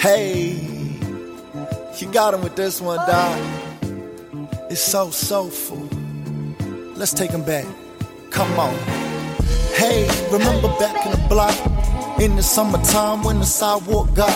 Hey, 0.00 0.52
you 1.98 2.10
got 2.10 2.32
him 2.32 2.40
with 2.40 2.56
this 2.56 2.80
one, 2.80 2.96
Doc. 3.06 3.38
It's 4.70 4.80
so 4.80 5.10
soulful. 5.10 5.76
Let's 6.96 7.12
take 7.12 7.32
him 7.32 7.44
back. 7.44 7.66
Come 8.30 8.50
on. 8.58 8.74
Hey, 9.74 10.08
remember 10.32 10.68
back 10.78 11.04
in 11.04 11.12
the 11.12 11.26
block 11.28 11.54
in 12.18 12.34
the 12.34 12.42
summertime 12.42 13.22
when 13.22 13.40
the 13.40 13.44
sidewalk 13.44 14.14
got 14.14 14.32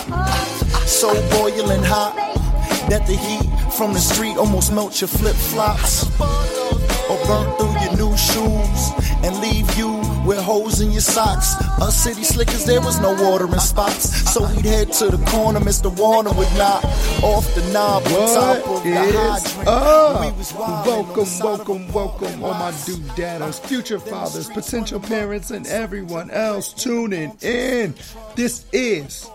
so 0.87 1.15
boiling 1.31 1.83
hot 1.83 2.15
that 2.91 3.07
the 3.07 3.17
heat 3.17 3.73
from 3.73 3.95
the 3.95 4.01
street 4.01 4.37
almost 4.37 4.71
melts 4.71 5.01
your 5.01 5.09
flip 5.09 5.35
flops 5.35 6.05
or 7.09 7.17
burn 7.27 7.57
through 7.57 7.73
your 7.81 7.97
new 7.97 8.17
shoes 8.19 8.93
and 9.25 9.35
leave 9.41 9.79
you 9.79 10.04
with 10.25 10.39
holes 10.39 10.81
in 10.81 10.91
your 10.91 11.01
socks. 11.01 11.55
Us 11.81 11.97
city 11.97 12.25
slickers, 12.25 12.65
there 12.65 12.81
was 12.81 13.01
no 13.01 13.13
watering 13.13 13.59
spots, 13.61 14.33
so 14.33 14.47
we'd 14.55 14.65
head 14.65 14.93
to 14.95 15.09
the 15.09 15.25
corner. 15.27 15.61
Mr. 15.61 15.95
Warner 15.97 16.33
would 16.33 16.53
knock 16.57 16.85
off 17.23 17.55
the 17.55 17.63
knob 17.73 18.03
on 18.07 18.35
top 18.35 18.69
of 18.69 18.83
the 18.85 18.97
up? 19.67 20.21
We 20.21 20.39
was 20.39 20.53
wildin' 20.53 20.65
on 20.65 20.85
the 20.85 20.91
Welcome, 20.91 21.39
welcome, 21.41 21.93
welcome, 21.93 22.45
all 22.45 22.55
my 22.55 22.75
dude 22.87 23.19
rocks. 23.41 23.59
future 23.61 23.99
fathers, 23.99 24.49
potential 24.49 25.01
parents, 25.01 25.51
and 25.51 25.67
everyone 25.67 26.31
else 26.31 26.73
tuning 26.73 27.37
in. 27.43 27.95
This 28.35 28.65
is 28.73 29.29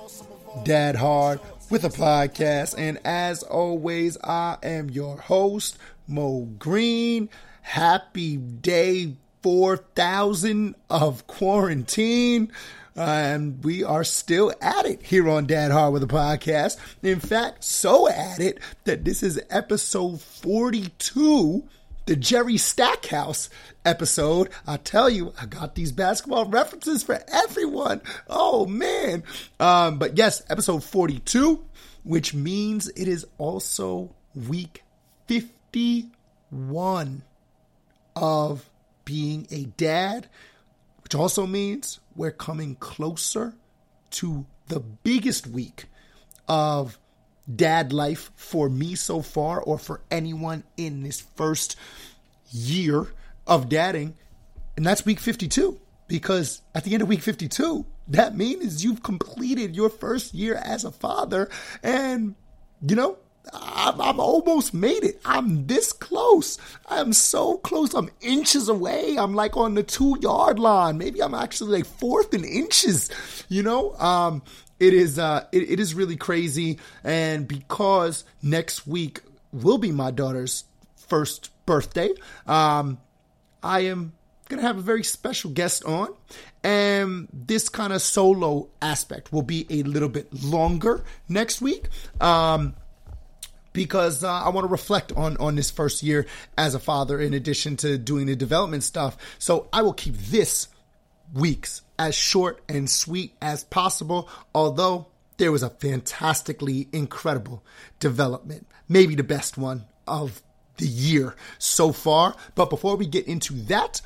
Dad 0.63 0.95
Hard 0.95 1.39
with 1.69 1.83
a 1.83 1.89
podcast, 1.89 2.75
and 2.77 2.99
as 3.05 3.43
always, 3.43 4.17
I 4.23 4.57
am 4.63 4.89
your 4.89 5.17
host, 5.17 5.77
Mo 6.07 6.45
Green. 6.57 7.29
Happy 7.61 8.37
day 8.37 9.13
4000 9.41 10.75
of 10.89 11.27
quarantine. 11.27 12.51
And 12.95 13.63
we 13.63 13.83
are 13.83 14.03
still 14.03 14.53
at 14.61 14.85
it 14.85 15.03
here 15.03 15.29
on 15.29 15.45
Dad 15.45 15.71
Hard 15.71 15.93
with 15.93 16.03
a 16.03 16.07
podcast. 16.07 16.77
In 17.01 17.19
fact, 17.19 17.63
so 17.63 18.09
at 18.09 18.39
it 18.39 18.59
that 18.83 19.05
this 19.05 19.23
is 19.23 19.41
episode 19.49 20.19
42 20.21 21.63
the 22.09 22.15
Jerry 22.15 22.57
Stackhouse 22.57 23.51
episode. 23.85 24.49
I 24.65 24.77
tell 24.77 25.11
you, 25.11 25.31
I 25.39 25.45
got 25.45 25.75
these 25.75 25.91
basketball 25.91 26.45
references 26.45 27.03
for 27.03 27.21
everyone. 27.27 28.01
Oh 28.27 28.65
man. 28.65 29.23
Um, 29.59 29.99
but 29.99 30.17
yes, 30.17 30.41
episode 30.49 30.83
42, 30.83 31.63
which 32.03 32.33
means 32.33 32.87
it 32.89 33.07
is 33.07 33.27
also 33.37 34.15
week 34.33 34.83
51 35.27 37.21
of 38.15 38.67
being 39.09 39.47
a 39.49 39.63
dad, 39.63 40.27
which 41.01 41.15
also 41.15 41.47
means 41.47 41.99
we're 42.15 42.29
coming 42.29 42.75
closer 42.75 43.55
to 44.11 44.45
the 44.67 44.79
biggest 44.79 45.47
week 45.47 45.85
of 46.47 46.99
dad 47.55 47.91
life 47.91 48.29
for 48.35 48.69
me 48.69 48.93
so 48.93 49.23
far, 49.23 49.59
or 49.59 49.79
for 49.79 50.01
anyone 50.11 50.63
in 50.77 51.01
this 51.01 51.21
first 51.35 51.75
year 52.51 53.07
of 53.47 53.67
dadding. 53.67 54.15
And 54.77 54.85
that's 54.85 55.03
week 55.07 55.19
52. 55.19 55.81
Because 56.07 56.61
at 56.75 56.83
the 56.83 56.93
end 56.93 57.01
of 57.01 57.07
week 57.07 57.21
52, 57.21 57.85
that 58.09 58.37
means 58.37 58.83
you've 58.83 59.01
completed 59.01 59.75
your 59.75 59.89
first 59.89 60.35
year 60.35 60.55
as 60.55 60.83
a 60.83 60.91
father. 60.91 61.49
And, 61.81 62.35
you 62.87 62.95
know, 62.95 63.17
I'm, 63.53 63.99
I'm 63.99 64.19
almost 64.19 64.73
made 64.73 65.03
it. 65.03 65.19
I'm 65.25 65.67
this 65.67 65.93
close. 65.93 66.57
I'm 66.87 67.13
so 67.13 67.57
close. 67.57 67.93
I'm 67.93 68.09
inches 68.21 68.69
away. 68.69 69.17
I'm 69.17 69.33
like 69.33 69.57
on 69.57 69.73
the 69.75 69.83
two 69.83 70.17
yard 70.21 70.59
line. 70.59 70.97
Maybe 70.97 71.21
I'm 71.21 71.33
actually 71.33 71.77
like 71.77 71.85
fourth 71.85 72.33
in 72.33 72.43
inches. 72.43 73.09
You 73.47 73.63
know, 73.63 73.95
um, 73.95 74.43
it 74.79 74.93
is 74.93 75.19
uh, 75.19 75.45
it, 75.51 75.69
it 75.69 75.79
is 75.79 75.93
really 75.93 76.17
crazy. 76.17 76.79
And 77.03 77.47
because 77.47 78.25
next 78.41 78.87
week 78.87 79.21
will 79.51 79.77
be 79.77 79.91
my 79.91 80.11
daughter's 80.11 80.65
first 80.95 81.49
birthday, 81.65 82.09
um, 82.47 82.99
I 83.63 83.81
am 83.81 84.13
to 84.49 84.67
have 84.67 84.77
a 84.77 84.81
very 84.81 85.03
special 85.03 85.51
guest 85.51 85.85
on. 85.85 86.09
And 86.63 87.27
this 87.31 87.69
kind 87.69 87.93
of 87.93 88.01
solo 88.01 88.69
aspect 88.81 89.31
will 89.31 89.43
be 89.43 89.65
a 89.69 89.83
little 89.83 90.09
bit 90.09 90.43
longer 90.43 91.03
next 91.27 91.61
week. 91.61 91.87
Um, 92.19 92.75
because 93.73 94.23
uh, 94.23 94.31
I 94.31 94.49
want 94.49 94.65
to 94.65 94.71
reflect 94.71 95.11
on 95.13 95.37
on 95.37 95.55
this 95.55 95.71
first 95.71 96.03
year 96.03 96.25
as 96.57 96.75
a 96.75 96.79
father, 96.79 97.19
in 97.19 97.33
addition 97.33 97.77
to 97.77 97.97
doing 97.97 98.27
the 98.27 98.35
development 98.35 98.83
stuff. 98.83 99.17
So 99.37 99.67
I 99.71 99.81
will 99.81 99.93
keep 99.93 100.15
this 100.15 100.67
weeks 101.33 101.81
as 101.97 102.15
short 102.15 102.61
and 102.67 102.89
sweet 102.89 103.35
as 103.41 103.63
possible. 103.63 104.29
Although 104.53 105.07
there 105.37 105.51
was 105.51 105.63
a 105.63 105.69
fantastically 105.69 106.87
incredible 106.91 107.63
development, 107.99 108.67
maybe 108.87 109.15
the 109.15 109.23
best 109.23 109.57
one 109.57 109.85
of 110.07 110.41
the 110.77 110.87
year 110.87 111.35
so 111.57 111.91
far. 111.91 112.35
But 112.55 112.69
before 112.69 112.95
we 112.95 113.05
get 113.05 113.27
into 113.27 113.53
that, 113.63 114.01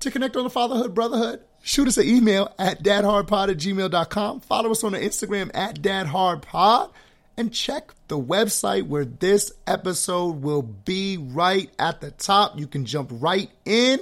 to 0.00 0.10
connect 0.10 0.36
on 0.36 0.44
the 0.44 0.50
fatherhood 0.50 0.94
brotherhood 0.94 1.42
shoot 1.62 1.86
us 1.86 1.98
an 1.98 2.08
email 2.08 2.52
at 2.58 2.82
dadhardpod 2.82 3.50
at 3.50 3.56
gmail.com 3.58 4.40
follow 4.40 4.70
us 4.70 4.82
on 4.82 4.92
the 4.92 4.98
instagram 4.98 5.50
at 5.54 5.80
dadhardpod 5.80 6.90
and 7.36 7.52
check 7.52 7.92
the 8.08 8.18
website 8.18 8.86
where 8.86 9.04
this 9.04 9.52
episode 9.66 10.42
will 10.42 10.62
be 10.62 11.16
right 11.16 11.70
at 11.78 12.00
the 12.00 12.10
top. 12.10 12.58
You 12.58 12.66
can 12.66 12.84
jump 12.84 13.10
right 13.12 13.50
in 13.64 14.00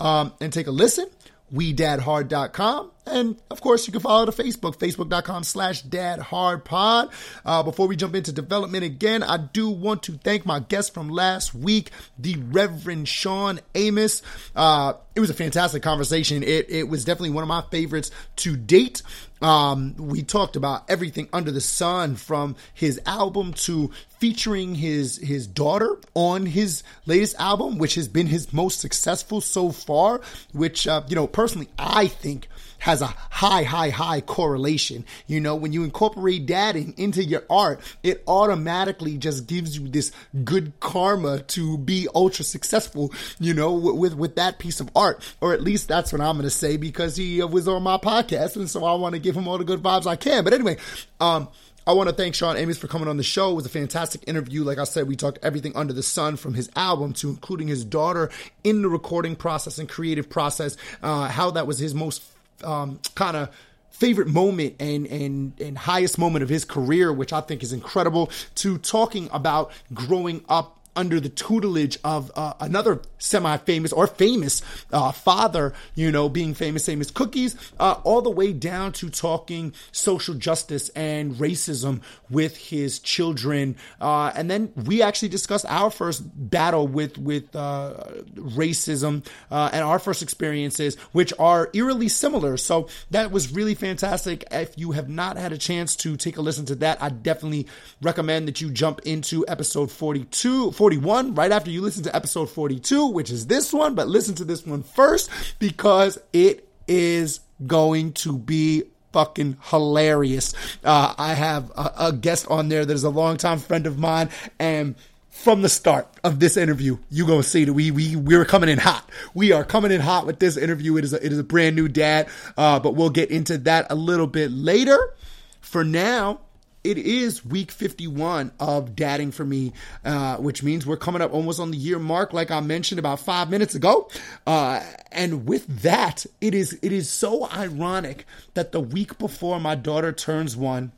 um, 0.00 0.32
and 0.40 0.52
take 0.52 0.66
a 0.66 0.70
listen. 0.72 1.06
wedadhard.com 1.52 2.90
and 3.06 3.40
of 3.52 3.60
course 3.60 3.86
you 3.86 3.92
can 3.92 4.02
follow 4.02 4.26
the 4.26 4.32
facebook 4.32 4.76
facebook.com 4.78 5.44
slash 5.44 5.84
dadhardpod 5.84 7.12
uh, 7.44 7.62
before 7.62 7.86
we 7.86 7.94
jump 7.94 8.16
into 8.16 8.32
development 8.32 8.82
again 8.82 9.22
i 9.22 9.36
do 9.36 9.70
want 9.70 10.02
to 10.02 10.12
thank 10.24 10.44
my 10.44 10.58
guest 10.58 10.92
from 10.92 11.08
last 11.08 11.54
week 11.54 11.92
the 12.18 12.34
reverend 12.50 13.06
shawn 13.06 13.60
amos. 13.76 14.22
Uh, 14.56 14.94
it 15.14 15.20
was 15.20 15.30
a 15.30 15.34
fantastic 15.34 15.82
conversation. 15.82 16.42
It, 16.42 16.68
it 16.68 16.88
was 16.88 17.04
definitely 17.04 17.30
one 17.30 17.42
of 17.42 17.48
my 17.48 17.62
favorites 17.70 18.10
to 18.36 18.54
date 18.54 19.02
um, 19.42 19.94
we 19.98 20.22
talked 20.22 20.56
about 20.56 20.88
everything 20.90 21.28
under 21.32 21.50
the 21.50 21.60
sun 21.60 22.16
from 22.16 22.56
his 22.72 23.00
album 23.04 23.52
to 23.52 23.90
featuring 24.18 24.76
his 24.76 25.18
his 25.18 25.46
daughter 25.46 25.98
on 26.14 26.46
his 26.46 26.82
latest 27.04 27.36
album, 27.38 27.78
which 27.78 27.96
has 27.96 28.08
been 28.08 28.28
his 28.28 28.52
most 28.52 28.80
successful 28.80 29.40
so 29.40 29.70
far. 29.70 30.20
Which 30.52 30.86
uh, 30.86 31.02
you 31.08 31.16
know, 31.16 31.26
personally, 31.26 31.68
I 31.78 32.06
think 32.06 32.48
has 32.78 33.02
a 33.02 33.06
high, 33.06 33.62
high, 33.62 33.90
high 33.90 34.20
correlation. 34.20 35.04
You 35.26 35.40
know, 35.40 35.54
when 35.54 35.72
you 35.72 35.84
incorporate 35.84 36.46
dadding 36.46 36.94
into 36.96 37.22
your 37.22 37.44
art, 37.50 37.80
it 38.02 38.22
automatically 38.26 39.18
just 39.18 39.46
gives 39.46 39.78
you 39.78 39.88
this 39.88 40.12
good 40.44 40.78
karma 40.80 41.40
to 41.40 41.78
be 41.78 42.08
ultra 42.14 42.44
successful. 42.44 43.12
You 43.38 43.54
know, 43.54 43.72
with 43.74 43.96
with, 43.96 44.14
with 44.14 44.36
that 44.36 44.58
piece 44.58 44.80
of 44.80 44.90
art, 44.94 45.22
or 45.40 45.52
at 45.52 45.62
least 45.62 45.88
that's 45.88 46.12
what 46.12 46.20
I'm 46.20 46.36
going 46.36 46.44
to 46.44 46.50
say 46.50 46.76
because 46.76 47.16
he 47.16 47.42
uh, 47.42 47.46
was 47.46 47.68
on 47.68 47.82
my 47.82 47.98
podcast, 47.98 48.56
and 48.56 48.68
so 48.68 48.84
I 48.84 48.94
want 48.94 49.14
to 49.14 49.18
give 49.20 49.36
him 49.36 49.48
all 49.48 49.58
the 49.58 49.64
good 49.64 49.82
vibes 49.82 50.06
I 50.06 50.16
can. 50.16 50.44
But 50.44 50.52
anyway, 50.52 50.76
um. 51.20 51.48
I 51.88 51.92
want 51.92 52.08
to 52.08 52.14
thank 52.16 52.34
Shawn 52.34 52.56
Amos 52.56 52.78
for 52.78 52.88
coming 52.88 53.06
on 53.06 53.16
the 53.16 53.22
show. 53.22 53.52
It 53.52 53.54
was 53.54 53.66
a 53.66 53.68
fantastic 53.68 54.22
interview. 54.26 54.64
Like 54.64 54.78
I 54.78 54.82
said, 54.82 55.06
we 55.06 55.14
talked 55.14 55.38
everything 55.44 55.76
under 55.76 55.92
the 55.92 56.02
sun 56.02 56.34
from 56.34 56.54
his 56.54 56.68
album 56.74 57.12
to 57.12 57.28
including 57.28 57.68
his 57.68 57.84
daughter 57.84 58.28
in 58.64 58.82
the 58.82 58.88
recording 58.88 59.36
process 59.36 59.78
and 59.78 59.88
creative 59.88 60.28
process, 60.28 60.76
uh, 61.00 61.28
how 61.28 61.52
that 61.52 61.68
was 61.68 61.78
his 61.78 61.94
most 61.94 62.24
um, 62.64 63.00
kind 63.14 63.36
of 63.36 63.50
favorite 63.90 64.28
moment 64.28 64.74
and, 64.78 65.06
and 65.06 65.58
and 65.60 65.78
highest 65.78 66.18
moment 66.18 66.42
of 66.42 66.48
his 66.48 66.64
career, 66.64 67.12
which 67.12 67.32
I 67.32 67.40
think 67.40 67.62
is 67.62 67.72
incredible, 67.72 68.30
to 68.56 68.78
talking 68.78 69.28
about 69.32 69.72
growing 69.94 70.44
up 70.48 70.78
under 70.96 71.20
the 71.20 71.28
tutelage 71.28 71.98
of 72.02 72.32
uh, 72.34 72.54
another 72.60 73.02
semi-famous 73.18 73.92
or 73.92 74.06
famous 74.06 74.62
uh, 74.92 75.12
father, 75.12 75.74
you 75.94 76.10
know, 76.10 76.28
being 76.28 76.54
Famous 76.54 76.88
Amos 76.88 77.10
Cookies, 77.10 77.56
uh, 77.78 78.00
all 78.04 78.22
the 78.22 78.30
way 78.30 78.52
down 78.52 78.92
to 78.92 79.10
talking 79.10 79.72
social 79.92 80.34
justice 80.34 80.88
and 80.90 81.34
racism 81.34 82.00
with 82.30 82.56
his 82.56 82.98
children, 82.98 83.76
uh, 84.00 84.32
and 84.34 84.50
then 84.50 84.72
we 84.74 85.02
actually 85.02 85.28
discussed 85.28 85.66
our 85.68 85.90
first 85.90 86.22
battle 86.34 86.88
with 86.88 87.18
with 87.18 87.54
uh, 87.54 87.94
racism 88.34 89.24
uh, 89.50 89.70
and 89.72 89.84
our 89.84 89.98
first 89.98 90.22
experiences, 90.22 90.96
which 91.12 91.32
are 91.38 91.70
eerily 91.74 92.08
similar. 92.08 92.56
So 92.56 92.88
that 93.10 93.30
was 93.30 93.52
really 93.52 93.74
fantastic. 93.74 94.44
If 94.50 94.78
you 94.78 94.92
have 94.92 95.08
not 95.08 95.36
had 95.36 95.52
a 95.52 95.58
chance 95.58 95.96
to 95.96 96.16
take 96.16 96.36
a 96.36 96.42
listen 96.42 96.64
to 96.66 96.74
that, 96.76 97.02
I 97.02 97.10
definitely 97.10 97.66
recommend 98.00 98.48
that 98.48 98.60
you 98.60 98.70
jump 98.70 99.00
into 99.04 99.44
episode 99.48 99.90
42. 99.90 100.72
41 100.86 101.34
right 101.34 101.50
after 101.50 101.68
you 101.68 101.82
listen 101.82 102.04
to 102.04 102.14
episode 102.14 102.48
42, 102.48 103.06
which 103.06 103.28
is 103.32 103.48
this 103.48 103.72
one, 103.72 103.96
but 103.96 104.06
listen 104.06 104.36
to 104.36 104.44
this 104.44 104.64
one 104.64 104.84
first 104.84 105.28
because 105.58 106.16
it 106.32 106.68
is 106.86 107.40
going 107.66 108.12
to 108.12 108.38
be 108.38 108.84
fucking 109.12 109.56
hilarious. 109.64 110.54
Uh, 110.84 111.12
I 111.18 111.34
have 111.34 111.70
a, 111.70 111.92
a 111.98 112.12
guest 112.12 112.46
on 112.48 112.68
there 112.68 112.84
that 112.86 112.94
is 112.94 113.02
a 113.02 113.10
longtime 113.10 113.58
friend 113.58 113.84
of 113.84 113.98
mine 113.98 114.30
and 114.60 114.94
from 115.28 115.62
the 115.62 115.68
start 115.68 116.06
of 116.22 116.38
this 116.38 116.56
interview, 116.56 116.98
you 117.10 117.26
gonna 117.26 117.42
see 117.42 117.64
that 117.64 117.72
we 117.72 117.90
we 117.90 118.14
we 118.14 118.36
were 118.36 118.44
coming 118.44 118.68
in 118.68 118.78
hot. 118.78 119.10
We 119.34 119.50
are 119.50 119.64
coming 119.64 119.90
in 119.90 120.00
hot 120.00 120.24
with 120.24 120.38
this 120.38 120.56
interview. 120.56 120.98
It 120.98 121.04
is 121.04 121.12
a, 121.12 121.26
it 121.26 121.32
is 121.32 121.38
a 121.40 121.44
brand 121.44 121.74
new 121.74 121.88
dad, 121.88 122.28
uh, 122.56 122.78
but 122.78 122.94
we'll 122.94 123.10
get 123.10 123.32
into 123.32 123.58
that 123.58 123.88
a 123.90 123.96
little 123.96 124.28
bit 124.28 124.52
later. 124.52 125.14
for 125.60 125.82
now, 125.82 126.38
it 126.86 126.98
is 126.98 127.44
week 127.44 127.72
51 127.72 128.52
of 128.60 128.94
dadding 128.94 129.32
for 129.32 129.44
me, 129.44 129.72
uh, 130.04 130.36
which 130.36 130.62
means 130.62 130.86
we're 130.86 130.96
coming 130.96 131.20
up 131.20 131.34
almost 131.34 131.58
on 131.58 131.72
the 131.72 131.76
year 131.76 131.98
mark, 131.98 132.32
like 132.32 132.52
I 132.52 132.60
mentioned 132.60 133.00
about 133.00 133.18
five 133.18 133.50
minutes 133.50 133.74
ago. 133.74 134.08
Uh, 134.46 134.82
and 135.10 135.46
with 135.46 135.82
that, 135.82 136.24
it 136.40 136.54
is 136.54 136.78
it 136.82 136.92
is 136.92 137.10
so 137.10 137.50
ironic 137.50 138.24
that 138.54 138.70
the 138.70 138.80
week 138.80 139.18
before 139.18 139.58
my 139.58 139.74
daughter 139.74 140.12
turns 140.12 140.56
one 140.56 140.92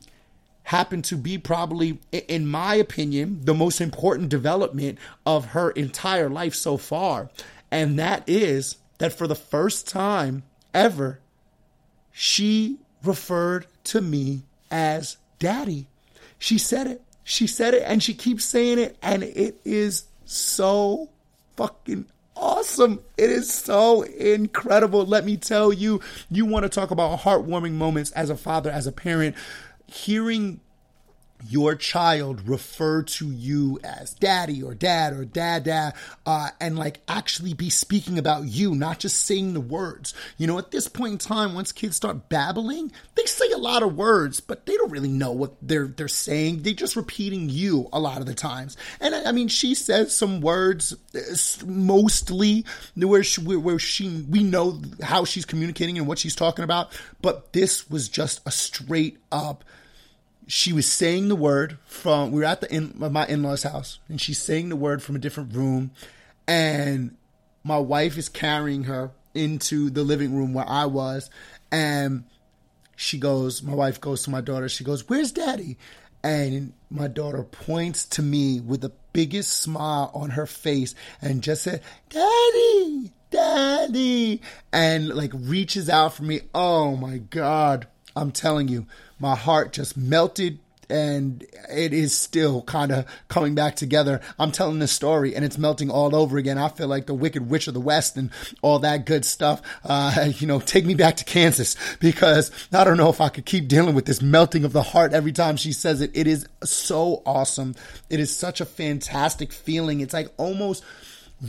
happened 0.65 1.03
to 1.07 1.17
be 1.17 1.39
probably, 1.39 1.99
in 2.13 2.47
my 2.47 2.75
opinion, 2.75 3.41
the 3.45 3.55
most 3.55 3.81
important 3.81 4.29
development 4.29 4.99
of 5.25 5.47
her 5.47 5.71
entire 5.71 6.29
life 6.29 6.55
so 6.55 6.77
far. 6.77 7.31
And 7.71 7.99
that 7.99 8.29
is 8.29 8.77
that 8.99 9.15
for 9.15 9.27
the 9.27 9.35
first 9.35 9.89
time 9.89 10.43
ever, 10.75 11.21
she 12.13 12.77
referred 13.03 13.67
to 13.85 14.03
me 14.03 14.43
as 14.71 15.17
daddy. 15.39 15.89
She 16.39 16.59
said 16.59 16.87
it. 16.87 17.03
She 17.25 17.47
said 17.47 17.75
it 17.75 17.83
and 17.85 18.03
she 18.03 18.15
keeps 18.15 18.45
saying 18.45 18.79
it. 18.79 18.97
And 19.03 19.23
it 19.23 19.61
is 19.65 20.05
so 20.25 21.09
fucking 21.57 22.07
awesome. 22.37 23.01
It 23.17 23.31
is 23.31 23.53
so 23.53 24.03
incredible. 24.03 25.05
Let 25.05 25.25
me 25.25 25.37
tell 25.37 25.73
you, 25.73 26.01
you 26.31 26.47
want 26.47 26.65
to 26.65 26.69
talk 26.69 26.91
about 26.91 27.21
heartwarming 27.21 27.73
moments 27.73 28.11
as 28.13 28.31
a 28.31 28.37
father, 28.37 28.71
as 28.71 28.87
a 28.87 28.93
parent. 28.93 29.37
Hearing 29.87 30.61
your 31.47 31.75
child 31.75 32.49
refer 32.49 33.03
to 33.03 33.31
you 33.31 33.79
as 33.85 34.15
daddy 34.15 34.63
or 34.63 34.75
dad 34.75 35.13
or 35.13 35.25
dad 35.25 35.95
uh, 36.27 36.49
and 36.61 36.79
like 36.79 37.01
actually 37.09 37.55
be 37.55 37.71
speaking 37.71 38.19
about 38.19 38.45
you 38.45 38.75
not 38.75 38.99
just 38.99 39.23
saying 39.23 39.55
the 39.55 39.61
words. 39.61 40.15
You 40.37 40.47
know 40.47 40.59
at 40.59 40.71
this 40.71 40.89
point 40.89 41.13
in 41.13 41.19
time 41.19 41.55
once 41.55 41.73
kids 41.73 41.97
start 41.97 42.29
babbling 42.29 42.93
they 43.15 43.25
say 43.25 43.51
a 43.53 43.59
lot 43.59 43.83
of 43.83 43.97
words 43.97 44.41
but 44.41 44.67
they 44.67 44.77
don't 44.77 44.91
really 44.91 45.09
know 45.09 45.33
what 45.33 45.55
they're 45.63 45.87
they're 45.89 46.09
saying. 46.09 46.63
They're 46.63 46.75
just 46.75 46.97
repeating 46.97 47.49
you 47.49 47.89
a 47.93 48.01
lot 48.01 48.19
of 48.19 48.27
the 48.27 48.35
times. 48.35 48.77
And 49.01 49.15
i 49.15 49.33
mean 49.33 49.49
she 49.49 49.75
says 49.75 50.15
some 50.15 50.41
words 50.41 50.95
uh, 51.15 51.67
mostly 51.67 52.65
where 52.97 53.23
she, 53.23 53.41
where 53.41 53.79
she 53.79 54.25
we 54.29 54.43
know 54.43 54.81
how 55.03 55.25
she's 55.25 55.45
communicating 55.45 55.99
and 55.99 56.07
what 56.07 56.19
she's 56.19 56.35
talking 56.35 56.65
about 56.65 56.93
but 57.21 57.53
this 57.53 57.89
was 57.91 58.09
just 58.09 58.41
a 58.47 58.51
straight 58.51 59.19
up 59.31 59.65
she 60.49 60.73
was 60.73 60.91
saying 60.91 61.29
the 61.29 61.37
word 61.37 61.79
from 61.85 62.33
we 62.33 62.41
were 62.41 62.47
at 62.47 62.63
the 62.63 62.75
in 62.75 62.95
my 62.97 63.27
in-laws 63.27 63.63
house 63.63 63.99
and 64.09 64.19
she's 64.19 64.39
saying 64.39 64.71
the 64.71 64.77
word 64.77 65.03
from 65.03 65.15
a 65.15 65.19
different 65.19 65.55
room 65.55 65.91
and 66.49 67.15
my 67.63 67.77
wife 67.77 68.17
is 68.17 68.31
carrying 68.31 68.85
her 68.85 69.11
into 69.35 69.91
the 69.91 70.03
living 70.03 70.35
room 70.35 70.55
where 70.55 70.69
I 70.69 70.87
was 70.87 71.29
and 71.71 72.25
she 72.97 73.19
goes 73.19 73.63
my 73.63 73.75
wife 73.75 74.01
goes 74.01 74.23
to 74.23 74.31
my 74.31 74.41
daughter 74.41 74.69
she 74.69 74.83
goes 74.83 75.09
where's 75.09 75.31
daddy? 75.31 75.77
And 76.25 76.73
my 76.91 77.07
daughter 77.07 77.45
points 77.45 78.05
to 78.07 78.23
me 78.23 78.59
with 78.59 78.81
the 78.81 78.91
biggest 79.13 79.51
smile 79.61 80.11
on 80.15 80.31
her 80.31 80.47
face 80.47 80.95
and 81.23 81.43
just 81.43 81.63
said 81.63 81.83
daddy 82.09 83.13
daddy 83.31 84.41
and 84.73 85.09
like 85.11 85.31
reaches 85.35 85.91
out 85.91 86.15
for 86.15 86.23
me. 86.23 86.41
Oh 86.55 86.97
my 86.97 87.19
god 87.19 87.87
I'm 88.19 88.33
telling 88.33 88.69
you, 88.69 88.87
my 89.19 89.35
heart 89.35 89.73
just 89.73 89.97
melted 89.97 90.59
and 90.91 91.45
it 91.71 91.93
is 91.93 92.17
still 92.17 92.63
kind 92.63 92.93
of 92.93 93.07
coming 93.29 93.55
back 93.55 93.77
together. 93.77 94.21
I'm 94.39 94.53
telling 94.53 94.79
this 94.79 94.93
story 94.93 95.35
and 95.35 95.45
it's 95.45 95.59
melting 95.59 95.91
all 95.91 96.15
over 96.15 96.39
again. 96.39 96.59
I 96.59 96.69
feel 96.69 96.89
like 96.89 97.07
the 97.07 97.15
Wicked 97.15 97.49
Witch 97.49 97.69
of 97.69 97.75
the 97.75 97.81
West 97.81 98.17
and 98.17 98.31
all 98.63 98.79
that 98.81 99.07
good 99.07 99.25
stuff. 99.25 99.61
Uh, 99.85 100.31
you 100.39 100.47
know, 100.47 100.61
take 100.61 100.87
me 100.87 100.95
back 100.95 101.17
to 101.17 101.25
Kansas 101.25 101.77
because 102.01 102.51
I 102.73 102.85
don't 102.85 102.97
know 102.97 103.11
if 103.11 103.21
I 103.21 103.29
could 103.29 103.45
keep 103.45 103.69
dealing 103.69 103.95
with 103.95 104.07
this 104.07 104.23
melting 104.23 104.65
of 104.65 104.73
the 104.73 104.83
heart 104.83 105.13
every 105.13 105.33
time 105.33 105.57
she 105.57 105.73
says 105.73 106.01
it. 106.01 106.11
It 106.15 106.27
is 106.27 106.47
so 106.65 107.23
awesome. 107.27 107.75
It 108.09 108.21
is 108.21 108.35
such 108.35 108.61
a 108.61 108.67
fantastic 108.67 109.53
feeling. 109.53 110.01
It's 110.01 110.15
like 110.15 110.33
almost 110.37 110.83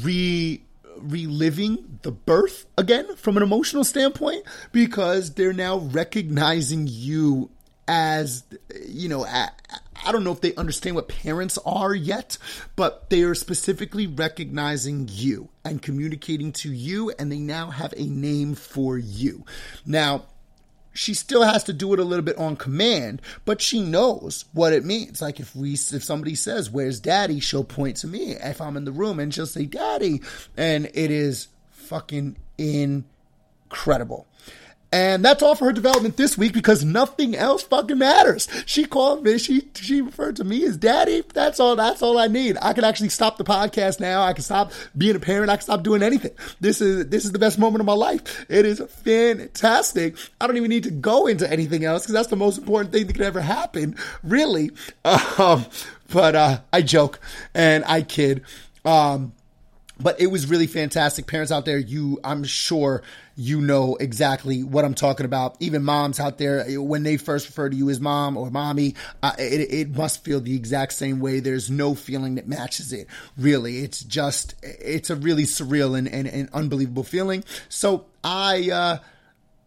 re 0.04 0.62
reliving 1.02 2.00
the 2.02 2.12
birth 2.12 2.66
again 2.78 3.16
from 3.16 3.38
an 3.38 3.44
emotional 3.44 3.84
standpoint 3.84 4.44
because 4.72 5.34
they're 5.34 5.54
now 5.54 5.78
recognizing 5.78 6.88
you 6.90 7.50
as 7.88 8.44
you 8.88 9.10
know 9.10 9.26
I, 9.26 9.50
I 10.06 10.12
don't 10.12 10.24
know 10.24 10.32
if 10.32 10.42
they 10.42 10.54
understand 10.56 10.96
what 10.96 11.08
parents 11.08 11.58
are 11.66 11.94
yet 11.94 12.38
but 12.76 13.10
they 13.10 13.24
are 13.24 13.36
specifically 13.36 14.06
recognizing 14.08 15.10
you 15.12 15.50
and 15.66 15.82
communicating 15.82 16.52
to 16.52 16.72
you 16.72 17.12
and 17.18 17.32
they 17.32 17.40
now 17.40 17.70
have 17.70 17.94
a 17.98 18.06
name 18.06 18.56
for 18.56 18.98
you. 18.98 19.46
Now 19.86 20.26
she 21.00 21.14
still 21.14 21.44
has 21.44 21.64
to 21.64 21.72
do 21.72 21.94
it 21.94 22.00
a 22.00 22.04
little 22.04 22.26
bit 22.26 22.38
on 22.38 22.58
command, 22.58 23.22
but 23.46 23.62
she 23.62 23.82
knows 23.82 24.44
what 24.52 24.74
it 24.74 24.84
means. 24.84 25.22
Like 25.22 25.40
if 25.40 25.56
we, 25.56 25.72
if 25.72 26.04
somebody 26.04 26.36
says, 26.36 26.70
"Where's 26.70 27.00
Daddy?" 27.00 27.40
she'll 27.40 27.64
point 27.64 27.96
to 27.98 28.08
me 28.08 28.34
if 28.34 28.60
I'm 28.60 28.76
in 28.76 28.84
the 28.84 28.92
room, 28.92 29.18
and 29.18 29.34
she'll 29.34 29.46
say, 29.46 29.66
"Daddy," 29.66 30.22
and 30.58 30.88
it 30.88 31.10
is 31.10 31.48
fucking 31.72 32.36
incredible. 32.58 34.28
And 34.92 35.24
that's 35.24 35.44
all 35.44 35.56
for 35.56 35.66
her 35.66 35.72
development 35.72 36.18
this 36.18 36.38
week 36.38 36.54
because 36.54 36.84
nothing 36.84 37.36
else 37.36 37.62
fucking 37.62 37.98
matters. 37.98 38.48
She 38.66 38.86
called 38.86 39.24
me, 39.24 39.38
she 39.38 39.68
she 39.76 40.02
referred 40.02 40.38
to 40.38 40.44
me 40.44 40.66
as 40.66 40.78
daddy. 40.78 41.24
That's 41.34 41.60
all 41.60 41.76
that's 41.76 42.02
all 42.02 42.18
I 42.18 42.28
need. 42.28 42.58
I 42.60 42.74
can 42.74 42.84
actually 42.84 43.10
stop 43.10 43.38
the 43.38 43.44
podcast 43.44 44.00
now. 44.00 44.24
I 44.24 44.34
can 44.34 44.44
stop 44.44 44.72
being 44.98 45.16
a 45.16 45.20
parent. 45.20 45.52
I 45.52 45.58
can 45.58 45.64
stop 45.64 45.84
doing 45.84 46.02
anything. 46.02 46.32
This 46.60 46.82
is 46.82 47.08
this 47.08 47.24
is 47.24 47.32
the 47.32 47.40
best 47.40 47.60
moment 47.60 47.82
of 47.82 47.86
my 47.86 47.94
life. 47.94 48.46
It 48.50 48.66
is 48.66 48.80
fantastic. 48.80 50.16
I 50.42 50.48
don't 50.48 50.58
even 50.58 50.70
need 50.70 50.84
to 50.84 50.92
go 50.92 51.28
into 51.28 51.50
anything 51.52 51.86
else 51.86 52.04
because 52.04 52.14
that's 52.14 52.30
the 52.30 52.36
most 52.36 52.58
important 52.58 52.92
thing 52.92 53.06
that 53.06 53.14
could 53.14 53.26
ever 53.26 53.42
happen, 53.42 53.96
really. 54.24 54.72
Um, 55.40 55.66
but 56.12 56.36
uh, 56.36 56.60
I 56.74 56.82
joke 56.82 57.20
and 57.54 57.84
I 57.86 58.02
kid. 58.02 58.44
Um, 58.84 59.34
but 60.00 60.20
it 60.20 60.28
was 60.28 60.48
really 60.48 60.68
fantastic. 60.68 61.28
Parents 61.28 61.52
out 61.52 61.66
there, 61.66 61.78
you, 61.78 62.20
I'm 62.24 62.44
sure 62.44 63.04
you 63.36 63.60
know 63.62 63.96
exactly 63.98 64.64
what 64.64 64.86
I'm 64.86 64.94
talking 64.94 65.26
about. 65.26 65.58
Even 65.60 65.84
moms 65.84 66.20
out 66.20 66.38
there, 66.38 66.66
when 66.82 67.04
they 67.04 67.18
first 67.18 67.48
refer 67.48 67.70
to 67.70 67.76
you 67.76 67.90
as 67.90 68.00
mom 68.00 68.38
or 68.38 68.50
mommy, 68.50 68.96
uh, 69.22 69.34
it, 69.38 69.72
it 69.72 69.96
must 69.96 70.24
feel 70.24 70.40
the 70.40 70.56
exact 70.56 70.94
same 70.94 71.20
way. 71.20 71.40
There's 71.40 71.70
no 71.70 71.96
feeling 71.96 72.36
that 72.36 72.48
matches 72.48 72.94
it. 72.94 73.08
Really, 73.38 73.80
it's 73.80 74.02
just, 74.02 74.56
it's 74.64 75.10
a 75.10 75.16
really 75.16 75.44
surreal 75.44 75.98
and, 75.98 76.08
and, 76.08 76.28
and 76.28 76.50
unbelievable 76.54 77.04
feeling. 77.04 77.44
So 77.68 78.06
I, 78.24 78.70
uh, 78.72 78.98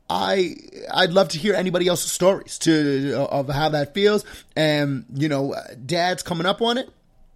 I 0.09 0.57
I'd 0.93 1.13
love 1.13 1.31
to 1.31 1.39
hear 1.39 1.55
anybody 1.55 1.89
else's 1.89 2.13
stories 2.13 2.59
to 2.61 3.27
of 3.31 3.49
how 3.49 3.71
that 3.71 3.95
feels, 3.95 4.27
and 4.55 5.07
you 5.15 5.29
know, 5.29 5.55
dads 5.87 6.23
coming 6.23 6.45
up 6.45 6.61
on 6.61 6.77
it, 6.77 6.91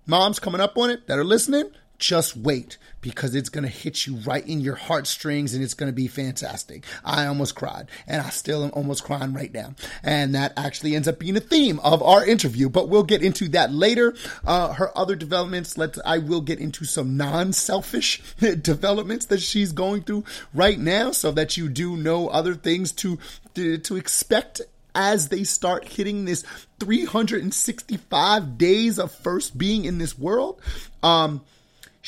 moms 0.04 0.38
coming 0.38 0.60
up 0.60 0.76
on 0.76 0.90
it 0.90 1.06
that 1.06 1.18
are 1.18 1.24
listening 1.24 1.70
just 1.98 2.36
wait 2.36 2.78
because 3.00 3.34
it's 3.34 3.48
going 3.48 3.62
to 3.62 3.70
hit 3.70 4.06
you 4.06 4.16
right 4.16 4.46
in 4.46 4.60
your 4.60 4.74
heartstrings 4.74 5.54
and 5.54 5.62
it's 5.62 5.74
going 5.74 5.90
to 5.90 5.94
be 5.94 6.08
fantastic. 6.08 6.84
I 7.04 7.26
almost 7.26 7.54
cried 7.54 7.88
and 8.06 8.20
I 8.20 8.30
still 8.30 8.64
am 8.64 8.70
almost 8.72 9.04
crying 9.04 9.32
right 9.32 9.52
now. 9.52 9.74
And 10.02 10.34
that 10.34 10.52
actually 10.56 10.96
ends 10.96 11.06
up 11.06 11.18
being 11.18 11.36
a 11.36 11.40
theme 11.40 11.78
of 11.80 12.02
our 12.02 12.26
interview, 12.26 12.68
but 12.68 12.88
we'll 12.88 13.04
get 13.04 13.22
into 13.22 13.48
that 13.50 13.72
later. 13.72 14.14
Uh, 14.44 14.72
her 14.72 14.96
other 14.98 15.14
developments, 15.14 15.78
let's, 15.78 15.98
I 16.04 16.18
will 16.18 16.40
get 16.40 16.58
into 16.58 16.84
some 16.84 17.16
non-selfish 17.16 18.22
developments 18.62 19.26
that 19.26 19.40
she's 19.40 19.72
going 19.72 20.02
through 20.02 20.24
right 20.52 20.78
now 20.78 21.12
so 21.12 21.30
that 21.32 21.56
you 21.56 21.68
do 21.68 21.96
know 21.96 22.28
other 22.28 22.54
things 22.54 22.92
to, 22.92 23.18
to, 23.54 23.78
to 23.78 23.96
expect 23.96 24.62
as 24.96 25.28
they 25.28 25.44
start 25.44 25.86
hitting 25.86 26.24
this 26.24 26.42
365 26.80 28.58
days 28.58 28.98
of 28.98 29.12
first 29.12 29.56
being 29.56 29.84
in 29.84 29.98
this 29.98 30.18
world. 30.18 30.60
Um, 31.02 31.42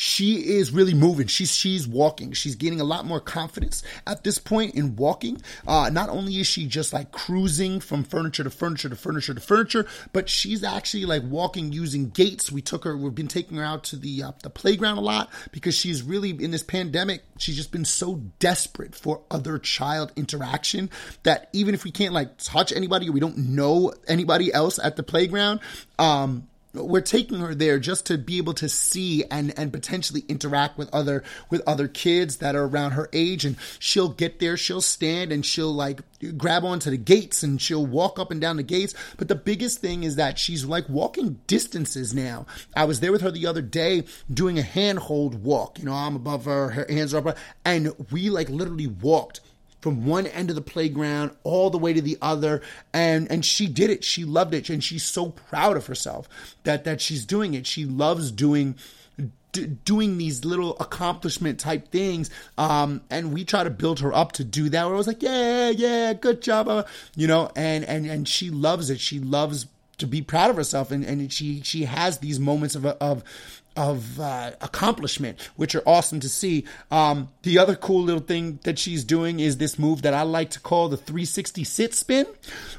she 0.00 0.36
is 0.36 0.70
really 0.70 0.94
moving. 0.94 1.26
She's 1.26 1.52
she's 1.56 1.88
walking. 1.88 2.30
She's 2.30 2.54
gaining 2.54 2.80
a 2.80 2.84
lot 2.84 3.04
more 3.04 3.18
confidence 3.18 3.82
at 4.06 4.22
this 4.22 4.38
point 4.38 4.76
in 4.76 4.94
walking. 4.94 5.42
Uh, 5.66 5.90
not 5.92 6.08
only 6.08 6.38
is 6.38 6.46
she 6.46 6.68
just 6.68 6.92
like 6.92 7.10
cruising 7.10 7.80
from 7.80 8.04
furniture 8.04 8.44
to 8.44 8.50
furniture 8.50 8.88
to 8.88 8.94
furniture 8.94 9.34
to 9.34 9.40
furniture, 9.40 9.86
but 10.12 10.28
she's 10.28 10.62
actually 10.62 11.04
like 11.04 11.24
walking 11.24 11.72
using 11.72 12.10
gates. 12.10 12.52
We 12.52 12.62
took 12.62 12.84
her. 12.84 12.96
We've 12.96 13.12
been 13.12 13.26
taking 13.26 13.56
her 13.56 13.64
out 13.64 13.82
to 13.84 13.96
the 13.96 14.22
uh, 14.22 14.32
the 14.44 14.50
playground 14.50 14.98
a 14.98 15.00
lot 15.00 15.30
because 15.50 15.74
she's 15.74 16.00
really 16.00 16.30
in 16.30 16.52
this 16.52 16.62
pandemic. 16.62 17.24
She's 17.38 17.56
just 17.56 17.72
been 17.72 17.84
so 17.84 18.22
desperate 18.38 18.94
for 18.94 19.22
other 19.32 19.58
child 19.58 20.12
interaction 20.14 20.90
that 21.24 21.48
even 21.52 21.74
if 21.74 21.82
we 21.82 21.90
can't 21.90 22.14
like 22.14 22.38
touch 22.38 22.72
anybody 22.72 23.08
or 23.08 23.12
we 23.12 23.18
don't 23.18 23.36
know 23.36 23.92
anybody 24.06 24.54
else 24.54 24.78
at 24.78 24.94
the 24.94 25.02
playground, 25.02 25.58
um, 25.98 26.46
we're 26.84 27.00
taking 27.00 27.38
her 27.40 27.54
there 27.54 27.78
just 27.78 28.06
to 28.06 28.18
be 28.18 28.38
able 28.38 28.54
to 28.54 28.68
see 28.68 29.24
and 29.30 29.56
and 29.58 29.72
potentially 29.72 30.24
interact 30.28 30.78
with 30.78 30.88
other 30.92 31.22
with 31.50 31.62
other 31.66 31.88
kids 31.88 32.38
that 32.38 32.54
are 32.54 32.64
around 32.64 32.92
her 32.92 33.08
age. 33.12 33.44
And 33.44 33.56
she'll 33.78 34.08
get 34.08 34.38
there 34.38 34.56
she'll 34.56 34.80
stand 34.80 35.32
and 35.32 35.44
she'll 35.44 35.72
like 35.72 36.00
grab 36.36 36.64
onto 36.64 36.90
the 36.90 36.96
gates 36.96 37.42
and 37.42 37.60
she'll 37.60 37.86
walk 37.86 38.18
up 38.18 38.30
and 38.30 38.40
down 38.40 38.56
the 38.56 38.62
gates. 38.62 38.94
But 39.16 39.28
the 39.28 39.34
biggest 39.34 39.78
thing 39.80 40.02
is 40.02 40.16
that 40.16 40.38
she's 40.38 40.64
like 40.64 40.88
walking 40.88 41.40
distances 41.46 42.14
now. 42.14 42.46
I 42.74 42.84
was 42.84 43.00
there 43.00 43.12
with 43.12 43.22
her 43.22 43.30
the 43.30 43.46
other 43.46 43.62
day 43.62 44.04
doing 44.32 44.58
a 44.58 44.62
handhold 44.62 45.42
walk. 45.42 45.78
You 45.78 45.84
know 45.84 45.92
i'm 45.92 46.16
above 46.16 46.44
her 46.44 46.70
her 46.70 46.86
hands 46.88 47.14
are 47.14 47.28
up. 47.28 47.36
And 47.64 47.94
we 48.10 48.30
like 48.30 48.48
literally 48.48 48.86
walked 48.86 49.40
from 49.88 50.04
one 50.04 50.26
end 50.26 50.50
of 50.50 50.54
the 50.54 50.60
playground 50.60 51.30
all 51.44 51.70
the 51.70 51.78
way 51.78 51.94
to 51.94 52.02
the 52.02 52.18
other. 52.20 52.60
And 52.92 53.30
and 53.32 53.42
she 53.42 53.66
did 53.66 53.88
it. 53.88 54.04
She 54.04 54.22
loved 54.22 54.52
it. 54.52 54.68
And 54.68 54.84
she's 54.84 55.02
so 55.02 55.30
proud 55.30 55.78
of 55.78 55.86
herself 55.86 56.28
that 56.64 56.84
that 56.84 57.00
she's 57.00 57.24
doing 57.24 57.54
it. 57.54 57.66
She 57.66 57.86
loves 57.86 58.30
doing 58.30 58.74
d- 59.52 59.64
doing 59.86 60.18
these 60.18 60.44
little 60.44 60.76
accomplishment 60.78 61.58
type 61.58 61.88
things. 61.88 62.28
Um 62.58 63.00
and 63.08 63.32
we 63.32 63.46
try 63.46 63.64
to 63.64 63.70
build 63.70 64.00
her 64.00 64.12
up 64.12 64.32
to 64.32 64.44
do 64.44 64.68
that. 64.68 64.84
Where 64.84 64.94
I 64.94 64.98
was 64.98 65.06
like 65.06 65.22
yeah 65.22 65.70
yeah 65.70 66.12
good 66.12 66.42
job. 66.42 66.68
Uh, 66.68 66.84
you 67.16 67.26
know 67.26 67.50
and 67.56 67.82
and 67.86 68.04
and 68.04 68.28
she 68.28 68.50
loves 68.50 68.90
it. 68.90 69.00
She 69.00 69.18
loves 69.20 69.68
to 69.96 70.06
be 70.06 70.20
proud 70.20 70.50
of 70.50 70.56
herself. 70.56 70.90
And, 70.90 71.02
and 71.02 71.32
she 71.32 71.62
she 71.62 71.86
has 71.86 72.18
these 72.18 72.38
moments 72.38 72.74
of 72.74 72.84
of 72.84 73.24
of 73.78 74.18
uh, 74.18 74.50
accomplishment, 74.60 75.40
which 75.54 75.74
are 75.76 75.82
awesome 75.86 76.18
to 76.18 76.28
see. 76.28 76.64
Um, 76.90 77.30
the 77.42 77.58
other 77.58 77.76
cool 77.76 78.02
little 78.02 78.20
thing 78.20 78.58
that 78.64 78.76
she's 78.78 79.04
doing 79.04 79.38
is 79.38 79.56
this 79.56 79.78
move 79.78 80.02
that 80.02 80.14
I 80.14 80.22
like 80.22 80.50
to 80.50 80.60
call 80.60 80.88
the 80.88 80.96
360 80.96 81.62
sit 81.62 81.94
spin, 81.94 82.26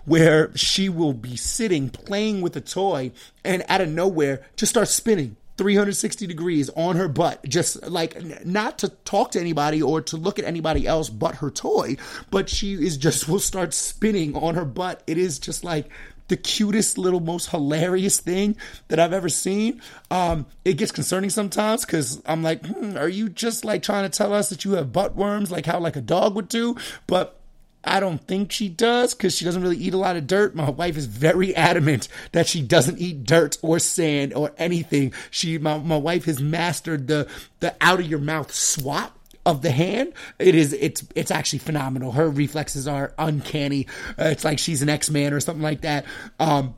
where 0.03 0.55
she 0.55 0.89
will 0.89 1.13
be 1.13 1.37
sitting 1.37 1.89
playing 1.89 2.41
with 2.41 2.55
a 2.57 2.61
toy 2.61 3.11
and 3.45 3.63
out 3.69 3.79
of 3.79 3.89
nowhere 3.89 4.45
just 4.57 4.71
start 4.71 4.89
spinning 4.89 5.37
360 5.57 6.27
degrees 6.27 6.69
on 6.75 6.97
her 6.97 7.07
butt, 7.07 7.43
just 7.45 7.81
like 7.87 8.45
not 8.45 8.79
to 8.79 8.89
talk 8.89 9.31
to 9.31 9.39
anybody 9.39 9.81
or 9.81 10.01
to 10.01 10.17
look 10.17 10.37
at 10.37 10.45
anybody 10.45 10.85
else 10.85 11.09
but 11.09 11.35
her 11.35 11.49
toy, 11.49 11.95
but 12.29 12.49
she 12.49 12.73
is 12.73 12.97
just 12.97 13.29
will 13.29 13.39
start 13.39 13.73
spinning 13.73 14.35
on 14.35 14.55
her 14.55 14.65
butt. 14.65 15.01
It 15.07 15.17
is 15.17 15.39
just 15.39 15.63
like 15.63 15.89
the 16.29 16.37
cutest 16.37 16.97
little, 16.97 17.19
most 17.19 17.49
hilarious 17.49 18.19
thing 18.19 18.55
that 18.87 18.99
I've 18.99 19.13
ever 19.13 19.29
seen. 19.29 19.81
Um, 20.09 20.45
it 20.63 20.75
gets 20.75 20.91
concerning 20.91 21.29
sometimes 21.29 21.85
because 21.85 22.21
I'm 22.25 22.41
like, 22.41 22.65
hmm, 22.65 22.97
are 22.97 23.09
you 23.09 23.29
just 23.29 23.65
like 23.65 23.83
trying 23.83 24.09
to 24.09 24.17
tell 24.17 24.33
us 24.33 24.49
that 24.49 24.63
you 24.63 24.73
have 24.73 24.93
butt 24.93 25.15
worms, 25.15 25.51
like 25.51 25.65
how 25.65 25.79
like 25.79 25.95
a 25.95 26.01
dog 26.01 26.35
would 26.35 26.47
do? 26.47 26.75
But 27.07 27.35
I 27.83 27.99
don't 27.99 28.25
think 28.27 28.51
she 28.51 28.69
does 28.69 29.13
because 29.13 29.35
she 29.35 29.45
doesn't 29.45 29.61
really 29.61 29.77
eat 29.77 29.93
a 29.93 29.97
lot 29.97 30.17
of 30.17 30.27
dirt. 30.27 30.55
My 30.55 30.69
wife 30.69 30.97
is 30.97 31.05
very 31.05 31.55
adamant 31.69 32.07
that 32.31 32.47
she 32.47 32.61
doesn't 32.61 32.99
eat 32.99 33.23
dirt 33.23 33.57
or 33.61 33.79
sand 33.79 34.33
or 34.33 34.51
anything. 34.57 35.13
She, 35.31 35.57
my, 35.57 35.77
my 35.77 35.97
wife 35.97 36.25
has 36.25 36.41
mastered 36.41 37.07
the 37.07 37.27
the 37.59 37.75
out 37.81 37.99
of 37.99 38.07
your 38.07 38.19
mouth 38.19 38.53
swat 38.53 39.13
of 39.45 39.61
the 39.61 39.71
hand. 39.71 40.13
It 40.37 40.55
is 40.55 40.73
it's 40.73 41.03
it's 41.15 41.31
actually 41.31 41.59
phenomenal. 41.59 42.11
Her 42.11 42.29
reflexes 42.29 42.87
are 42.87 43.13
uncanny. 43.17 43.87
Uh, 44.17 44.25
it's 44.25 44.43
like 44.43 44.59
she's 44.59 44.81
an 44.81 44.89
X 44.89 45.09
Man 45.09 45.33
or 45.33 45.39
something 45.39 45.63
like 45.63 45.81
that. 45.81 46.05
Um, 46.39 46.75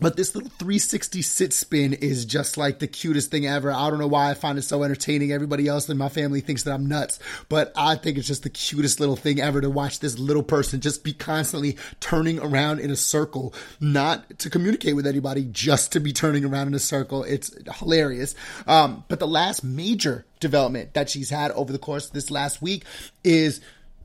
but 0.00 0.16
this 0.16 0.34
little 0.34 0.50
360 0.50 1.22
sit 1.22 1.52
spin 1.52 1.92
is 1.92 2.24
just 2.24 2.56
like 2.56 2.78
the 2.78 2.86
cutest 2.86 3.30
thing 3.30 3.46
ever. 3.46 3.72
I 3.72 3.90
don't 3.90 3.98
know 3.98 4.06
why 4.06 4.30
I 4.30 4.34
find 4.34 4.58
it 4.58 4.62
so 4.62 4.82
entertaining. 4.82 5.32
Everybody 5.32 5.68
else 5.68 5.88
in 5.88 5.96
my 5.98 6.08
family 6.08 6.40
thinks 6.40 6.64
that 6.64 6.72
I'm 6.72 6.86
nuts, 6.86 7.18
but 7.48 7.72
I 7.76 7.96
think 7.96 8.18
it's 8.18 8.26
just 8.26 8.42
the 8.42 8.50
cutest 8.50 9.00
little 9.00 9.16
thing 9.16 9.40
ever 9.40 9.60
to 9.60 9.70
watch 9.70 10.00
this 10.00 10.18
little 10.18 10.42
person 10.42 10.80
just 10.80 11.04
be 11.04 11.12
constantly 11.12 11.76
turning 12.00 12.38
around 12.38 12.80
in 12.80 12.90
a 12.90 12.96
circle, 12.96 13.54
not 13.80 14.38
to 14.40 14.50
communicate 14.50 14.96
with 14.96 15.06
anybody, 15.06 15.44
just 15.50 15.92
to 15.92 16.00
be 16.00 16.12
turning 16.12 16.44
around 16.44 16.68
in 16.68 16.74
a 16.74 16.78
circle. 16.78 17.24
It's 17.24 17.54
hilarious. 17.78 18.34
Um, 18.66 19.04
but 19.08 19.20
the 19.20 19.26
last 19.26 19.64
major 19.64 20.24
development 20.40 20.94
that 20.94 21.08
she's 21.08 21.30
had 21.30 21.50
over 21.52 21.72
the 21.72 21.78
course 21.78 22.06
of 22.06 22.12
this 22.12 22.30
last 22.30 22.60
week 22.60 22.84
is 23.22 23.60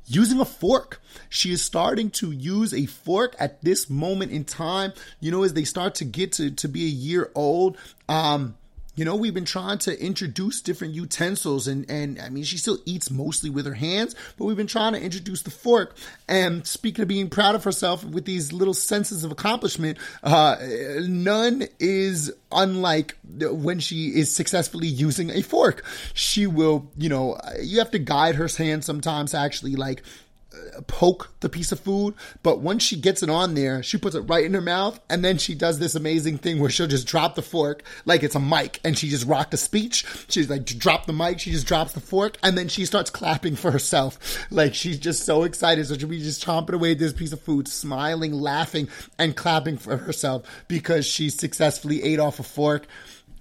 using 0.10 0.40
a 0.40 0.46
fork. 0.46 1.02
She 1.30 1.52
is 1.52 1.62
starting 1.62 2.10
to 2.12 2.32
use 2.32 2.74
a 2.74 2.86
fork 2.88 3.36
at 3.40 3.62
this 3.62 3.90
moment 3.90 4.32
in 4.32 4.44
time. 4.44 4.94
You 5.20 5.32
know, 5.32 5.44
as 5.44 5.54
they 5.54 5.64
start 5.64 5.96
to 5.96 6.06
get 6.06 6.34
to, 6.34 6.52
to 6.52 6.68
be 6.68 6.86
a 6.86 6.90
year 6.90 7.32
old, 7.36 7.78
um, 8.08 8.56
you 9.00 9.06
know, 9.06 9.16
we've 9.16 9.34
been 9.34 9.46
trying 9.46 9.78
to 9.78 9.98
introduce 9.98 10.60
different 10.60 10.94
utensils 10.94 11.70
and, 11.70 11.90
and 11.90 12.20
I 12.20 12.28
mean, 12.28 12.44
she 12.44 12.58
still 12.58 12.80
eats 12.84 13.10
mostly 13.10 13.50
with 13.50 13.66
her 13.66 13.76
hands, 13.76 14.14
but 14.36 14.44
we've 14.44 14.58
been 14.58 14.68
trying 14.68 14.92
to 14.92 15.02
introduce 15.02 15.42
the 15.42 15.52
fork. 15.52 15.96
And 16.28 16.68
speaking 16.68 17.04
of 17.04 17.08
being 17.08 17.30
proud 17.30 17.56
of 17.56 17.64
herself 17.64 18.04
with 18.04 18.26
these 18.26 18.52
little 18.52 18.74
senses 18.74 19.24
of 19.24 19.32
accomplishment, 19.32 20.00
uh, 20.22 20.58
none 21.08 21.64
is 21.80 22.30
unlike 22.52 23.16
when 23.24 23.80
she 23.80 24.08
is 24.10 24.36
successfully 24.36 24.88
using 24.88 25.30
a 25.30 25.44
fork. 25.44 25.86
She 26.14 26.46
will, 26.46 26.92
you 26.98 27.08
know, 27.08 27.40
you 27.62 27.80
have 27.80 27.92
to 27.92 28.00
guide 28.00 28.36
her 28.36 28.50
hand 28.50 28.84
sometimes 28.84 29.34
actually 29.34 29.78
like 29.78 30.04
Uh, 30.52 30.82
poke 30.88 31.30
the 31.42 31.50
piece 31.50 31.72
of 31.72 31.80
food, 31.80 32.16
but 32.42 32.60
once 32.60 32.82
she 32.82 32.96
gets 33.00 33.22
it 33.22 33.30
on 33.30 33.54
there, 33.54 33.84
she 33.84 34.00
puts 34.00 34.16
it 34.16 34.22
right 34.22 34.44
in 34.46 34.54
her 34.56 34.62
mouth, 34.62 35.00
and 35.08 35.24
then 35.24 35.38
she 35.38 35.54
does 35.54 35.78
this 35.78 35.94
amazing 35.94 36.40
thing 36.40 36.60
where 36.60 36.72
she'll 36.72 36.88
just 36.88 37.06
drop 37.06 37.36
the 37.36 37.42
fork 37.44 37.84
like 38.06 38.24
it's 38.24 38.34
a 38.34 38.40
mic, 38.40 38.80
and 38.84 38.98
she 38.98 39.10
just 39.10 39.28
rocked 39.28 39.54
a 39.54 39.58
speech. 39.58 40.04
She's 40.28 40.50
like, 40.50 40.66
drop 40.66 41.06
the 41.06 41.14
mic, 41.14 41.40
she 41.40 41.52
just 41.52 41.68
drops 41.68 41.94
the 41.94 42.00
fork, 42.00 42.36
and 42.42 42.58
then 42.58 42.68
she 42.68 42.86
starts 42.86 43.12
clapping 43.12 43.56
for 43.56 43.70
herself. 43.70 44.18
Like 44.52 44.74
she's 44.74 44.98
just 44.98 45.26
so 45.26 45.44
excited, 45.44 45.86
so 45.86 45.98
she'll 45.98 46.10
be 46.10 46.20
just 46.20 46.44
chomping 46.44 46.74
away 46.74 46.96
this 46.96 47.14
piece 47.14 47.32
of 47.32 47.42
food, 47.42 47.68
smiling, 47.68 48.34
laughing, 48.34 48.90
and 49.20 49.36
clapping 49.36 49.78
for 49.78 49.98
herself 49.98 50.44
because 50.68 51.06
she 51.06 51.30
successfully 51.30 52.02
ate 52.04 52.20
off 52.20 52.40
a 52.40 52.44
fork. 52.44 52.88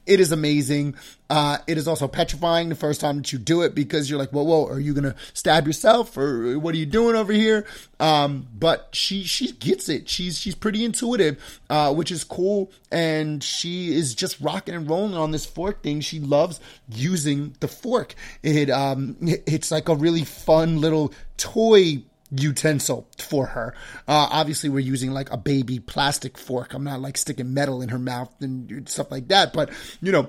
It 0.09 0.21
is 0.21 0.33
amazing. 0.33 0.95
Uh, 1.29 1.59
it 1.67 1.77
is 1.77 1.87
also 1.87 2.09
petrifying 2.09 2.71
the 2.71 2.75
first 2.75 3.01
time 3.01 3.19
that 3.19 3.31
you 3.31 3.39
do 3.39 3.61
it 3.61 3.75
because 3.75 4.09
you're 4.09 4.19
like, 4.19 4.31
whoa, 4.31 4.43
whoa, 4.43 4.67
are 4.67 4.81
you 4.81 4.95
gonna 4.95 5.15
stab 5.35 5.67
yourself 5.67 6.17
or 6.17 6.59
what 6.59 6.75
are 6.75 6.79
you 6.79 6.87
doing 6.87 7.15
over 7.15 7.33
here? 7.33 7.67
Um, 8.01 8.47
but 8.59 8.89
she 8.93 9.25
she 9.25 9.53
gets 9.53 9.91
it. 9.91 10.09
She's 10.09 10.39
she's 10.39 10.55
pretty 10.55 10.83
intuitive, 10.85 11.61
uh, 11.69 11.93
which 11.93 12.11
is 12.11 12.25
cool, 12.25 12.73
and 12.91 13.45
she 13.45 13.95
is 13.95 14.15
just 14.15 14.41
rocking 14.41 14.75
and 14.75 14.89
rolling 14.89 15.15
on 15.15 15.31
this 15.31 15.45
fork 15.45 15.83
thing. 15.83 16.01
She 16.01 16.21
loves 16.21 16.59
using 16.89 17.55
the 17.61 17.69
fork. 17.69 18.15
It 18.43 18.71
um 18.71 19.17
it's 19.21 19.71
like 19.71 19.91
a 19.91 19.95
really 19.95 20.25
fun 20.25 20.81
little 20.81 21.13
toy 21.37 22.03
utensil 22.31 23.09
for 23.19 23.47
her. 23.47 23.75
Uh, 24.07 24.29
obviously, 24.31 24.69
we're 24.69 24.81
using 24.81 25.13
like 25.13 25.31
a 25.31 25.37
baby 25.37 25.79
plastic 25.79 26.37
fork. 26.39 26.75
I'm 26.75 26.85
not 26.85 27.01
like 27.01 27.17
sticking 27.17 27.55
metal 27.55 27.83
in 27.83 27.89
her 27.91 27.99
mouth 27.99 28.33
and 28.41 28.89
stuff 28.89 29.11
like 29.11 29.29
that, 29.29 29.53
but 29.53 29.71
you 30.01 30.13
know. 30.13 30.29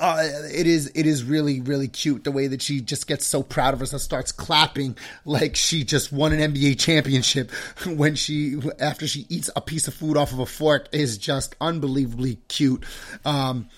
Uh, 0.00 0.22
it 0.54 0.68
is 0.68 0.92
it 0.94 1.06
is 1.06 1.24
really 1.24 1.60
really 1.60 1.88
cute 1.88 2.22
the 2.22 2.30
way 2.30 2.46
that 2.46 2.62
she 2.62 2.80
just 2.80 3.08
gets 3.08 3.26
so 3.26 3.42
proud 3.42 3.74
of 3.74 3.80
herself 3.80 3.98
and 3.98 4.04
starts 4.04 4.30
clapping 4.30 4.96
like 5.24 5.56
she 5.56 5.82
just 5.82 6.12
won 6.12 6.32
an 6.32 6.54
NBA 6.54 6.78
championship 6.78 7.50
when 7.84 8.14
she 8.14 8.60
after 8.78 9.08
she 9.08 9.26
eats 9.28 9.50
a 9.56 9.60
piece 9.60 9.88
of 9.88 9.94
food 9.94 10.16
off 10.16 10.32
of 10.32 10.38
a 10.38 10.46
fork 10.46 10.88
is 10.92 11.18
just 11.18 11.56
unbelievably 11.60 12.36
cute 12.46 12.84
um, 13.24 13.68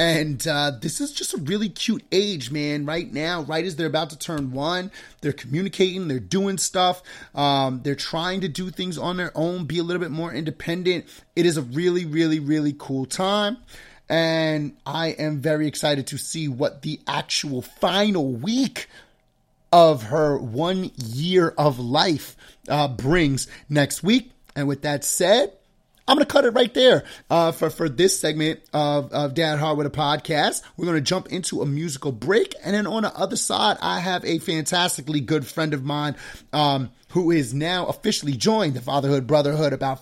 and 0.00 0.48
uh, 0.48 0.72
this 0.80 0.98
is 0.98 1.12
just 1.12 1.34
a 1.34 1.36
really 1.36 1.68
cute 1.68 2.02
age, 2.10 2.50
man. 2.50 2.86
Right 2.86 3.12
now, 3.12 3.42
right 3.42 3.62
as 3.62 3.76
they're 3.76 3.86
about 3.86 4.08
to 4.08 4.18
turn 4.18 4.50
one, 4.50 4.90
they're 5.20 5.30
communicating, 5.30 6.08
they're 6.08 6.18
doing 6.18 6.56
stuff, 6.56 7.02
um, 7.34 7.82
they're 7.82 7.94
trying 7.94 8.40
to 8.40 8.48
do 8.48 8.70
things 8.70 8.96
on 8.96 9.18
their 9.18 9.30
own, 9.34 9.66
be 9.66 9.78
a 9.78 9.82
little 9.82 10.00
bit 10.00 10.10
more 10.10 10.32
independent. 10.32 11.04
It 11.36 11.44
is 11.44 11.58
a 11.58 11.62
really, 11.62 12.06
really, 12.06 12.40
really 12.40 12.74
cool 12.78 13.04
time. 13.04 13.58
And 14.08 14.74
I 14.86 15.08
am 15.08 15.42
very 15.42 15.66
excited 15.66 16.06
to 16.06 16.16
see 16.16 16.48
what 16.48 16.80
the 16.80 16.98
actual 17.06 17.60
final 17.60 18.32
week 18.32 18.88
of 19.70 20.04
her 20.04 20.38
one 20.38 20.92
year 20.96 21.52
of 21.58 21.78
life 21.78 22.38
uh, 22.70 22.88
brings 22.88 23.48
next 23.68 24.02
week. 24.02 24.32
And 24.56 24.66
with 24.66 24.80
that 24.80 25.04
said, 25.04 25.52
I'm 26.10 26.16
going 26.16 26.26
to 26.26 26.32
cut 26.32 26.44
it 26.44 26.50
right 26.50 26.74
there 26.74 27.04
uh, 27.30 27.52
for, 27.52 27.70
for 27.70 27.88
this 27.88 28.18
segment 28.18 28.58
of, 28.72 29.12
of 29.12 29.34
Dad 29.34 29.60
Hard 29.60 29.78
with 29.78 29.86
a 29.86 29.90
podcast. 29.90 30.60
We're 30.76 30.86
going 30.86 30.96
to 30.96 31.00
jump 31.00 31.28
into 31.28 31.62
a 31.62 31.66
musical 31.66 32.10
break. 32.10 32.56
And 32.64 32.74
then 32.74 32.88
on 32.88 33.04
the 33.04 33.16
other 33.16 33.36
side, 33.36 33.76
I 33.80 34.00
have 34.00 34.24
a 34.24 34.40
fantastically 34.40 35.20
good 35.20 35.46
friend 35.46 35.72
of 35.72 35.84
mine 35.84 36.16
um, 36.52 36.90
who 37.10 37.30
is 37.30 37.54
now 37.54 37.86
officially 37.86 38.32
joined 38.32 38.74
the 38.74 38.80
Fatherhood 38.80 39.28
Brotherhood 39.28 39.72
about 39.72 40.00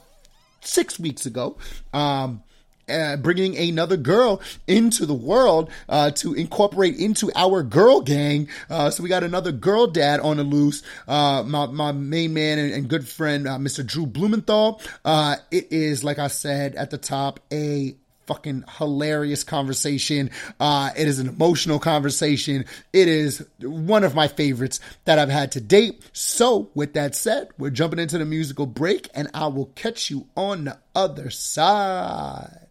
six 0.62 0.98
weeks 0.98 1.26
ago. 1.26 1.58
Um, 1.92 2.42
uh, 2.90 3.16
bringing 3.16 3.56
another 3.56 3.96
girl 3.96 4.40
into 4.66 5.06
the 5.06 5.14
world 5.14 5.70
uh, 5.88 6.10
to 6.12 6.34
incorporate 6.34 6.96
into 6.96 7.30
our 7.34 7.62
girl 7.62 8.00
gang. 8.00 8.48
Uh, 8.70 8.90
so 8.90 9.02
we 9.02 9.08
got 9.08 9.24
another 9.24 9.52
girl 9.52 9.86
dad 9.86 10.20
on 10.20 10.36
the 10.36 10.44
loose. 10.44 10.82
Uh, 11.06 11.42
my 11.46 11.66
my 11.66 11.92
main 11.92 12.34
man 12.34 12.58
and, 12.58 12.72
and 12.72 12.88
good 12.88 13.06
friend, 13.08 13.46
uh, 13.46 13.58
Mr. 13.58 13.84
Drew 13.84 14.06
Blumenthal. 14.06 14.80
Uh, 15.04 15.36
it 15.50 15.68
is 15.70 16.04
like 16.04 16.18
I 16.18 16.28
said 16.28 16.74
at 16.74 16.90
the 16.90 16.98
top, 16.98 17.40
a 17.52 17.96
fucking 18.28 18.62
hilarious 18.76 19.42
conversation. 19.42 20.30
Uh, 20.60 20.90
it 20.96 21.08
is 21.08 21.18
an 21.18 21.28
emotional 21.28 21.78
conversation. 21.78 22.66
It 22.92 23.08
is 23.08 23.44
one 23.60 24.04
of 24.04 24.14
my 24.14 24.28
favorites 24.28 24.80
that 25.06 25.18
I've 25.18 25.30
had 25.30 25.52
to 25.52 25.60
date. 25.60 26.04
So, 26.12 26.70
with 26.74 26.92
that 26.92 27.14
said, 27.14 27.48
we're 27.58 27.70
jumping 27.70 27.98
into 27.98 28.18
the 28.18 28.26
musical 28.26 28.66
break, 28.66 29.08
and 29.14 29.28
I 29.34 29.46
will 29.46 29.66
catch 29.74 30.10
you 30.10 30.28
on 30.36 30.64
the 30.64 30.78
other 30.94 31.30
side. 31.30 32.67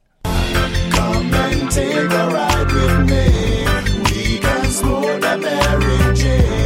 Come 1.31 1.69
take 1.69 2.11
a 2.11 2.27
ride 2.29 2.71
with 2.71 3.09
me. 3.09 3.25
We 4.11 4.39
can 4.39 4.65
smoke 4.71 5.21
the 5.21 5.37
Mary 5.37 6.15
Jane. 6.15 6.56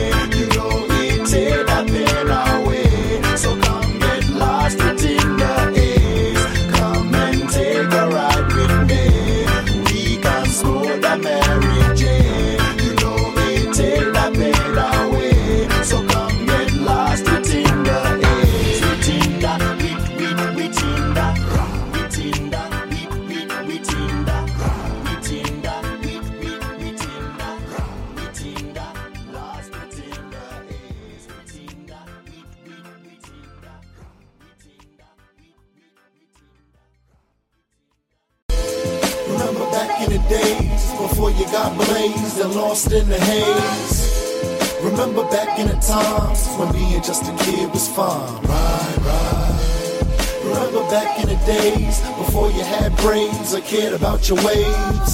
Fun. 48.01 48.43
Right, 48.43 48.97
right. 49.09 50.41
Remember 50.43 50.81
back 50.89 51.19
in 51.21 51.27
the 51.29 51.39
days 51.45 52.01
before 52.17 52.49
you 52.51 52.63
had 52.63 52.95
brains 52.97 53.53
or 53.53 53.61
cared 53.61 53.93
about 53.93 54.27
your 54.27 54.39
ways. 54.43 55.11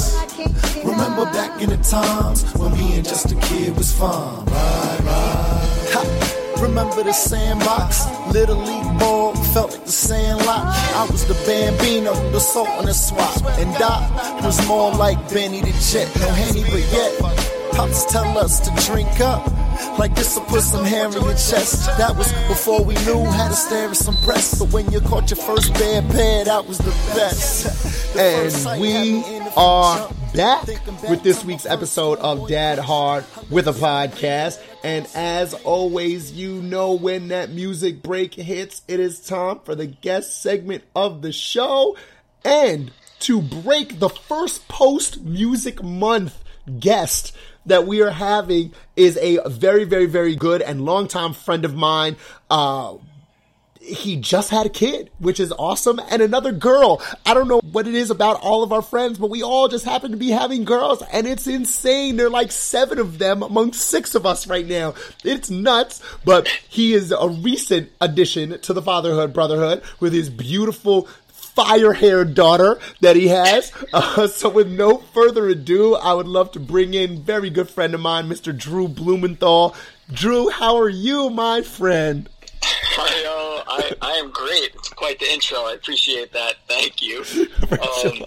Remember 0.83 1.25
back 1.25 1.61
in 1.61 1.69
the 1.69 1.77
times 1.77 2.43
when 2.55 2.73
being 2.75 3.03
just 3.03 3.31
a 3.31 3.35
kid 3.47 3.75
was 3.75 3.91
fun. 3.91 4.45
Right, 4.45 4.99
right. 5.09 5.89
Ha. 5.93 6.01
Remember 6.61 7.03
the 7.03 7.13
sandbox, 7.13 8.05
little 8.33 8.57
league 8.57 8.99
ball, 8.99 9.35
felt 9.53 9.71
like 9.71 9.85
the 9.85 9.91
sandlot. 9.91 10.63
I 11.01 11.07
was 11.11 11.25
the 11.27 11.37
bambino, 11.45 12.13
the 12.31 12.39
salt 12.39 12.69
on 12.79 12.85
the 12.85 12.93
swap. 12.93 13.35
And 13.59 13.71
Doc 13.75 14.01
was 14.43 14.65
more 14.67 14.91
like 14.93 15.17
Benny 15.33 15.61
the 15.61 15.73
Jet, 15.91 16.09
no 16.21 16.29
henny, 16.41 16.63
but 16.63 16.85
yet. 16.97 17.11
Pops 17.73 18.05
tell 18.05 18.37
us 18.37 18.59
to 18.61 18.71
drink 18.87 19.19
up. 19.19 19.56
Like 19.97 20.13
this 20.13 20.35
will 20.35 20.45
put 20.45 20.61
some 20.61 20.85
hair 20.85 21.07
in 21.07 21.13
your 21.13 21.31
chest. 21.31 21.87
That 21.97 22.15
was 22.15 22.31
before 22.47 22.83
we 22.83 22.93
knew 23.05 23.25
how 23.25 23.47
to 23.47 23.55
stare 23.55 23.89
at 23.89 23.97
some 23.97 24.15
breasts. 24.23 24.59
But 24.59 24.71
when 24.71 24.91
you 24.91 25.01
caught 25.01 25.29
your 25.31 25.37
first 25.37 25.73
bad 25.73 26.09
pair, 26.11 26.45
that 26.45 26.67
was 26.67 26.77
the 26.77 26.91
best. 27.15 27.95
The 28.07 28.23
first 28.23 28.63
sight 28.63 28.73
And 28.73 28.81
we 28.81 28.91
had 28.91 29.07
me 29.07 29.37
in 29.37 29.43
the 29.43 29.59
are 29.59 30.13
back 30.33 30.65
with 31.09 31.23
this 31.23 31.43
week's 31.43 31.65
episode 31.65 32.19
of 32.19 32.47
Dad 32.47 32.79
Hard 32.79 33.25
with 33.51 33.67
a 33.67 33.73
podcast. 33.73 34.59
And 34.83 35.07
as 35.13 35.53
always, 35.53 36.31
you 36.31 36.61
know 36.61 36.93
when 36.93 37.27
that 37.27 37.49
music 37.51 38.01
break 38.01 38.33
hits, 38.33 38.83
it 38.87 38.99
is 38.99 39.19
time 39.19 39.59
for 39.65 39.75
the 39.75 39.87
guest 39.87 40.41
segment 40.41 40.83
of 40.95 41.21
the 41.21 41.31
show. 41.31 41.97
And 42.45 42.91
to 43.19 43.41
break 43.41 43.99
the 43.99 44.09
first 44.09 44.67
post 44.67 45.21
music 45.21 45.83
month 45.83 46.43
guest 46.79 47.35
that 47.67 47.85
we 47.85 48.01
are 48.01 48.09
having 48.09 48.73
is 48.95 49.17
a 49.17 49.39
very, 49.47 49.83
very, 49.83 50.05
very 50.05 50.35
good 50.35 50.61
and 50.61 50.83
longtime 50.83 51.33
friend 51.33 51.63
of 51.65 51.75
mine. 51.75 52.15
Uh, 52.49 52.95
he 53.87 54.17
just 54.17 54.49
had 54.49 54.65
a 54.65 54.69
kid, 54.69 55.09
which 55.19 55.39
is 55.39 55.53
awesome, 55.57 56.01
and 56.09 56.21
another 56.21 56.51
girl. 56.51 57.01
I 57.25 57.33
don't 57.33 57.47
know 57.47 57.61
what 57.71 57.87
it 57.87 57.95
is 57.95 58.11
about 58.11 58.41
all 58.41 58.63
of 58.63 58.73
our 58.73 58.81
friends, 58.81 59.17
but 59.17 59.29
we 59.29 59.43
all 59.43 59.69
just 59.69 59.85
happen 59.85 60.11
to 60.11 60.17
be 60.17 60.29
having 60.29 60.65
girls, 60.65 61.01
and 61.13 61.25
it's 61.25 61.47
insane. 61.47 62.17
There 62.17 62.27
are 62.27 62.31
like 62.31 62.51
seven 62.51 62.99
of 62.99 63.17
them 63.17 63.43
among 63.43 63.73
six 63.73 64.13
of 64.13 64.25
us 64.25 64.47
right 64.47 64.67
now. 64.67 64.93
It's 65.23 65.49
nuts, 65.49 66.01
but 66.25 66.47
he 66.47 66.93
is 66.93 67.11
a 67.11 67.29
recent 67.29 67.91
addition 68.01 68.59
to 68.61 68.73
the 68.73 68.81
fatherhood 68.81 69.33
brotherhood 69.33 69.83
with 69.99 70.11
his 70.11 70.29
beautiful 70.29 71.07
fire 71.37 71.93
haired 71.93 72.35
daughter 72.35 72.79
that 73.01 73.15
he 73.15 73.29
has. 73.29 73.71
Uh, 73.93 74.27
so, 74.27 74.49
with 74.49 74.69
no 74.69 74.97
further 74.97 75.47
ado, 75.47 75.95
I 75.95 76.13
would 76.13 76.27
love 76.27 76.51
to 76.51 76.59
bring 76.59 76.93
in 76.93 77.21
very 77.21 77.49
good 77.49 77.69
friend 77.69 77.93
of 77.93 78.01
mine, 78.01 78.27
Mr. 78.27 78.55
Drew 78.55 78.87
Blumenthal. 78.87 79.75
Drew, 80.11 80.49
how 80.49 80.77
are 80.77 80.89
you, 80.89 81.29
my 81.29 81.61
friend? 81.61 82.29
Hi, 82.63 83.25
uh, 83.25 83.63
I, 83.67 83.95
I 84.01 84.11
am 84.17 84.31
great. 84.31 84.71
It's 84.75 84.89
quite 84.89 85.19
the 85.19 85.31
intro. 85.31 85.59
I 85.59 85.73
appreciate 85.73 86.31
that. 86.33 86.55
Thank 86.67 87.01
you. 87.01 87.23
Um, 87.67 88.25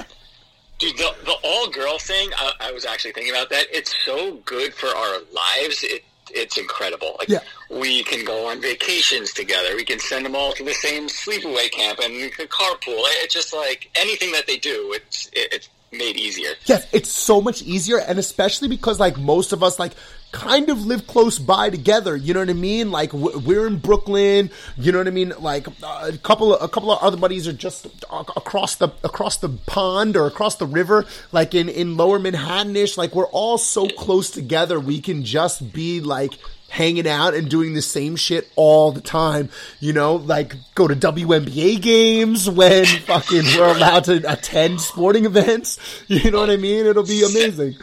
dude, 0.79 0.97
the, 0.97 1.15
the 1.25 1.37
all 1.45 1.69
girl 1.69 1.99
thing, 1.99 2.31
I, 2.37 2.53
I 2.61 2.73
was 2.73 2.85
actually 2.85 3.13
thinking 3.13 3.33
about 3.33 3.51
that. 3.51 3.67
It's 3.71 3.95
so 4.05 4.37
good 4.45 4.75
for 4.75 4.89
our 4.89 5.19
lives. 5.33 5.83
It 5.83 6.05
It's 6.35 6.57
incredible. 6.57 7.17
Like, 7.19 7.29
Yeah. 7.29 7.41
we 7.69 8.03
can 8.05 8.25
go 8.25 8.47
on 8.49 8.61
vacations 8.61 9.33
together. 9.33 9.75
We 9.77 9.85
can 9.85 9.99
send 9.99 10.25
them 10.25 10.35
all 10.35 10.53
to 10.53 10.65
the 10.65 10.75
same 10.75 11.09
sleepaway 11.09 11.71
camp 11.71 11.99
and 12.01 12.15
we 12.15 12.31
can 12.31 12.47
carpool. 12.49 13.03
It's 13.23 13.35
just 13.35 13.53
like 13.53 13.91
anything 13.95 14.33
that 14.33 14.47
they 14.47 14.57
do, 14.59 14.93
it's, 14.95 15.27
it, 15.33 15.53
it's 15.53 15.69
made 15.93 16.17
easier. 16.17 16.51
Yes, 16.67 16.87
it's 16.93 17.11
so 17.11 17.41
much 17.41 17.63
easier, 17.63 17.99
and 17.99 18.19
especially 18.19 18.69
because 18.69 19.01
like 19.01 19.19
most 19.19 19.53
of 19.53 19.63
us 19.63 19.79
like 19.79 19.93
kind 20.33 20.71
of 20.71 20.87
live 20.87 21.07
close 21.07 21.39
by 21.39 21.71
together. 21.71 22.17
You 22.17 22.35
know 22.35 22.41
what 22.41 22.51
I 22.51 22.55
mean? 22.55 22.91
Like 22.91 23.13
we're 23.13 23.67
in 23.67 23.79
Brooklyn. 23.79 24.51
You 24.77 24.93
know 24.93 24.99
what 24.99 25.09
I 25.09 25.11
mean? 25.11 25.33
Like 25.39 25.67
uh, 25.83 26.11
a 26.13 26.19
couple 26.19 26.55
of 26.55 26.63
a 26.63 26.69
couple 26.69 26.93
of 26.93 27.03
other 27.03 27.17
buddies 27.17 27.49
are 27.49 27.53
just 27.53 27.87
across 28.11 28.77
the 28.77 28.89
across 29.03 29.39
the 29.39 29.49
pond 29.49 30.17
or 30.17 30.27
across 30.27 30.57
the 30.57 30.67
river, 30.67 31.07
like 31.33 31.55
in 31.55 31.69
in 31.69 31.97
Lower 31.97 32.19
Manhattanish. 32.19 32.97
Like 32.97 33.15
we're 33.15 33.27
all 33.27 33.59
so 33.59 33.89
close 33.89 34.31
together, 34.31 34.79
we 34.79 35.01
can 35.01 35.25
just 35.25 35.73
be 35.73 36.01
like 36.01 36.33
hanging 36.71 37.07
out 37.07 37.35
and 37.35 37.51
doing 37.51 37.75
the 37.75 37.83
same 37.83 38.17
shit 38.17 38.51
all 38.57 38.93
the 38.93 39.01
time. 39.01 39.51
You 39.81 39.93
know, 39.93 40.17
like 40.17 40.55
go 40.75 40.89
to 40.89 40.97
WNBA 40.97 41.83
games 41.83 42.49
when 42.49 42.87
fucking 43.07 43.45
we're 43.57 43.77
allowed 43.77 44.05
to 44.05 44.33
attend 44.33 44.81
sporting 44.81 45.25
events. 45.27 45.79
You 46.11 46.31
know 46.31 46.41
what 46.41 46.51
I 46.51 46.57
mean? 46.57 46.87
It'll 46.87 47.05
be 47.05 47.23
amazing. 47.25 47.77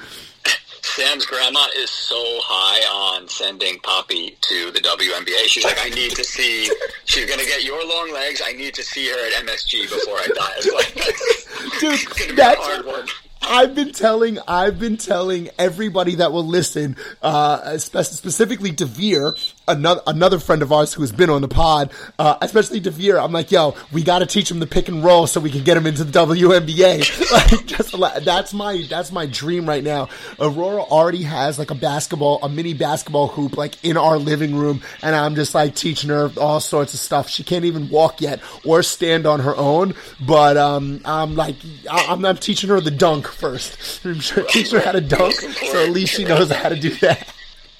Sam's 0.82 1.26
grandma 1.26 1.65
is 1.78 1.89
so 1.89 2.15
high 2.17 3.17
on 3.17 3.28
sending 3.28 3.80
Poppy 3.80 4.38
to 4.41 4.71
the 4.71 4.80
WNBA. 4.80 5.45
She's 5.47 5.63
like, 5.63 5.78
I 5.80 5.89
need 5.89 6.12
to 6.12 6.23
see. 6.23 6.69
She's 7.06 7.30
gonna 7.30 7.45
get 7.45 7.63
your 7.63 7.86
long 7.88 8.12
legs. 8.13 8.41
I 8.43 8.54
need 8.54 8.73
to 8.76 8.84
see 8.84 9.08
her 9.10 9.28
at 9.28 9.45
MSG 9.45 9.84
before 9.84 10.15
I 10.15 10.28
die. 10.28 10.54
It's 10.58 10.73
like, 10.73 11.80
Dude, 11.80 11.93
it's 11.93 12.36
that's-. 12.36 13.26
I've 13.41 13.76
been 13.76 13.91
telling, 13.91 14.39
I've 14.47 14.80
been 14.80 14.97
telling 14.97 15.50
everybody 15.58 16.15
that 16.15 16.32
will 16.32 16.45
listen, 16.45 16.95
uh, 17.21 17.78
spe- 17.78 18.04
specifically 18.04 18.71
Devere, 18.71 19.36
another 19.67 20.01
another 20.08 20.39
friend 20.39 20.62
of 20.62 20.71
ours 20.71 20.93
who 20.93 21.01
has 21.01 21.12
been 21.12 21.30
on 21.30 21.41
the 21.41 21.47
pod, 21.47 21.91
uh, 22.19 22.38
especially 22.41 22.80
Devere. 22.80 23.17
I'm 23.19 23.32
like, 23.32 23.51
yo, 23.51 23.75
we 23.91 24.03
got 24.03 24.19
to 24.19 24.25
teach 24.25 24.49
him 24.49 24.60
the 24.60 24.67
pick 24.67 24.88
and 24.88 25.03
roll 25.03 25.27
so 25.27 25.39
we 25.39 25.51
can 25.51 25.63
get 25.63 25.77
him 25.77 25.86
into 25.86 26.03
the 26.03 26.12
WNBA. 26.12 27.32
like, 27.32 27.65
just 27.65 27.97
that's 28.25 28.53
my 28.53 28.86
that's 28.89 29.12
my 29.12 29.25
dream 29.25 29.67
right 29.67 29.84
now. 29.84 30.10
Aurora 30.39 30.82
already 30.84 31.23
has 31.23 31.60
like 31.60 31.71
a 31.71 31.75
basketball, 31.75 32.39
a 32.43 32.49
mini 32.49 32.73
basketball 32.73 33.27
hoop, 33.27 33.58
like 33.58 33.84
in 33.84 33.97
our 33.97 34.17
living 34.17 34.56
room, 34.56 34.82
and 35.01 35.15
I'm 35.15 35.36
just 35.36 35.53
like 35.56 35.75
teaching 35.75 36.10
her 36.10 36.32
all 36.38 36.60
sorts 36.60 36.93
of 36.93 36.99
stuff. 36.99 37.30
She 37.30 37.43
can't 37.43 37.65
even 37.65 37.89
walk 37.89 38.21
yet 38.21 38.39
or 38.65 38.84
stand 38.84 39.25
on 39.25 39.39
her 39.41 39.56
own, 39.56 39.93
but 40.25 40.58
um, 40.58 41.01
I'm 41.06 41.36
like, 41.36 41.56
I- 41.89 42.08
I'm, 42.10 42.23
I'm 42.25 42.38
teaching 42.38 42.69
her 42.69 42.80
the 42.80 42.91
dunk 42.91 43.27
first. 43.27 44.01
I'm 44.06 44.19
teach 44.19 44.71
her 44.71 44.80
how 44.80 44.91
to 44.93 45.01
dunk, 45.01 45.34
so 45.36 45.84
at 45.84 45.91
least 45.91 46.13
she 46.15 46.23
knows 46.23 46.51
how 46.51 46.69
to 46.69 46.75
do 46.80 46.89
that. 46.97 47.34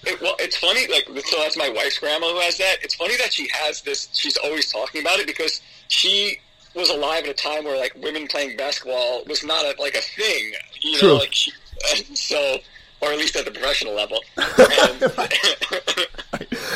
It, 0.08 0.22
well, 0.22 0.36
it's 0.40 0.58
funny. 0.58 0.88
Like, 0.88 1.08
so 1.26 1.38
that's 1.40 1.58
my 1.58 1.70
wife's 1.70 2.00
grandma 2.00 2.32
who 2.32 2.40
has 2.40 2.58
that. 2.58 2.78
It's 2.82 2.96
funny 2.96 3.18
that 3.18 3.34
she 3.34 3.50
has 3.54 3.82
this. 3.82 4.10
She's 4.14 4.38
always 4.38 4.72
talking 4.72 5.02
about 5.02 5.20
it 5.20 5.28
because 5.28 5.62
she 5.90 6.40
was 6.76 6.90
alive 6.90 7.26
at 7.26 7.30
a 7.32 7.34
time 7.34 7.66
where 7.66 7.78
like 7.78 7.96
women 8.02 8.28
playing 8.28 8.56
basketball 8.56 9.24
was 9.26 9.44
not 9.44 9.66
a, 9.66 9.76
like 9.82 9.96
a 9.96 10.02
thing. 10.02 10.54
You 10.82 10.98
True. 10.98 11.20
like 11.20 11.34
she, 11.34 11.52
so, 12.14 12.58
or 13.02 13.12
at 13.12 13.18
least 13.18 13.36
at 13.36 13.46
the 13.46 13.52
professional 13.52 13.94
level. 13.96 14.20
And, 14.38 15.00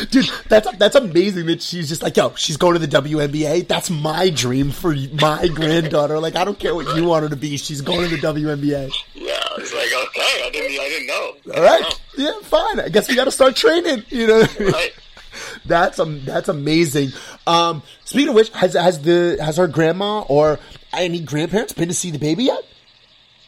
Dude, 0.12 0.30
that's 0.48 0.70
that's 0.78 0.96
amazing 0.96 1.46
that 1.46 1.62
she's 1.62 1.88
just 1.88 2.02
like, 2.02 2.18
yo, 2.18 2.34
she's 2.36 2.58
going 2.58 2.74
to 2.74 2.86
the 2.86 3.02
WNBA. 3.02 3.68
That's 3.68 3.90
my 3.90 4.30
dream 4.30 4.72
for 4.72 4.96
my 5.22 5.48
granddaughter. 5.48 6.20
Like, 6.20 6.36
I 6.36 6.44
don't 6.44 6.58
care 6.58 6.74
what 6.74 6.96
you 6.96 7.06
want 7.06 7.24
her 7.24 7.30
to 7.30 7.36
be. 7.36 7.58
She's 7.58 7.82
going 7.82 8.10
to 8.10 8.18
the 8.18 8.28
WNBA. 8.28 8.92
yeah, 9.14 9.38
it's 9.58 9.74
like 9.74 9.92
okay, 10.08 10.44
I 10.46 10.50
didn't, 10.52 10.80
I 10.80 10.90
didn't 10.90 11.08
know. 11.08 11.36
All 11.56 11.64
right, 11.64 12.01
yeah, 12.18 12.32
fine. 12.44 12.80
I 12.80 12.90
guess 12.90 13.08
we 13.10 13.16
got 13.16 13.26
to 13.26 13.32
start 13.32 13.56
training. 13.56 14.04
You 14.10 14.28
know, 14.28 14.40
what 14.40 14.56
I 14.60 14.64
mean? 14.64 14.72
Right. 14.74 14.94
that's 15.66 16.00
um, 16.00 16.24
that's 16.26 16.50
amazing. 16.50 17.10
Um, 17.48 17.84
speaking 18.06 18.30
of 18.30 18.36
which, 18.36 18.50
has 18.50 18.74
has 18.74 19.02
the 19.02 19.38
has 19.42 19.58
her 19.58 19.68
grandma 19.68 20.22
or 20.22 20.60
any 20.94 21.20
grandparents 21.20 21.74
been 21.74 21.88
to 21.88 21.94
see 21.94 22.12
the 22.12 22.20
baby 22.20 22.46
yet? 22.46 22.64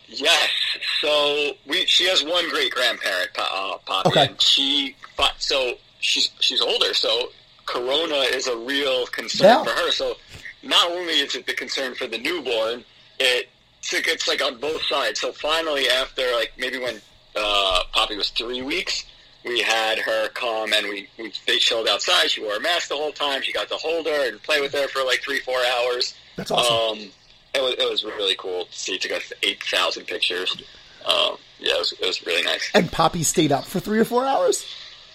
Yes. 0.07 0.49
So 1.01 1.51
we 1.67 1.85
she 1.85 2.07
has 2.07 2.23
one 2.23 2.49
great 2.49 2.71
grandparent, 2.71 3.31
uh, 3.37 3.77
Poppy, 3.85 4.09
Okay. 4.09 4.27
and 4.27 4.41
she 4.41 4.95
but 5.17 5.33
so 5.39 5.73
she's 5.99 6.29
she's 6.39 6.61
older, 6.61 6.93
so 6.93 7.29
Corona 7.65 8.15
is 8.15 8.47
a 8.47 8.55
real 8.57 9.05
concern 9.07 9.47
Yeah. 9.47 9.63
for 9.63 9.71
her. 9.71 9.91
So 9.91 10.15
not 10.61 10.89
only 10.91 11.13
is 11.19 11.35
it 11.35 11.45
the 11.45 11.53
concern 11.53 11.95
for 11.95 12.07
the 12.07 12.17
newborn, 12.17 12.83
it 13.19 13.49
it's 13.91 14.27
like 14.27 14.41
on 14.41 14.57
both 14.59 14.81
sides. 14.83 15.19
So 15.19 15.31
finally, 15.33 15.89
after 15.89 16.23
like 16.35 16.53
maybe 16.57 16.79
when 16.79 17.01
uh, 17.35 17.83
Poppy 17.91 18.17
was 18.17 18.29
three 18.29 18.61
weeks, 18.61 19.05
we 19.45 19.61
had 19.61 19.99
her 19.99 20.29
come 20.29 20.73
and 20.73 20.87
we, 20.87 21.07
we 21.17 21.31
they 21.45 21.57
chilled 21.57 21.87
outside. 21.87 22.29
She 22.29 22.41
wore 22.41 22.55
a 22.55 22.59
mask 22.59 22.89
the 22.89 22.95
whole 22.95 23.11
time. 23.11 23.41
She 23.41 23.51
got 23.51 23.67
to 23.69 23.75
hold 23.75 24.05
her 24.05 24.29
and 24.29 24.41
play 24.41 24.61
with 24.61 24.73
her 24.73 24.87
for 24.87 25.03
like 25.03 25.21
three 25.21 25.39
four 25.39 25.59
hours. 25.59 26.15
That's 26.35 26.51
awesome. 26.51 26.99
Um, 26.99 27.11
it 27.53 27.61
was 27.61 27.73
it 27.77 27.89
was 27.89 28.03
really 28.03 28.35
cool 28.35 28.65
to 28.65 28.77
see. 28.77 28.97
Took 28.97 29.11
us 29.11 29.33
eight 29.43 29.61
thousand 29.63 30.05
pictures. 30.05 30.55
Um, 31.05 31.37
yeah, 31.59 31.75
it 31.75 31.79
was, 31.79 31.91
it 31.93 32.05
was 32.05 32.25
really 32.25 32.43
nice. 32.43 32.71
And 32.73 32.91
Poppy 32.91 33.23
stayed 33.23 33.51
up 33.51 33.65
for 33.65 33.79
three 33.79 33.99
or 33.99 34.05
four 34.05 34.25
hours. 34.25 34.65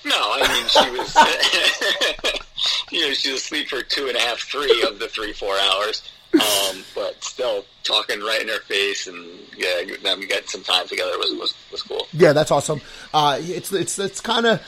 No, 0.05 0.15
I 0.15 0.49
mean 0.49 0.69
she 0.69 0.91
was, 0.99 2.43
you 2.93 3.09
know, 3.09 3.15
she 3.15 3.33
was 3.33 3.41
asleep 3.41 3.69
for 3.69 3.83
two 3.83 4.09
and 4.09 4.17
a 4.17 4.21
half, 4.21 4.41
three 4.41 4.83
of 4.87 4.99
the 4.99 5.09
three 5.09 5.33
four 5.33 5.59
hours. 5.59 6.03
Um, 6.35 6.85
but 6.95 7.23
still 7.25 7.65
talking 7.85 8.21
right 8.21 8.43
in 8.43 8.49
her 8.49 8.61
face, 8.61 9.07
and 9.07 9.25
yeah, 9.57 9.83
them 10.03 10.21
getting 10.27 10.47
some 10.49 10.63
time 10.63 10.87
together 10.87 11.17
was 11.19 11.33
was, 11.41 11.55
was 11.73 11.83
cool. 11.83 12.07
Yeah, 12.13 12.33
that's 12.35 12.51
awesome. 12.51 12.81
Uh, 13.15 13.39
it's 13.41 13.73
it's 13.73 13.99
it's 13.99 14.21
kind 14.21 14.45
of 14.47 14.61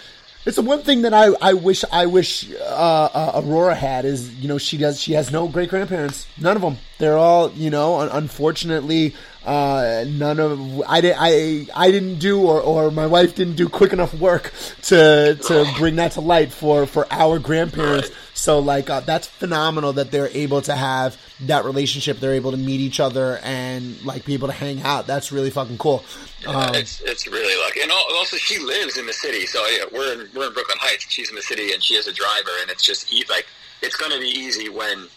it's 0.47 0.57
the 0.57 0.63
one 0.63 0.81
thing 0.83 1.03
that 1.03 1.13
I, 1.13 1.27
I 1.43 1.53
wish 1.53 1.85
I 1.93 2.07
wish 2.07 2.51
uh, 2.51 2.55
uh, 2.65 3.43
Aurora 3.45 3.75
had 3.75 4.07
is 4.07 4.35
you 4.37 4.49
know 4.49 4.57
she 4.57 4.79
does 4.79 4.99
she 4.99 5.13
has 5.13 5.31
no 5.31 5.49
great 5.49 5.69
grandparents 5.69 6.27
none 6.39 6.57
of 6.57 6.63
them 6.63 6.79
they're 6.99 7.19
all 7.19 7.51
you 7.53 7.69
know 7.69 8.01
un- 8.01 8.09
unfortunately 8.11 9.15
Uh, 9.45 10.05
none 10.07 10.39
of 10.39 10.83
I 10.87 11.01
did 11.01 11.15
I 11.19 11.67
I 11.75 11.91
didn't 11.91 12.19
do 12.19 12.43
or, 12.43 12.61
or 12.61 12.91
my 12.91 13.07
wife 13.07 13.35
didn't 13.35 13.57
do 13.57 13.69
quick 13.71 13.93
enough 13.93 14.13
work 14.15 14.53
to 14.83 15.35
to 15.49 15.67
bring 15.79 15.97
that 15.97 16.13
to 16.13 16.21
light 16.21 16.53
for 16.53 16.85
for 16.87 17.07
our 17.11 17.39
grandparents. 17.39 18.11
So 18.41 18.59
like 18.59 18.89
uh, 18.89 19.01
that's 19.01 19.27
phenomenal 19.27 19.93
that 19.93 20.11
they're 20.11 20.31
able 20.33 20.63
to 20.63 20.75
have 20.75 21.19
that 21.41 21.67
relationship. 21.67 22.21
They're 22.21 22.33
able 22.33 22.53
to 22.53 22.57
meet 22.57 22.81
each 22.81 22.99
other 22.99 23.39
and 23.43 24.03
like 24.03 24.25
be 24.25 24.33
able 24.33 24.49
to 24.49 24.55
hang 24.55 24.81
out. 24.81 25.07
That's 25.07 25.31
really 25.31 25.51
fucking 25.51 25.77
cool. 25.77 26.03
Um, 26.47 26.75
it's 26.75 27.03
it's 27.03 27.27
really 27.27 27.63
lucky, 27.63 27.83
and 27.83 27.93
also 27.93 28.39
she 28.39 28.59
lives 28.59 28.97
in 28.97 29.05
the 29.05 29.13
city. 29.13 29.45
So 29.45 29.63
yeah, 29.67 29.85
we're 29.93 30.15
in 30.15 30.29
we're 30.35 30.47
in 30.47 30.55
Brooklyn 30.55 30.79
Heights. 30.81 31.05
She's 31.11 31.29
in 31.29 31.37
the 31.37 31.43
city, 31.43 31.75
and 31.75 31.83
she 31.83 31.97
has 31.97 32.07
a 32.07 32.15
driver, 32.15 32.49
and 32.63 32.71
it's 32.71 32.83
just 32.83 33.13
like 33.29 33.47
it's 33.83 33.97
going 33.97 34.11
to 34.11 34.19
be 34.19 34.29
easy 34.29 34.71
when 34.71 35.09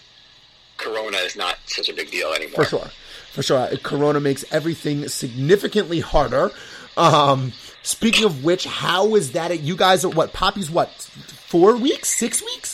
Corona 0.76 1.18
is 1.20 1.38
not 1.38 1.60
such 1.66 1.88
a 1.88 1.94
big 1.94 2.12
deal 2.12 2.34
anymore. 2.34 2.66
for 2.66 2.70
sure, 2.70 2.92
for 3.32 3.42
sure. 3.42 3.70
Corona 3.84 4.20
makes 4.20 4.44
everything 4.52 5.08
significantly 5.08 6.02
harder. 6.02 6.52
Um, 6.98 7.54
speaking 7.84 8.26
of 8.26 8.44
which, 8.44 8.66
how 8.66 9.16
is 9.16 9.32
that? 9.32 9.58
You 9.62 9.78
guys 9.78 10.04
are 10.04 10.10
what? 10.10 10.34
Poppy's 10.34 10.70
what? 10.70 10.90
Four 10.90 11.78
weeks? 11.78 12.10
Six 12.10 12.42
weeks? 12.42 12.73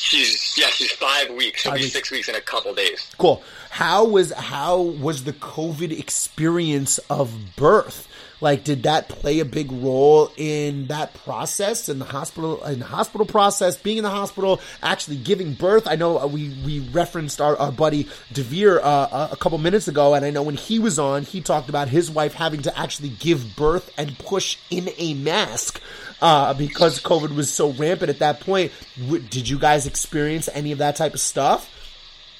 She's 0.00 0.56
yeah, 0.56 0.68
she's 0.68 0.92
five 0.92 1.30
weeks. 1.30 1.60
She'll 1.62 1.72
Five 1.72 1.78
be 1.78 1.84
weeks. 1.84 1.92
six 1.94 2.10
weeks 2.10 2.28
in 2.28 2.34
a 2.34 2.40
couple 2.40 2.74
days. 2.74 3.10
Cool. 3.18 3.42
How 3.68 4.04
was 4.04 4.32
how 4.32 4.80
was 4.80 5.24
the 5.24 5.32
COVID 5.34 5.96
experience 5.98 6.98
of 7.10 7.32
birth? 7.56 8.08
Like, 8.40 8.64
did 8.64 8.84
that 8.84 9.08
play 9.08 9.40
a 9.40 9.44
big 9.44 9.70
role 9.70 10.30
in 10.36 10.86
that 10.86 11.12
process 11.14 11.88
in 11.88 11.98
the 11.98 12.04
hospital 12.06 12.64
in 12.64 12.78
the 12.78 12.86
hospital 12.86 13.26
process, 13.26 13.76
being 13.76 13.98
in 13.98 14.04
the 14.04 14.10
hospital, 14.10 14.60
actually 14.82 15.16
giving 15.16 15.54
birth? 15.54 15.86
I 15.86 15.96
know 15.96 16.18
uh, 16.18 16.26
we 16.26 16.48
we 16.64 16.80
referenced 16.80 17.40
our, 17.40 17.56
our 17.56 17.72
buddy 17.72 18.08
Devere 18.32 18.80
uh, 18.82 19.28
a 19.30 19.36
couple 19.36 19.58
minutes 19.58 19.88
ago, 19.88 20.14
and 20.14 20.24
I 20.24 20.30
know 20.30 20.42
when 20.42 20.56
he 20.56 20.78
was 20.78 20.98
on, 20.98 21.22
he 21.22 21.40
talked 21.40 21.68
about 21.68 21.88
his 21.88 22.10
wife 22.10 22.34
having 22.34 22.62
to 22.62 22.78
actually 22.78 23.10
give 23.10 23.56
birth 23.56 23.92
and 23.98 24.18
push 24.18 24.56
in 24.70 24.88
a 24.98 25.14
mask. 25.14 25.80
Uh, 26.22 26.52
because 26.52 27.00
COVID 27.02 27.34
was 27.34 27.50
so 27.50 27.70
rampant 27.70 28.10
at 28.10 28.18
that 28.18 28.40
point, 28.40 28.72
W- 28.98 29.22
did 29.22 29.48
you 29.48 29.58
guys 29.58 29.86
experience 29.86 30.50
any 30.52 30.70
of 30.70 30.76
that 30.78 30.94
type 30.96 31.14
of 31.14 31.20
stuff? 31.20 31.70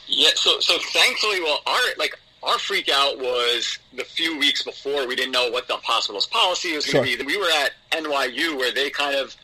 Yeah, 0.06 0.30
so 0.34 0.60
so 0.60 0.76
thankfully, 0.92 1.40
well, 1.40 1.60
our 1.66 1.80
like 1.96 2.18
our 2.42 2.58
freak 2.58 2.88
out 2.92 3.18
was 3.18 3.78
the 3.94 4.04
few 4.04 4.38
weeks 4.38 4.62
before 4.62 5.06
we 5.06 5.14
didn't 5.16 5.32
know 5.32 5.50
what 5.50 5.68
the 5.68 5.76
hospital's 5.76 6.26
policy 6.26 6.74
was 6.74 6.86
going 6.86 7.04
to 7.04 7.10
Sure. 7.10 7.18
be. 7.18 7.24
We 7.24 7.36
were 7.36 7.50
at 7.50 7.72
NYU 7.92 8.56
where 8.56 8.72
they 8.72 8.88
kind 8.90 9.14
of 9.16 9.36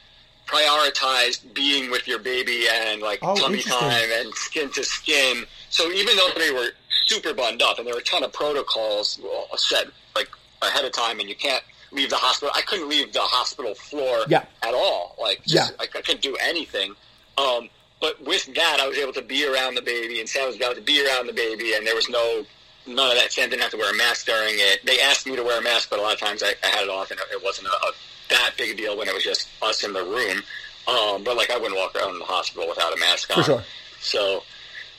prioritized 0.47 1.53
being 1.55 1.91
with 1.91 2.07
your 2.07 2.19
baby 2.19 2.67
and 2.73 3.03
like 3.03 3.19
Oh, 3.23 3.35
tummy 3.37 3.61
time 3.63 4.09
and 4.13 4.33
skin 4.35 4.71
to 4.73 4.85
skin. 4.85 5.45
So 5.71 5.91
even 5.93 6.17
though 6.17 6.31
they 6.37 6.53
were 6.53 6.69
super 7.07 7.35
bundled 7.35 7.63
up 7.63 7.79
and 7.79 7.87
there 7.87 7.95
were 7.95 8.01
a 8.01 8.05
ton 8.05 8.23
of 8.25 8.33
protocols 8.33 9.21
uh, 9.53 9.57
set 9.57 9.87
like 10.15 10.29
ahead 10.63 10.85
of 10.85 10.93
time, 10.93 11.21
and 11.21 11.29
you 11.29 11.35
can't 11.35 11.63
leave 11.93 12.11
the 12.11 12.17
hospital. 12.17 12.51
I 12.57 12.63
couldn't 12.63 12.89
leave 12.89 13.13
the 13.13 13.21
hospital 13.21 13.75
floor 13.75 14.25
Yeah. 14.29 14.45
at 14.63 14.73
all. 14.75 15.17
Like, 15.21 15.43
just, 15.45 15.55
Yeah. 15.71 15.77
I, 15.79 15.85
I 15.85 16.01
couldn't 16.03 16.23
do 16.23 16.35
anything. 16.37 16.95
Um, 17.39 17.69
but 18.01 18.21
with 18.25 18.47
that, 18.55 18.79
I 18.81 18.89
was 18.89 18.97
able 18.99 19.13
to 19.15 19.23
be 19.23 19.47
around 19.47 19.75
the 19.75 19.83
baby, 19.83 20.19
and 20.21 20.29
Sam 20.29 20.47
was 20.47 20.61
able 20.61 20.75
to 20.75 20.81
be 20.81 21.07
around 21.07 21.27
the 21.27 21.33
baby, 21.33 21.75
and 21.75 21.87
there 21.87 21.95
was 21.95 22.09
no 22.09 22.45
none 22.87 23.11
of 23.11 23.17
that. 23.17 23.33
Sam 23.33 23.51
didn't 23.51 23.63
have 23.63 23.71
to 23.73 23.77
wear 23.77 23.93
a 23.93 23.97
mask 23.97 24.27
during 24.27 24.55
it. 24.57 24.85
They 24.85 25.01
asked 25.01 25.27
me 25.27 25.37
to 25.37 25.43
wear 25.43 25.59
a 25.59 25.63
mask, 25.63 25.91
but 25.91 25.99
a 25.99 26.03
lot 26.03 26.15
of 26.15 26.21
times 26.21 26.43
I, 26.43 26.55
I 26.63 26.67
had 26.69 26.83
it 26.85 26.89
off, 26.91 27.11
and 27.11 27.21
it 27.33 27.43
wasn't 27.43 27.69
a, 27.69 27.71
a 27.71 27.93
that 28.31 28.53
big 28.59 28.71
a 28.71 28.75
deal 28.77 28.97
when 28.97 29.09
it 29.09 29.15
was 29.15 29.23
just 29.25 29.49
us 29.63 29.85
in 29.85 29.93
the 29.93 30.03
room. 30.03 30.43
Um, 30.89 31.25
but 31.25 31.37
like 31.37 31.51
I 31.51 31.57
wouldn't 31.59 31.77
walk 31.79 31.95
around 31.97 32.11
in 32.15 32.19
the 32.19 32.25
hospital 32.25 32.69
without 32.69 32.93
a 32.97 33.01
mask 33.01 33.31
on. 33.37 33.43
For 33.43 33.51
sure. 33.51 33.63
So, 34.01 34.43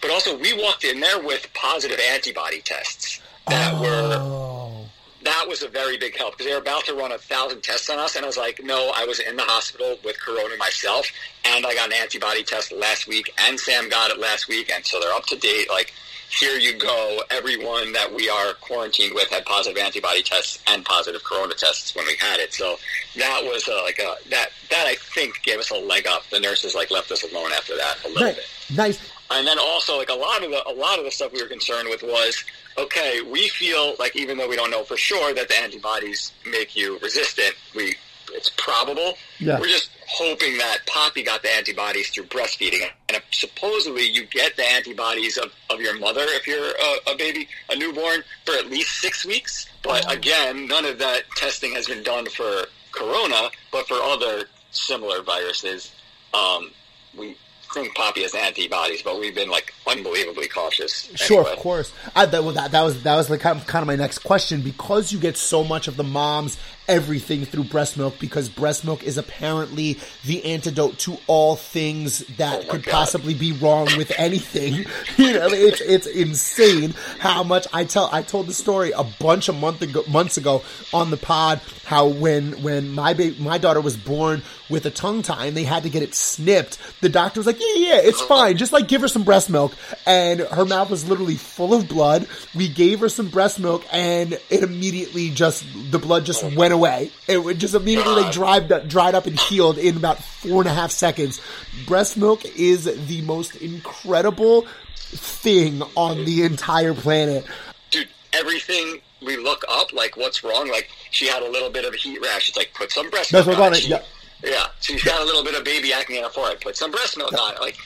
but 0.02 0.12
also 0.12 0.38
we 0.38 0.54
walked 0.54 0.84
in 0.84 1.00
there 1.00 1.21
with 1.21 1.47
positive 1.54 2.00
antibody 2.12 2.62
tests 2.62 3.21
that 3.47 3.80
were 3.80 4.17
Oh. 4.19 4.86
that 5.23 5.45
was 5.47 5.63
a 5.63 5.67
very 5.69 5.97
big 5.97 6.15
help 6.17 6.34
because 6.34 6.45
they 6.45 6.54
were 6.54 6.62
about 6.62 6.86
to 6.86 6.93
run 6.93 7.12
a 7.13 7.17
thousand 7.17 7.62
tests 7.63 7.89
on 7.89 8.00
us, 8.00 8.15
and 8.15 8.26
I 8.26 8.28
was 8.28 8.38
like, 8.38 8.60
no, 8.63 8.91
I 8.95 9.06
was 9.06 9.19
in 9.19 9.36
the 9.38 9.43
hospital 9.43 9.97
with 10.04 10.19
corona 10.19 10.56
myself, 10.58 11.10
and 11.45 11.65
I 11.65 11.73
got 11.73 11.88
an 11.88 11.93
antibody 11.93 12.43
test 12.43 12.71
last 12.73 13.08
week, 13.08 13.34
and 13.45 13.60
Sam 13.60 13.89
got 13.89 14.12
it 14.12 14.19
last 14.19 14.47
week, 14.50 14.69
and 14.73 14.86
so 14.86 15.00
they're 15.00 15.13
up 15.13 15.26
to 15.28 15.38
date. 15.38 15.69
Like, 15.69 15.93
here 16.30 16.58
you 16.60 16.74
go. 16.78 17.22
Everyone 17.30 17.94
that 17.94 18.13
we 18.13 18.30
are 18.30 18.54
quarantined 18.56 19.13
with 19.13 19.30
had 19.30 19.46
positive 19.46 19.78
antibody 19.82 20.22
tests 20.22 20.62
and 20.68 20.84
positive 20.86 21.24
corona 21.24 21.54
tests 21.54 21.96
when 21.96 22.06
we 22.06 22.16
had 22.20 22.40
it. 22.40 22.54
So 22.54 22.78
that 23.16 23.42
was 23.44 23.68
uh, 23.68 23.82
like 23.84 24.00
a 24.00 24.16
that 24.30 24.50
that 24.70 24.86
I 24.88 24.96
think 24.96 25.42
gave 25.44 25.60
us 25.60 25.72
a 25.72 25.76
leg 25.78 26.06
up. 26.08 26.24
The 26.30 26.40
nurses 26.40 26.76
like 26.76 26.92
left 26.92 27.12
us 27.12 27.24
alone 27.30 27.52
after 27.54 27.76
that 27.78 27.98
a 28.06 28.08
little 28.10 28.24
Nice. 28.28 28.36
bit. 28.36 28.78
Nice. 28.78 29.12
And 29.30 29.46
then 29.46 29.58
also, 29.60 29.98
like 29.98 30.10
a 30.10 30.13
lot 30.16 30.44
of 30.44 30.52
the 30.52 30.68
a 30.68 30.72
lot 30.74 31.00
of 31.00 31.06
the 31.06 31.12
stuff 31.12 31.32
we 31.34 31.42
were 31.42 31.48
concerned 31.50 31.90
with 31.90 32.02
was, 32.04 32.44
okay, 32.78 33.22
we 33.22 33.48
feel 33.50 33.96
like 34.00 34.16
even 34.16 34.38
though 34.38 34.48
we 34.48 34.56
don't 34.56 34.72
know 34.72 34.84
for 34.84 34.96
sure 34.98 35.34
that 35.34 35.48
the 35.50 35.60
antibodies 35.60 36.32
make 36.50 36.76
you 36.76 36.98
resistant, 37.00 37.54
we 37.76 37.96
it's 38.34 38.52
probable. 38.58 39.18
Yeah. 39.40 39.60
We're 39.60 39.68
just 39.68 39.90
hoping 40.08 40.58
that 40.58 40.80
Poppy 40.86 41.24
got 41.24 41.42
the 41.42 41.50
antibodies 41.50 42.10
through 42.10 42.26
breastfeeding, 42.26 42.90
and 43.10 43.22
supposedly 43.32 44.10
you 44.10 44.26
get 44.26 44.56
the 44.56 44.63
antibodies 44.63 45.38
of, 45.38 45.52
of 45.70 45.82
your 45.82 45.98
mother 46.00 46.22
if 46.24 46.48
you're 46.48 46.70
a, 46.70 47.13
a 47.13 47.18
baby, 47.18 47.48
a 47.70 47.76
newborn, 47.76 48.24
for 48.46 48.54
at 48.56 48.68
least 48.68 49.00
six 49.02 49.26
weeks. 49.26 49.68
But 49.84 50.12
again, 50.12 50.68
none 50.68 50.86
of 50.86 51.00
that 51.00 51.24
testing 51.36 51.74
has 51.74 51.88
been 51.88 52.04
done 52.04 52.28
for 52.28 52.66
corona, 52.92 53.50
but 53.72 53.88
for 53.88 53.96
other 53.96 54.46
similar 54.72 55.22
viruses. 55.22 55.92
Um, 56.34 56.72
we 57.18 57.36
think 57.74 57.96
Poppy 57.96 58.22
has 58.24 58.34
antibodies, 58.34 59.02
but 59.02 59.20
we've 59.20 59.36
been 59.36 59.50
like 59.50 59.74
unbelievably 59.88 60.48
cautious. 60.48 61.10
Sure, 61.16 61.42
of 61.42 61.60
course. 61.60 61.92
I, 62.16 62.26
that, 62.26 62.44
well, 62.44 62.54
that, 62.54 62.72
that 62.72 62.84
was 62.84 63.04
that 63.04 63.16
was 63.16 63.30
like 63.30 63.42
kind 63.42 63.60
of, 63.60 63.68
kind 63.68 63.82
of 63.82 63.88
my 63.88 63.96
next 63.96 64.20
question 64.20 64.62
because 64.62 65.12
you 65.12 65.20
get 65.20 65.38
so 65.38 65.63
much 65.63 65.88
of 65.88 65.98
the 65.98 66.04
mom's 66.04 66.58
everything 66.88 67.45
through 67.45 67.63
breast 67.65 67.97
milk 67.97 68.17
because 68.19 68.50
breast 68.50 68.86
milk 68.86 69.04
is 69.04 69.17
apparently 69.17 70.00
the 70.26 70.43
antidote 70.45 70.97
to 71.00 71.17
all 71.28 71.56
things 71.56 72.19
that 72.38 72.65
Oh 72.67 72.71
could 72.71 72.84
God. 72.84 72.91
possibly 72.91 73.34
be 73.34 73.52
wrong 73.54 73.88
with 73.97 74.12
anything. 74.17 74.73
you 75.17 75.34
know, 75.34 75.47
it's 75.50 75.82
it's 75.82 76.08
insane 76.08 76.93
how 77.19 77.43
much 77.43 77.67
I 77.73 77.84
tell. 77.86 78.10
I 78.12 78.21
told 78.21 78.47
the 78.47 78.54
story 78.54 78.91
a 78.91 79.04
bunch 79.04 79.50
of 79.50 79.56
month 79.56 79.82
ago, 79.82 80.04
months 80.08 80.38
ago 80.38 80.63
on 80.93 81.12
the 81.12 81.17
pod 81.17 81.62
how 81.86 82.08
when 82.08 82.62
when 82.63 82.91
my 82.91 83.13
ba- 83.13 83.34
my 83.39 83.58
daughter 83.58 83.82
was 83.82 83.95
born 83.97 84.41
with 84.69 84.86
a 84.86 84.91
tongue 84.91 85.21
tie 85.21 85.45
and 85.45 85.56
they 85.56 85.63
had 85.63 85.84
to 85.84 85.89
get 85.89 86.03
it 86.03 86.13
snipped, 86.15 86.77
the 87.01 87.10
doctor 87.10 87.39
was 87.39 87.47
like, 87.47 87.60
yeah, 87.60 87.73
yeah, 87.75 87.93
yeah, 87.95 88.01
it's 88.03 88.21
fine. 88.21 88.58
Just 88.58 88.71
like 88.73 88.88
give 88.88 89.01
her 89.01 89.08
some 89.08 89.23
breast 89.23 89.49
milk. 89.49 89.73
And 90.06 90.41
her 90.41 90.65
mouth 90.65 90.89
was 90.89 91.08
literally 91.08 91.36
full 91.36 91.73
of 91.73 91.88
blood. 91.88 92.27
We 92.56 92.67
gave 92.69 92.99
her 92.99 93.10
some 93.10 93.30
breast 93.30 93.60
milk 93.60 93.86
and 93.91 94.34
it 94.49 94.63
immediately 94.63 95.30
just, 95.30 95.65
the 95.91 95.99
blood 95.99 96.25
just 96.25 96.43
went 96.56 96.73
away. 96.73 97.12
It 97.27 97.38
would 97.38 97.60
just 97.60 97.75
immediately 97.75 98.23
like 98.23 98.34
dried, 98.34 98.71
up- 98.71 98.88
dried 98.88 99.15
up 99.15 99.25
and 99.25 99.39
healed 99.39 99.77
in 99.77 99.97
about 99.97 100.23
four 100.23 100.62
and 100.62 100.67
a 100.69 100.73
half 100.73 100.91
seconds. 100.91 101.41
Breast 101.86 102.17
milk 102.17 102.43
is 102.58 102.86
the 103.08 103.21
most 103.21 103.56
incredible 103.56 104.65
thing 104.97 105.82
on 105.95 106.25
the 106.25 106.43
entire 106.43 106.93
planet. 106.93 107.45
dude, 107.91 108.08
everything 108.34 108.99
we 109.25 109.38
look 109.38 109.63
up, 109.69 109.93
like 109.93 110.17
what's 110.17 110.43
wrong, 110.43 110.69
like 110.69 110.89
she 111.12 111.27
had 111.27 111.41
a 111.41 111.49
little 111.49 111.69
bit 111.69 111.86
of 111.86 111.93
a 111.93 111.97
heat 111.97 112.19
rash. 112.21 112.49
It's 112.49 112.58
like 112.58 112.73
put 112.73 112.91
some 112.91 113.10
breast 113.10 113.32
milk 113.34 113.47
on 113.47 113.73
it, 113.73 113.88
yeah. 113.88 114.01
Yeah, 114.43 114.67
she's 114.82 115.04
got 115.04 115.21
a 115.21 115.26
little 115.26 115.43
bit 115.43 115.56
of 115.56 115.63
baby 115.63 115.93
acne 115.93 116.17
on 116.19 116.26
her 116.26 116.30
forehead. 116.30 116.62
Put 116.62 116.76
some 116.76 116.91
breast 116.91 117.17
milk 117.17 117.34
on 117.34 117.56
it. 117.56 117.60
Like 117.62 117.78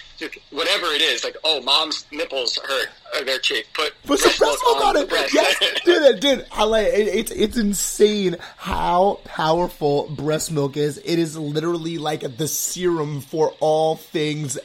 whatever 0.51 0.87
it 0.87 1.01
is, 1.01 1.23
like 1.23 1.35
oh, 1.43 1.61
mom's 1.61 2.05
nipples 2.11 2.57
hurt, 2.63 2.89
or 3.17 3.23
they're 3.25 3.39
chafed. 3.39 3.73
Put 3.73 3.93
Put 4.05 4.19
some 4.19 4.33
breast 4.37 4.59
milk 4.65 4.85
on 4.85 4.93
the 4.95 5.01
it. 5.01 5.09
breast. 5.09 5.33
Yes, 5.33 5.81
dude, 5.85 6.19
dude. 6.19 6.45
I 6.51 6.63
like 6.65 6.87
it, 6.87 7.07
it's 7.07 7.31
it's 7.31 7.57
insane 7.57 8.35
how 8.57 9.19
powerful 9.23 10.09
breast 10.09 10.51
milk 10.51 10.75
is. 10.77 10.97
It 10.97 11.19
is 11.19 11.37
literally 11.37 11.97
like 11.97 12.37
the 12.37 12.47
serum 12.47 13.21
for 13.21 13.53
all 13.59 13.95
things 13.95 14.57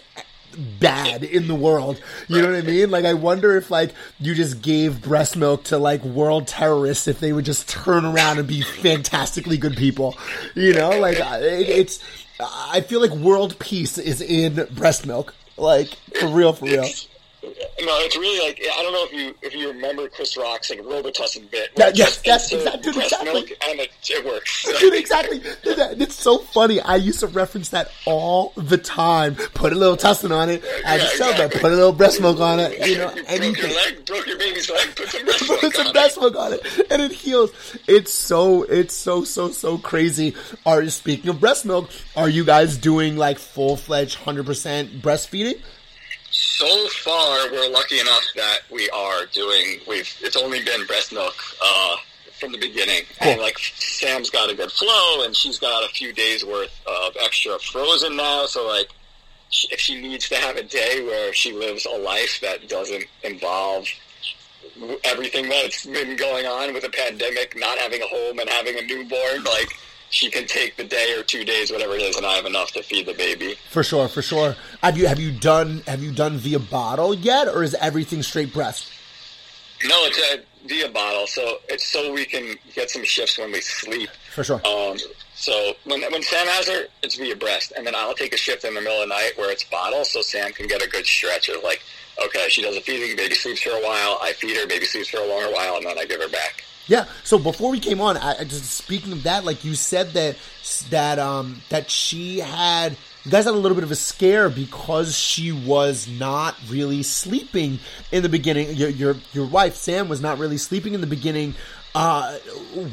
bad 0.80 1.22
in 1.24 1.48
the 1.48 1.54
world. 1.54 2.00
You 2.28 2.42
know 2.42 2.50
what 2.50 2.56
I 2.56 2.62
mean? 2.62 2.90
Like 2.90 3.04
I 3.04 3.14
wonder 3.14 3.56
if 3.56 3.70
like 3.70 3.92
you 4.18 4.34
just 4.34 4.62
gave 4.62 5.02
breast 5.02 5.36
milk 5.36 5.64
to 5.64 5.78
like 5.78 6.02
world 6.04 6.46
terrorists 6.46 7.08
if 7.08 7.20
they 7.20 7.32
would 7.32 7.44
just 7.44 7.68
turn 7.68 8.04
around 8.04 8.38
and 8.38 8.48
be 8.48 8.62
fantastically 8.62 9.58
good 9.58 9.76
people. 9.76 10.16
You 10.54 10.72
know, 10.74 10.98
like 10.98 11.18
it, 11.18 11.68
it's 11.68 12.02
I 12.40 12.80
feel 12.82 13.00
like 13.00 13.10
world 13.10 13.58
peace 13.58 13.98
is 13.98 14.20
in 14.20 14.66
breast 14.72 15.06
milk. 15.06 15.34
Like 15.56 15.88
for 16.20 16.28
real, 16.28 16.52
for 16.52 16.66
real. 16.66 16.86
No, 17.46 17.92
it's 18.00 18.16
really 18.16 18.44
like 18.46 18.60
I 18.76 18.82
don't 18.82 18.92
know 18.92 19.04
if 19.04 19.12
you 19.12 19.34
if 19.42 19.54
you 19.54 19.68
remember 19.68 20.08
Chris 20.08 20.36
Rock's 20.36 20.70
like 20.70 20.80
Robitussin 20.80 21.50
bit. 21.50 21.70
It's 21.76 21.98
yes, 21.98 22.20
yes, 22.24 22.52
exactly, 22.52 22.92
breast 22.92 23.12
exactly. 23.12 23.32
milk 23.32 23.48
and 23.68 23.80
it, 23.80 23.90
it 24.10 24.24
works. 24.26 24.66
Dude, 24.80 24.94
exactly. 24.94 25.38
Dude, 25.62 25.76
that- 25.78 26.00
It's 26.00 26.14
so 26.14 26.38
funny. 26.38 26.80
I 26.80 26.96
used 26.96 27.20
to 27.20 27.26
reference 27.28 27.68
that 27.70 27.90
all 28.06 28.52
the 28.56 28.78
time. 28.78 29.34
Put 29.36 29.72
a 29.72 29.76
little 29.76 29.96
tussin 29.96 30.30
on 30.34 30.48
it. 30.50 30.64
I 30.84 30.98
just 30.98 31.16
tell 31.16 31.32
them, 31.34 31.50
put 31.50 31.64
a 31.64 31.68
little 31.76 31.92
breast 31.92 32.20
milk 32.20 32.40
on 32.40 32.58
it. 32.60 32.86
You 32.86 32.98
know, 32.98 33.14
you 33.14 33.24
broke 33.52 33.58
your 33.58 33.68
leg, 33.68 34.06
broke 34.06 34.26
your 34.26 34.38
baby's 34.38 34.70
leg. 34.70 34.96
Put 34.96 35.08
some 35.08 35.24
breast 35.24 35.48
milk 35.48 35.60
Put 35.60 35.74
some 35.76 35.86
on 35.88 35.92
breast 35.92 36.16
it. 36.16 36.20
milk 36.20 36.36
on 36.36 36.52
it, 36.54 36.86
and 36.90 37.02
it 37.02 37.12
heals. 37.12 37.50
It's 37.86 38.12
so, 38.12 38.64
it's 38.64 38.94
so, 38.94 39.24
so, 39.24 39.50
so 39.50 39.78
crazy. 39.78 40.34
Are 40.64 40.82
you 40.82 40.90
speaking 40.90 41.30
of 41.30 41.38
breast 41.40 41.64
milk? 41.64 41.90
Are 42.16 42.28
you 42.28 42.44
guys 42.44 42.76
doing 42.76 43.16
like 43.16 43.38
full 43.38 43.76
fledged, 43.76 44.16
hundred 44.16 44.46
percent 44.46 45.00
breastfeeding? 45.02 45.60
So 46.38 46.88
far, 46.88 47.50
we're 47.50 47.70
lucky 47.70 47.98
enough 47.98 48.24
that 48.36 48.58
we 48.70 48.90
are 48.90 49.24
doing. 49.32 49.80
We've 49.88 50.14
it's 50.20 50.36
only 50.36 50.62
been 50.62 50.84
breast 50.84 51.10
milk 51.10 51.34
uh, 51.64 51.96
from 52.38 52.52
the 52.52 52.58
beginning, 52.58 53.04
and 53.20 53.40
like 53.40 53.58
Sam's 53.58 54.28
got 54.28 54.50
a 54.50 54.54
good 54.54 54.70
flow, 54.70 55.24
and 55.24 55.34
she's 55.34 55.58
got 55.58 55.82
a 55.82 55.88
few 55.88 56.12
days 56.12 56.44
worth 56.44 56.78
of 56.86 57.16
extra 57.22 57.58
frozen 57.58 58.16
now. 58.16 58.44
So 58.44 58.68
like, 58.68 58.90
she, 59.48 59.68
if 59.72 59.80
she 59.80 59.98
needs 59.98 60.28
to 60.28 60.36
have 60.36 60.56
a 60.56 60.62
day 60.62 61.02
where 61.02 61.32
she 61.32 61.52
lives 61.54 61.86
a 61.86 61.96
life 61.96 62.38
that 62.42 62.68
doesn't 62.68 63.06
involve 63.22 63.86
everything 65.04 65.48
that's 65.48 65.86
been 65.86 66.16
going 66.16 66.44
on 66.44 66.74
with 66.74 66.82
the 66.82 66.90
pandemic, 66.90 67.56
not 67.56 67.78
having 67.78 68.02
a 68.02 68.06
home 68.08 68.38
and 68.38 68.48
having 68.50 68.78
a 68.78 68.82
newborn, 68.82 69.42
like 69.44 69.74
she 70.10 70.30
can 70.30 70.46
take 70.46 70.76
the 70.76 70.84
day 70.84 71.14
or 71.16 71.22
two 71.22 71.44
days, 71.44 71.70
whatever 71.70 71.94
it 71.94 72.02
is, 72.02 72.16
and 72.16 72.24
I 72.24 72.34
have 72.34 72.46
enough 72.46 72.72
to 72.72 72.82
feed 72.82 73.06
the 73.06 73.14
baby. 73.14 73.56
For 73.70 73.82
sure, 73.82 74.08
for 74.08 74.22
sure. 74.22 74.56
Have 74.82 74.96
you 74.96 75.06
have 75.06 75.18
you 75.18 75.32
done 75.32 75.82
have 75.86 76.02
you 76.02 76.12
done 76.12 76.36
via 76.38 76.58
bottle 76.58 77.14
yet, 77.14 77.48
or 77.48 77.62
is 77.62 77.74
everything 77.74 78.22
straight 78.22 78.52
breast? 78.52 78.90
No, 79.84 79.94
it's 80.06 80.34
a 80.34 80.68
via 80.68 80.88
bottle, 80.88 81.26
so 81.26 81.58
it's 81.68 81.86
so 81.86 82.12
we 82.12 82.24
can 82.24 82.56
get 82.74 82.90
some 82.90 83.04
shifts 83.04 83.38
when 83.38 83.52
we 83.52 83.60
sleep. 83.60 84.10
For 84.32 84.44
sure. 84.44 84.66
Um, 84.66 84.96
so 85.34 85.74
when 85.84 86.00
when 86.12 86.22
Sam 86.22 86.46
has 86.46 86.68
her, 86.68 86.86
it's 87.02 87.16
via 87.16 87.36
breast, 87.36 87.72
and 87.76 87.86
then 87.86 87.94
I'll 87.94 88.14
take 88.14 88.32
a 88.32 88.38
shift 88.38 88.64
in 88.64 88.74
the 88.74 88.80
middle 88.80 89.02
of 89.02 89.08
the 89.08 89.14
night 89.14 89.32
where 89.36 89.50
it's 89.50 89.64
bottle, 89.64 90.04
so 90.04 90.22
Sam 90.22 90.52
can 90.52 90.66
get 90.66 90.82
a 90.82 90.88
good 90.88 91.06
stretch 91.06 91.48
of 91.48 91.62
like, 91.62 91.82
okay, 92.24 92.46
she 92.48 92.62
does 92.62 92.76
a 92.76 92.80
feeding, 92.80 93.16
baby 93.16 93.34
sleeps 93.34 93.62
for 93.62 93.70
a 93.70 93.82
while, 93.82 94.18
I 94.22 94.32
feed 94.32 94.56
her, 94.56 94.66
baby 94.66 94.86
sleeps 94.86 95.08
for 95.08 95.18
a 95.18 95.26
longer 95.26 95.52
while, 95.52 95.76
and 95.76 95.86
then 95.86 95.98
I 95.98 96.06
give 96.06 96.22
her 96.22 96.28
back. 96.28 96.64
Yeah. 96.88 97.06
So 97.24 97.38
before 97.38 97.70
we 97.70 97.80
came 97.80 98.00
on, 98.00 98.16
I, 98.16 98.40
I 98.40 98.44
just 98.44 98.70
speaking 98.70 99.12
of 99.12 99.24
that, 99.24 99.44
like 99.44 99.64
you 99.64 99.74
said 99.74 100.10
that 100.10 100.36
that 100.90 101.18
um 101.18 101.62
that 101.68 101.90
she 101.90 102.38
had 102.38 102.96
you 103.24 103.32
guys 103.32 103.44
had 103.44 103.54
a 103.54 103.58
little 103.58 103.74
bit 103.74 103.82
of 103.82 103.90
a 103.90 103.96
scare 103.96 104.48
because 104.48 105.18
she 105.18 105.50
was 105.50 106.06
not 106.06 106.54
really 106.68 107.02
sleeping 107.02 107.80
in 108.12 108.22
the 108.22 108.28
beginning. 108.28 108.76
Your 108.76 108.88
your 108.88 109.16
your 109.32 109.46
wife 109.46 109.74
Sam 109.74 110.08
was 110.08 110.20
not 110.20 110.38
really 110.38 110.58
sleeping 110.58 110.94
in 110.94 111.00
the 111.00 111.08
beginning. 111.08 111.54
Uh, 111.92 112.36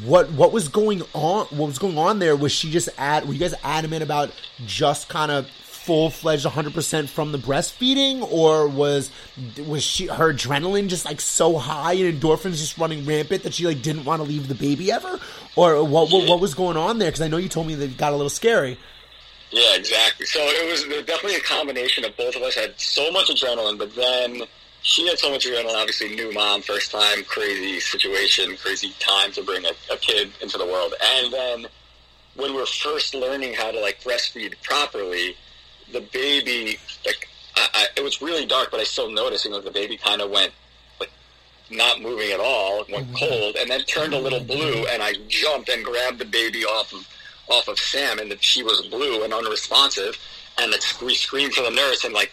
what 0.04 0.32
what 0.32 0.50
was 0.50 0.66
going 0.66 1.02
on? 1.12 1.46
What 1.46 1.66
was 1.66 1.78
going 1.78 1.98
on 1.98 2.18
there? 2.18 2.34
Was 2.34 2.50
she 2.50 2.72
just 2.72 2.88
at? 2.98 3.26
Were 3.26 3.32
you 3.32 3.38
guys 3.38 3.54
adamant 3.62 4.02
about 4.02 4.32
just 4.66 5.08
kind 5.08 5.30
of 5.30 5.48
full 5.84 6.08
fledged 6.10 6.46
100% 6.46 7.08
from 7.08 7.32
the 7.32 7.38
breastfeeding 7.38 8.26
or 8.32 8.66
was 8.66 9.10
was 9.66 9.82
she 9.82 10.06
her 10.06 10.32
adrenaline 10.32 10.88
just 10.88 11.04
like 11.04 11.20
so 11.20 11.58
high 11.58 11.92
and 11.92 12.20
endorphins 12.20 12.56
just 12.56 12.78
running 12.78 13.04
rampant 13.04 13.42
that 13.42 13.52
she 13.52 13.66
like 13.66 13.82
didn't 13.82 14.04
want 14.04 14.22
to 14.22 14.26
leave 14.26 14.48
the 14.48 14.54
baby 14.54 14.90
ever 14.90 15.20
or 15.56 15.84
what 15.84 16.10
what, 16.10 16.28
what 16.28 16.40
was 16.40 16.54
going 16.54 16.76
on 16.76 16.98
there 16.98 17.10
cuz 17.10 17.20
I 17.20 17.28
know 17.28 17.36
you 17.36 17.48
told 17.50 17.66
me 17.66 17.74
that 17.74 17.84
it 17.84 17.96
got 17.98 18.12
a 18.12 18.16
little 18.16 18.30
scary 18.30 18.78
Yeah, 19.50 19.76
exactly. 19.76 20.26
So 20.26 20.40
it 20.40 20.70
was 20.70 20.82
definitely 21.06 21.36
a 21.36 21.40
combination 21.40 22.04
of 22.04 22.16
both 22.16 22.34
of 22.34 22.42
us 22.42 22.54
had 22.54 22.78
so 22.80 23.10
much 23.12 23.28
adrenaline, 23.28 23.78
but 23.78 23.94
then 23.94 24.42
she 24.82 25.06
had 25.06 25.18
so 25.18 25.30
much 25.30 25.46
adrenaline. 25.46 25.74
Obviously, 25.76 26.14
new 26.14 26.32
mom, 26.32 26.62
first 26.62 26.90
time, 26.90 27.22
crazy 27.24 27.78
situation, 27.78 28.56
crazy 28.56 28.92
time 28.98 29.32
to 29.32 29.42
bring 29.42 29.64
a, 29.64 29.72
a 29.92 29.96
kid 29.96 30.32
into 30.42 30.58
the 30.58 30.66
world. 30.66 30.94
And 31.18 31.32
then 31.32 31.66
when 32.34 32.54
we 32.54 32.60
are 32.60 32.66
first 32.66 33.14
learning 33.14 33.54
how 33.54 33.70
to 33.70 33.80
like 33.80 34.02
breastfeed 34.02 34.54
properly, 34.62 35.36
the 35.94 36.00
baby 36.00 36.78
like 37.06 37.28
I, 37.56 37.68
I, 37.72 37.86
it 37.96 38.04
was 38.04 38.20
really 38.20 38.44
dark, 38.44 38.70
but 38.70 38.80
I 38.80 38.84
still 38.84 39.10
noticed. 39.10 39.44
You 39.44 39.52
know, 39.52 39.60
the 39.60 39.70
baby 39.70 39.96
kind 39.96 40.20
of 40.20 40.30
went 40.30 40.52
like 41.00 41.10
not 41.70 42.02
moving 42.02 42.30
at 42.32 42.40
all, 42.40 42.84
went 42.90 43.08
oh, 43.14 43.18
cold, 43.18 43.56
and 43.56 43.70
then 43.70 43.80
turned 43.82 44.12
a 44.12 44.18
little 44.18 44.40
mm-hmm. 44.40 44.58
blue. 44.58 44.86
And 44.90 45.02
I 45.02 45.14
jumped 45.28 45.68
and 45.68 45.84
grabbed 45.84 46.18
the 46.18 46.24
baby 46.24 46.64
off 46.64 46.92
of 46.92 47.08
off 47.48 47.68
of 47.68 47.78
Sam, 47.78 48.18
and 48.18 48.30
that 48.30 48.42
she 48.42 48.62
was 48.62 48.86
blue 48.88 49.22
and 49.24 49.32
unresponsive. 49.32 50.18
And 50.58 50.74
we 51.02 51.14
screamed 51.14 51.54
for 51.54 51.62
the 51.62 51.70
nurse, 51.70 52.04
and 52.04 52.12
like 52.12 52.32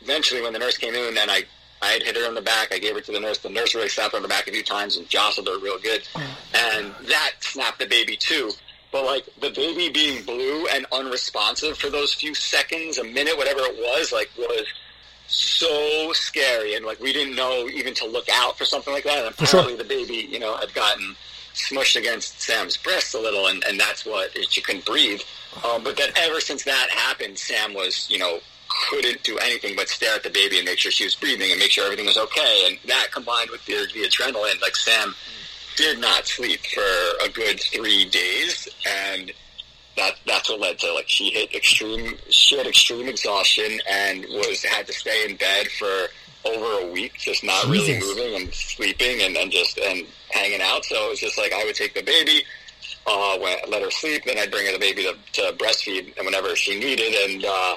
eventually, 0.00 0.42
when 0.42 0.52
the 0.52 0.58
nurse 0.58 0.76
came 0.76 0.94
in, 0.94 1.16
and 1.18 1.30
I 1.30 1.44
I 1.82 1.88
had 1.88 2.02
hit 2.02 2.16
her 2.16 2.28
in 2.28 2.34
the 2.34 2.42
back, 2.42 2.72
I 2.72 2.78
gave 2.78 2.94
her 2.94 3.00
to 3.00 3.12
the 3.12 3.20
nurse. 3.20 3.38
The 3.38 3.50
nurse 3.50 3.74
really 3.74 3.88
slapped 3.88 4.12
her 4.12 4.16
on 4.16 4.22
the 4.22 4.28
back 4.28 4.48
a 4.48 4.52
few 4.52 4.62
times 4.62 4.96
and 4.96 5.08
jostled 5.08 5.48
her 5.48 5.58
real 5.58 5.78
good, 5.78 6.02
oh. 6.14 6.36
and 6.54 6.94
that 7.08 7.32
snapped 7.40 7.78
the 7.78 7.86
baby 7.86 8.16
too. 8.16 8.52
But 8.92 9.04
like 9.04 9.26
the 9.40 9.50
baby 9.50 9.90
being 9.90 10.24
blue 10.24 10.66
and 10.68 10.86
unresponsive 10.92 11.76
for 11.76 11.90
those 11.90 12.14
few 12.14 12.34
seconds, 12.34 12.98
a 12.98 13.04
minute, 13.04 13.36
whatever 13.36 13.60
it 13.60 13.76
was, 13.76 14.12
like 14.12 14.30
was 14.38 14.66
so 15.28 16.12
scary, 16.12 16.74
and 16.74 16.86
like 16.86 17.00
we 17.00 17.12
didn't 17.12 17.34
know 17.34 17.68
even 17.68 17.94
to 17.94 18.06
look 18.06 18.26
out 18.32 18.56
for 18.56 18.64
something 18.64 18.94
like 18.94 19.04
that. 19.04 19.26
And 19.26 19.34
sure. 19.36 19.60
apparently, 19.60 19.76
the 19.76 19.88
baby, 19.88 20.28
you 20.30 20.38
know, 20.38 20.56
had 20.56 20.72
gotten 20.72 21.16
smushed 21.54 21.96
against 21.96 22.40
Sam's 22.40 22.76
breast 22.76 23.14
a 23.14 23.20
little, 23.20 23.46
and, 23.46 23.64
and 23.64 23.80
that's 23.80 24.04
what 24.04 24.30
she 24.50 24.60
couldn't 24.60 24.84
breathe. 24.84 25.20
Um, 25.64 25.82
but 25.82 25.96
then 25.96 26.10
ever 26.16 26.40
since 26.40 26.64
that 26.64 26.90
happened, 26.90 27.38
Sam 27.38 27.74
was, 27.74 28.06
you 28.10 28.18
know, 28.18 28.40
couldn't 28.68 29.22
do 29.22 29.38
anything 29.38 29.74
but 29.74 29.88
stare 29.88 30.14
at 30.14 30.22
the 30.22 30.30
baby 30.30 30.58
and 30.58 30.66
make 30.66 30.78
sure 30.78 30.92
she 30.92 31.04
was 31.04 31.14
breathing 31.14 31.50
and 31.50 31.58
make 31.58 31.70
sure 31.70 31.84
everything 31.84 32.06
was 32.06 32.18
okay. 32.18 32.66
And 32.66 32.78
that 32.86 33.08
combined 33.12 33.50
with 33.50 33.64
the, 33.64 33.88
the 33.94 34.00
adrenaline, 34.00 34.60
like 34.60 34.76
Sam 34.76 35.14
did 35.76 36.00
not 36.00 36.26
sleep 36.26 36.60
for 36.74 37.24
a 37.24 37.28
good 37.28 37.60
three 37.60 38.08
days, 38.08 38.68
and 38.86 39.32
that 39.96 40.14
that's 40.26 40.48
what 40.50 40.60
led 40.60 40.78
to 40.78 40.92
like 40.92 41.08
she 41.08 41.30
hit 41.30 41.54
extreme 41.54 42.16
she 42.28 42.58
had 42.58 42.66
extreme 42.66 43.08
exhaustion 43.08 43.80
and 43.90 44.26
was 44.28 44.62
had 44.62 44.86
to 44.86 44.92
stay 44.92 45.24
in 45.28 45.36
bed 45.36 45.68
for 45.68 46.08
over 46.46 46.86
a 46.86 46.92
week, 46.92 47.14
just 47.14 47.44
not 47.44 47.64
really 47.66 47.98
moving 47.98 48.34
and 48.36 48.54
sleeping 48.54 49.22
and, 49.22 49.36
and 49.36 49.50
just 49.50 49.78
and 49.78 50.06
hanging 50.30 50.60
out. 50.62 50.84
So 50.84 51.06
it 51.06 51.10
was 51.10 51.20
just 51.20 51.38
like 51.38 51.52
I 51.52 51.64
would 51.64 51.74
take 51.74 51.94
the 51.94 52.02
baby, 52.02 52.44
uh, 53.06 53.38
when, 53.38 53.56
let 53.68 53.82
her 53.82 53.90
sleep, 53.90 54.24
then 54.24 54.38
I'd 54.38 54.50
bring 54.50 54.66
her 54.66 54.72
the 54.72 54.78
baby 54.78 55.02
to, 55.02 55.16
to 55.40 55.56
breastfeed 55.56 56.16
and 56.16 56.24
whenever 56.24 56.54
she 56.56 56.78
needed, 56.78 57.14
and 57.30 57.44
uh, 57.44 57.76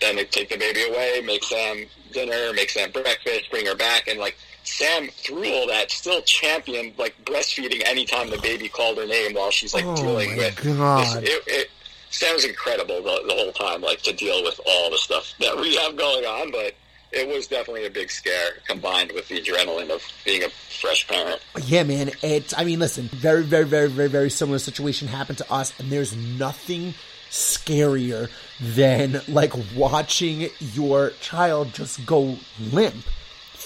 then 0.00 0.18
I'd 0.18 0.30
take 0.30 0.50
the 0.50 0.58
baby 0.58 0.82
away, 0.82 1.22
make 1.24 1.44
Sam 1.44 1.86
dinner, 2.12 2.52
make 2.52 2.70
Sam 2.70 2.90
breakfast, 2.90 3.50
bring 3.50 3.66
her 3.66 3.74
back, 3.74 4.08
and 4.08 4.18
like 4.18 4.36
Sam 4.66 5.08
through 5.08 5.48
all 5.52 5.66
that 5.68 5.90
still 5.90 6.20
championed 6.22 6.94
like 6.98 7.14
breastfeeding 7.24 7.86
anytime 7.86 8.30
the 8.30 8.38
baby 8.38 8.68
called 8.68 8.98
her 8.98 9.06
name 9.06 9.34
while 9.34 9.50
she's 9.50 9.72
like 9.72 9.84
Oh, 9.84 9.96
dealing 9.96 10.36
with 10.36 10.56
God. 10.62 11.22
This, 11.22 11.30
it, 11.30 11.42
it, 11.46 11.70
Sam's 12.10 12.44
incredible 12.44 13.02
the, 13.02 13.22
the 13.26 13.34
whole 13.34 13.52
time, 13.52 13.82
like 13.82 14.02
to 14.02 14.12
deal 14.12 14.42
with 14.42 14.60
all 14.66 14.90
the 14.90 14.98
stuff 14.98 15.32
that 15.40 15.56
we 15.56 15.76
have 15.76 15.96
going 15.96 16.24
on, 16.24 16.50
but 16.50 16.74
it 17.12 17.28
was 17.28 17.46
definitely 17.46 17.86
a 17.86 17.90
big 17.90 18.10
scare 18.10 18.54
combined 18.66 19.12
with 19.12 19.28
the 19.28 19.40
adrenaline 19.40 19.90
of 19.90 20.02
being 20.24 20.42
a 20.42 20.48
fresh 20.48 21.06
parent. 21.06 21.40
Yeah, 21.64 21.84
man. 21.84 22.10
It's. 22.22 22.52
I 22.56 22.64
mean, 22.64 22.78
listen. 22.78 23.04
Very, 23.08 23.42
very, 23.42 23.64
very, 23.64 23.88
very, 23.88 24.08
very 24.08 24.30
similar 24.30 24.58
situation 24.58 25.08
happened 25.08 25.38
to 25.38 25.52
us, 25.52 25.78
and 25.78 25.90
there's 25.90 26.16
nothing 26.16 26.94
scarier 27.30 28.30
than 28.60 29.20
like 29.28 29.52
watching 29.76 30.48
your 30.58 31.10
child 31.20 31.72
just 31.74 32.04
go 32.06 32.36
limp 32.72 33.04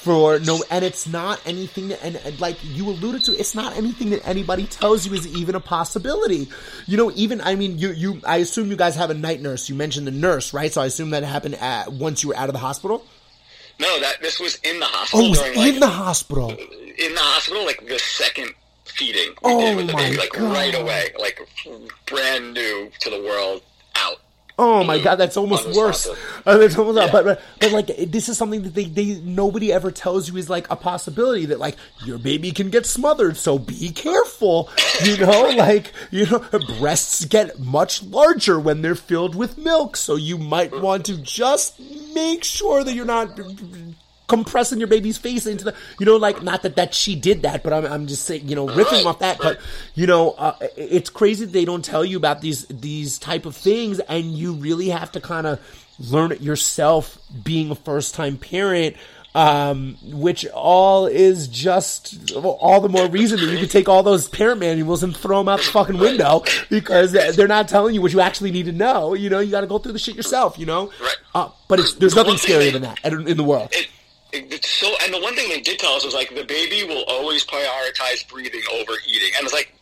for 0.01 0.39
no 0.41 0.63
and 0.71 0.85
it's 0.85 1.07
not 1.07 1.41
anything 1.47 1.89
that 1.89 2.03
and, 2.03 2.17
and 2.17 2.41
like 2.41 2.57
you 2.63 2.89
alluded 2.89 3.23
to 3.25 3.33
it's 3.33 3.55
not 3.55 3.77
anything 3.77 4.11
that 4.11 4.27
anybody 4.27 4.65
tells 4.65 5.07
you 5.07 5.13
is 5.15 5.27
even 5.37 5.55
a 5.55 5.61
possibility. 5.61 6.49
You 6.87 6.97
know 6.97 7.11
even 7.15 7.41
i 7.43 7.55
mean 7.55 7.79
you 7.79 7.91
you 7.93 8.21
i 8.27 8.39
assume 8.39 8.71
you 8.71 8.77
guys 8.77 8.97
have 8.97 9.11
a 9.11 9.15
night 9.15 9.41
nurse. 9.43 9.69
You 9.69 9.75
mentioned 9.75 10.07
the 10.07 10.13
nurse 10.13 10.55
right? 10.55 10.73
So 10.73 10.81
i 10.81 10.87
assume 10.87 11.11
that 11.11 11.23
happened 11.23 11.57
at 11.57 11.93
once 11.93 12.23
you 12.23 12.31
were 12.31 12.37
out 12.37 12.49
of 12.49 12.55
the 12.55 12.59
hospital? 12.61 13.05
No, 13.79 14.01
that 14.01 14.21
this 14.21 14.39
was 14.41 14.57
in 14.57 14.79
the 14.79 14.87
oh 14.87 14.89
hospital 14.89 15.27
it 15.27 15.29
was 15.31 15.39
during 15.39 15.53
in 15.59 15.59
like 15.59 15.81
the 15.81 15.89
hospital. 15.89 16.51
in 16.51 17.15
the 17.15 17.21
hospital, 17.21 17.65
like 17.65 17.87
the 17.87 17.99
second 17.99 18.53
feeding 18.85 19.35
Oh 19.43 19.61
did 19.61 19.77
with 19.77 19.87
the 19.87 19.93
my 19.95 20.03
baby, 20.03 20.17
like 20.19 20.33
God. 20.33 20.53
right 20.53 20.75
away, 20.75 21.11
like 21.19 21.41
brand 22.07 22.53
new 22.55 22.91
to 23.01 23.11
the 23.11 23.21
world, 23.23 23.63
out. 23.97 24.17
Oh 24.63 24.85
my 24.85 24.99
god, 24.99 25.17
that's 25.17 25.39
almost 25.39 25.67
worse. 25.75 26.07
Almost, 26.47 26.77
Yeah. 26.77 27.09
but, 27.11 27.25
but 27.25 27.43
but 27.61 27.73
like 27.73 27.87
this 28.11 28.29
is 28.29 28.37
something 28.37 28.63
that 28.63 28.75
they, 28.75 28.85
they 28.85 29.21
nobody 29.21 29.73
ever 29.73 29.91
tells 29.91 30.29
you 30.29 30.37
is 30.37 30.51
like 30.51 30.71
a 30.71 30.77
possibility 30.77 31.47
that 31.47 31.59
like 31.59 31.77
your 32.05 32.19
baby 32.19 32.51
can 32.53 32.69
get 32.69 32.85
smothered, 32.85 33.37
so 33.39 33.59
be 33.59 33.89
careful. 33.91 34.69
You 35.03 35.17
know, 35.17 35.49
like 35.57 35.93
you 36.11 36.27
know, 36.27 36.45
breasts 36.79 37.25
get 37.25 37.59
much 37.59 38.03
larger 38.03 38.61
when 38.61 38.83
they're 38.83 38.95
filled 38.95 39.35
with 39.35 39.57
milk, 39.57 39.97
so 39.97 40.17
you 40.17 40.37
might 40.37 40.79
want 40.79 41.07
to 41.07 41.17
just 41.17 41.81
make 42.15 42.45
sure 42.45 42.85
that 42.85 42.93
you're 42.95 43.07
not 43.07 43.37
compressing 44.31 44.79
your 44.79 44.89
baby's 44.89 45.19
face 45.19 45.45
into 45.47 45.65
the 45.65 45.75
you 45.99 46.07
know 46.07 46.17
like 46.17 46.43
not 46.43 46.63
that 46.63 46.77
that 46.77 46.95
she 46.95 47.15
did 47.17 47.43
that 47.43 47.63
but 47.63 47.73
i'm, 47.73 47.85
I'm 47.85 48.07
just 48.07 48.25
saying 48.25 48.49
you 48.49 48.55
know 48.57 48.67
riffing 48.67 49.05
off 49.05 49.19
that 49.19 49.39
but 49.39 49.59
you 49.95 50.07
know 50.07 50.31
uh, 50.39 50.55
it's 50.77 51.11
crazy 51.11 51.45
they 51.45 51.65
don't 51.67 51.85
tell 51.85 52.05
you 52.05 52.17
about 52.17 52.41
these 52.41 52.65
these 52.69 53.19
type 53.19 53.45
of 53.45 53.57
things 53.57 53.99
and 54.01 54.33
you 54.33 54.53
really 54.55 54.89
have 54.89 55.13
to 55.13 55.21
kind 55.21 55.47
of 55.47 55.59
learn 55.99 56.33
it 56.33 56.41
yourself 56.41 57.19
being 57.45 57.71
a 57.71 57.75
first 57.75 58.15
time 58.15 58.39
parent 58.39 58.97
um, 59.33 59.97
which 60.03 60.45
all 60.49 61.07
is 61.07 61.47
just 61.47 62.33
all 62.37 62.81
the 62.81 62.89
more 62.89 63.07
reason 63.09 63.39
that 63.39 63.47
you 63.47 63.59
can 63.59 63.69
take 63.69 63.89
all 63.89 64.03
those 64.03 64.27
parent 64.29 64.59
manuals 64.59 65.05
and 65.05 65.17
throw 65.17 65.39
them 65.39 65.49
out 65.49 65.61
the 65.61 65.67
fucking 65.67 65.99
window 65.99 66.43
because 66.69 67.13
they're 67.13 67.47
not 67.47 67.69
telling 67.69 67.95
you 67.95 68.03
what 68.03 68.13
you 68.13 68.21
actually 68.21 68.51
need 68.51 68.65
to 68.67 68.73
know. 68.73 69.15
You 69.15 69.31
know, 69.31 69.39
you 69.39 69.53
got 69.53 69.61
to 69.61 69.69
go 69.69 69.79
through 69.79 69.93
the 69.93 70.01
shit 70.01 70.17
yourself. 70.17 70.59
You 70.59 70.67
know, 70.67 70.91
Right. 71.01 71.17
uh, 71.37 71.49
but 71.69 71.79
it's, 71.79 71.95
there's 71.95 72.15
The 72.15 72.25
nothing 72.25 72.39
scarier 72.39 72.73
than 72.73 72.83
that 72.83 72.99
in 73.05 73.29
in 73.29 73.37
the 73.37 73.45
world. 73.45 73.69
It, 73.71 73.87
it's 74.33 74.69
so, 74.69 74.93
and 75.03 75.13
the 75.13 75.21
one 75.21 75.35
thing 75.35 75.49
they 75.49 75.61
did 75.61 75.79
tell 75.79 75.95
us 75.95 76.05
was 76.05 76.15
like 76.15 76.35
the 76.35 76.45
baby 76.45 76.85
will 76.85 77.05
always 77.09 77.45
prioritize 77.45 78.27
breathing 78.29 78.63
over 78.73 78.93
eating, 79.07 79.31
and 79.37 79.45
it's 79.45 79.53
like, 79.53 79.75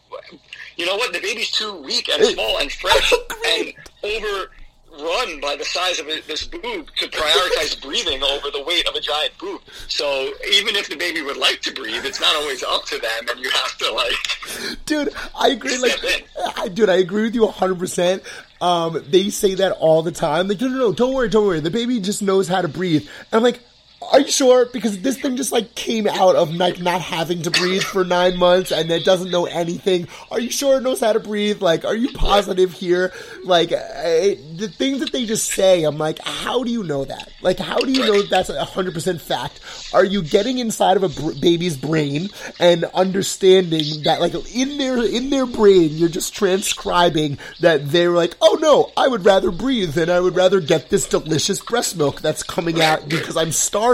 you 0.77 0.87
know 0.87 0.97
what, 0.97 1.13
the 1.13 1.21
baby's 1.21 1.51
too 1.51 1.77
weak 1.83 2.09
and 2.09 2.25
small 2.25 2.59
and 2.59 2.71
fresh, 2.81 3.13
and 3.47 3.73
overrun 4.05 5.41
by 5.41 5.57
the 5.57 5.65
size 5.65 5.99
of 6.01 6.07
this 6.07 6.47
boob 6.47 6.89
to 6.97 7.07
prioritize 7.09 7.81
breathing 7.83 8.23
over 8.23 8.51
the 8.51 8.63
weight 8.67 8.87
of 8.89 8.95
a 8.95 9.01
giant 9.01 9.37
boob. 9.39 9.61
So 9.89 10.33
even 10.53 10.77
if 10.77 10.89
the 10.89 10.97
baby 10.97 11.23
would 11.23 11.37
like 11.37 11.61
to 11.63 11.73
breathe, 11.73 12.05
it's 12.05 12.21
not 12.21 12.35
always 12.37 12.63
up 12.63 12.85
to 12.87 12.99
them, 12.99 13.29
and 13.31 13.41
you 13.41 13.51
have 13.51 13.79
to 13.79 13.93
like. 13.93 14.79
dude 14.87 15.13
i 15.39 15.49
agree 15.49 15.79
like 15.79 16.27
I, 16.57 16.69
dude 16.69 16.89
i 16.89 16.97
agree 16.97 17.23
with 17.25 17.35
you 17.35 17.43
100% 17.43 18.23
um 18.61 19.05
they 19.09 19.31
say 19.31 19.55
that 19.55 19.73
all 19.73 20.03
the 20.03 20.13
time. 20.13 20.49
Like 20.49 20.61
no 20.61 20.69
no 20.69 20.79
no 20.79 20.93
don't 20.93 21.15
worry 21.15 21.29
don't 21.29 21.47
worry. 21.47 21.61
The 21.61 21.71
baby 21.71 22.01
just 22.01 22.23
knows 22.23 22.49
how 22.49 22.63
to 22.63 22.69
breathe. 22.69 23.03
And 23.03 23.35
i'm 23.39 23.43
like 23.43 23.61
are 24.01 24.21
you 24.21 24.31
sure? 24.31 24.67
Because 24.67 25.01
this 25.03 25.21
thing 25.21 25.37
just 25.37 25.51
like 25.51 25.75
came 25.75 26.07
out 26.07 26.37
of 26.37 26.55
like 26.55 26.81
not 26.81 27.01
having 27.01 27.43
to 27.43 27.51
breathe 27.51 27.83
for 27.83 28.05
nine 28.05 28.39
months 28.39 28.71
and 28.71 28.91
it 28.91 29.05
doesn't 29.05 29.31
know 29.31 29.47
anything. 29.47 30.07
Are 30.31 30.39
you 30.39 30.51
sure 30.51 30.79
it 30.79 30.83
knows 30.83 31.01
how 31.01 31.13
to 31.13 31.21
breathe? 31.21 31.61
Like, 31.61 31.85
are 31.85 31.97
you 31.97 32.13
positive 32.13 32.73
here? 32.73 33.13
Like, 33.45 33.73
uh, 33.73 34.37
the 34.57 34.73
things 34.73 35.01
that 35.01 35.11
they 35.11 35.27
just 35.27 35.51
say, 35.51 35.83
I'm 35.83 35.99
like, 35.99 36.21
how 36.21 36.63
do 36.63 36.71
you 36.71 36.85
know 36.85 37.05
that? 37.07 37.29
Like, 37.43 37.59
how 37.59 37.79
do 37.79 37.91
you 37.91 38.07
know 38.07 38.23
that's 38.23 38.51
a 38.51 38.65
hundred 38.65 38.95
percent 38.95 39.21
fact? 39.21 39.61
Are 39.93 40.05
you 40.05 40.23
getting 40.23 40.59
inside 40.59 40.97
of 40.97 41.03
a 41.03 41.09
br- 41.09 41.39
baby's 41.41 41.77
brain 41.77 42.29
and 42.61 42.85
understanding 42.95 44.05
that, 44.05 44.21
like, 44.21 44.35
in 44.55 44.79
their 44.79 45.05
in 45.05 45.31
their 45.31 45.47
brain, 45.47 45.91
you're 45.93 46.09
just 46.09 46.35
transcribing 46.35 47.39
that 47.61 47.91
they're 47.91 48.13
like, 48.13 48.37
oh 48.41 48.59
no, 48.61 48.93
I 48.97 49.09
would 49.09 49.25
rather 49.25 49.51
breathe 49.51 49.99
and 49.99 50.11
I 50.11 50.21
would 50.21 50.37
rather 50.37 50.61
get 50.61 50.89
this 50.89 51.09
delicious 51.09 51.61
breast 51.61 51.97
milk 51.97 52.21
that's 52.21 52.43
coming 52.45 52.81
out 52.81 53.09
because 53.09 53.37
I'm 53.37 53.51
starving. 53.51 53.88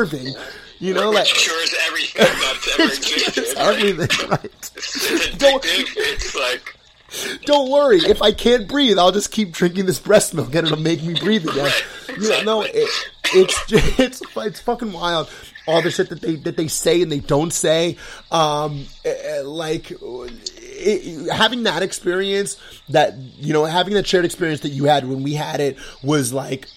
You 0.80 0.92
know, 0.92 1.10
like 1.10 1.24
Which 1.24 1.34
cures 1.34 1.74
everything 1.86 2.26
that's 2.42 2.80
ever 2.80 2.82
existed. 2.92 3.58
everything. 3.58 4.28
Right? 4.28 4.44
It's 4.76 5.36
Don't-. 5.38 5.64
It's 5.64 6.34
like 6.34 7.40
Don't 7.46 7.70
worry, 7.70 7.98
if 7.98 8.20
I 8.20 8.32
can't 8.32 8.66
breathe, 8.68 8.98
I'll 8.98 9.12
just 9.12 9.30
keep 9.30 9.52
drinking 9.52 9.86
this 9.86 9.98
breast 10.00 10.34
milk 10.34 10.54
and 10.54 10.66
it'll 10.66 10.78
make 10.80 11.02
me 11.02 11.14
breathe 11.14 11.48
again. 11.48 11.64
Right, 12.08 12.18
You 12.18 12.28
know, 12.28 12.42
no, 12.42 12.62
it, 12.62 12.88
it's 13.34 13.66
just, 13.66 14.00
it's 14.00 14.22
it's 14.36 14.60
fucking 14.60 14.92
wild. 14.92 15.30
All 15.66 15.80
the 15.80 15.90
shit 15.90 16.10
that 16.10 16.20
they 16.20 16.34
that 16.36 16.56
they 16.58 16.68
say 16.68 17.00
and 17.00 17.10
they 17.10 17.20
don't 17.20 17.52
say, 17.52 17.96
um, 18.30 18.84
eh, 19.04 19.40
like 19.44 19.90
it, 20.00 21.32
having 21.32 21.62
that 21.62 21.82
experience, 21.82 22.60
that 22.90 23.16
you 23.38 23.52
know, 23.54 23.64
having 23.64 23.94
that 23.94 24.06
shared 24.06 24.24
experience 24.26 24.60
that 24.60 24.70
you 24.70 24.84
had 24.84 25.08
when 25.08 25.22
we 25.22 25.32
had 25.34 25.60
it 25.60 25.78
was 26.02 26.32
like 26.34 26.68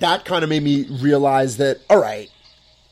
that. 0.00 0.24
Kind 0.26 0.42
of 0.44 0.50
made 0.50 0.62
me 0.62 0.84
realize 0.84 1.56
that 1.56 1.80
all 1.88 1.98
right, 2.00 2.30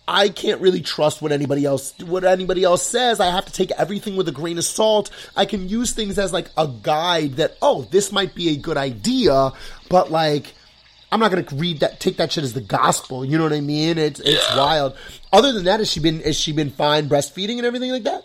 I 0.06 0.28
can't 0.28 0.60
really 0.60 0.82
trust 0.82 1.22
what 1.22 1.32
anybody 1.32 1.64
else 1.64 1.94
what 2.00 2.24
anybody 2.24 2.62
else 2.64 2.82
says. 2.82 3.20
I 3.20 3.30
have 3.30 3.46
to 3.46 3.52
take 3.52 3.70
everything 3.72 4.16
with 4.16 4.28
a 4.28 4.32
grain 4.32 4.58
of 4.58 4.64
salt. 4.64 5.10
I 5.34 5.46
can 5.46 5.68
use 5.68 5.92
things 5.92 6.18
as 6.18 6.32
like 6.32 6.50
a 6.58 6.68
guide 6.82 7.36
that 7.36 7.56
oh, 7.62 7.82
this 7.90 8.12
might 8.12 8.34
be 8.34 8.50
a 8.50 8.56
good 8.56 8.76
idea, 8.76 9.52
but 9.88 10.10
like 10.10 10.52
I'm 11.10 11.20
not 11.20 11.30
gonna 11.30 11.46
read 11.54 11.80
that 11.80 12.00
take 12.00 12.18
that 12.18 12.32
shit 12.32 12.44
as 12.44 12.52
the 12.52 12.60
gospel. 12.60 13.24
You 13.24 13.38
know 13.38 13.44
what 13.44 13.52
I 13.54 13.60
mean? 13.62 13.96
It's 13.96 14.20
it's 14.20 14.46
Yeah. 14.50 14.58
wild. 14.58 14.96
Other 15.32 15.52
than 15.52 15.64
that, 15.64 15.80
has 15.80 15.90
she 15.90 16.00
been 16.00 16.20
has 16.20 16.38
she 16.38 16.52
been 16.52 16.70
fine 16.70 17.08
breastfeeding 17.08 17.56
and 17.56 17.64
everything 17.64 17.90
like 17.90 18.02
that? 18.04 18.24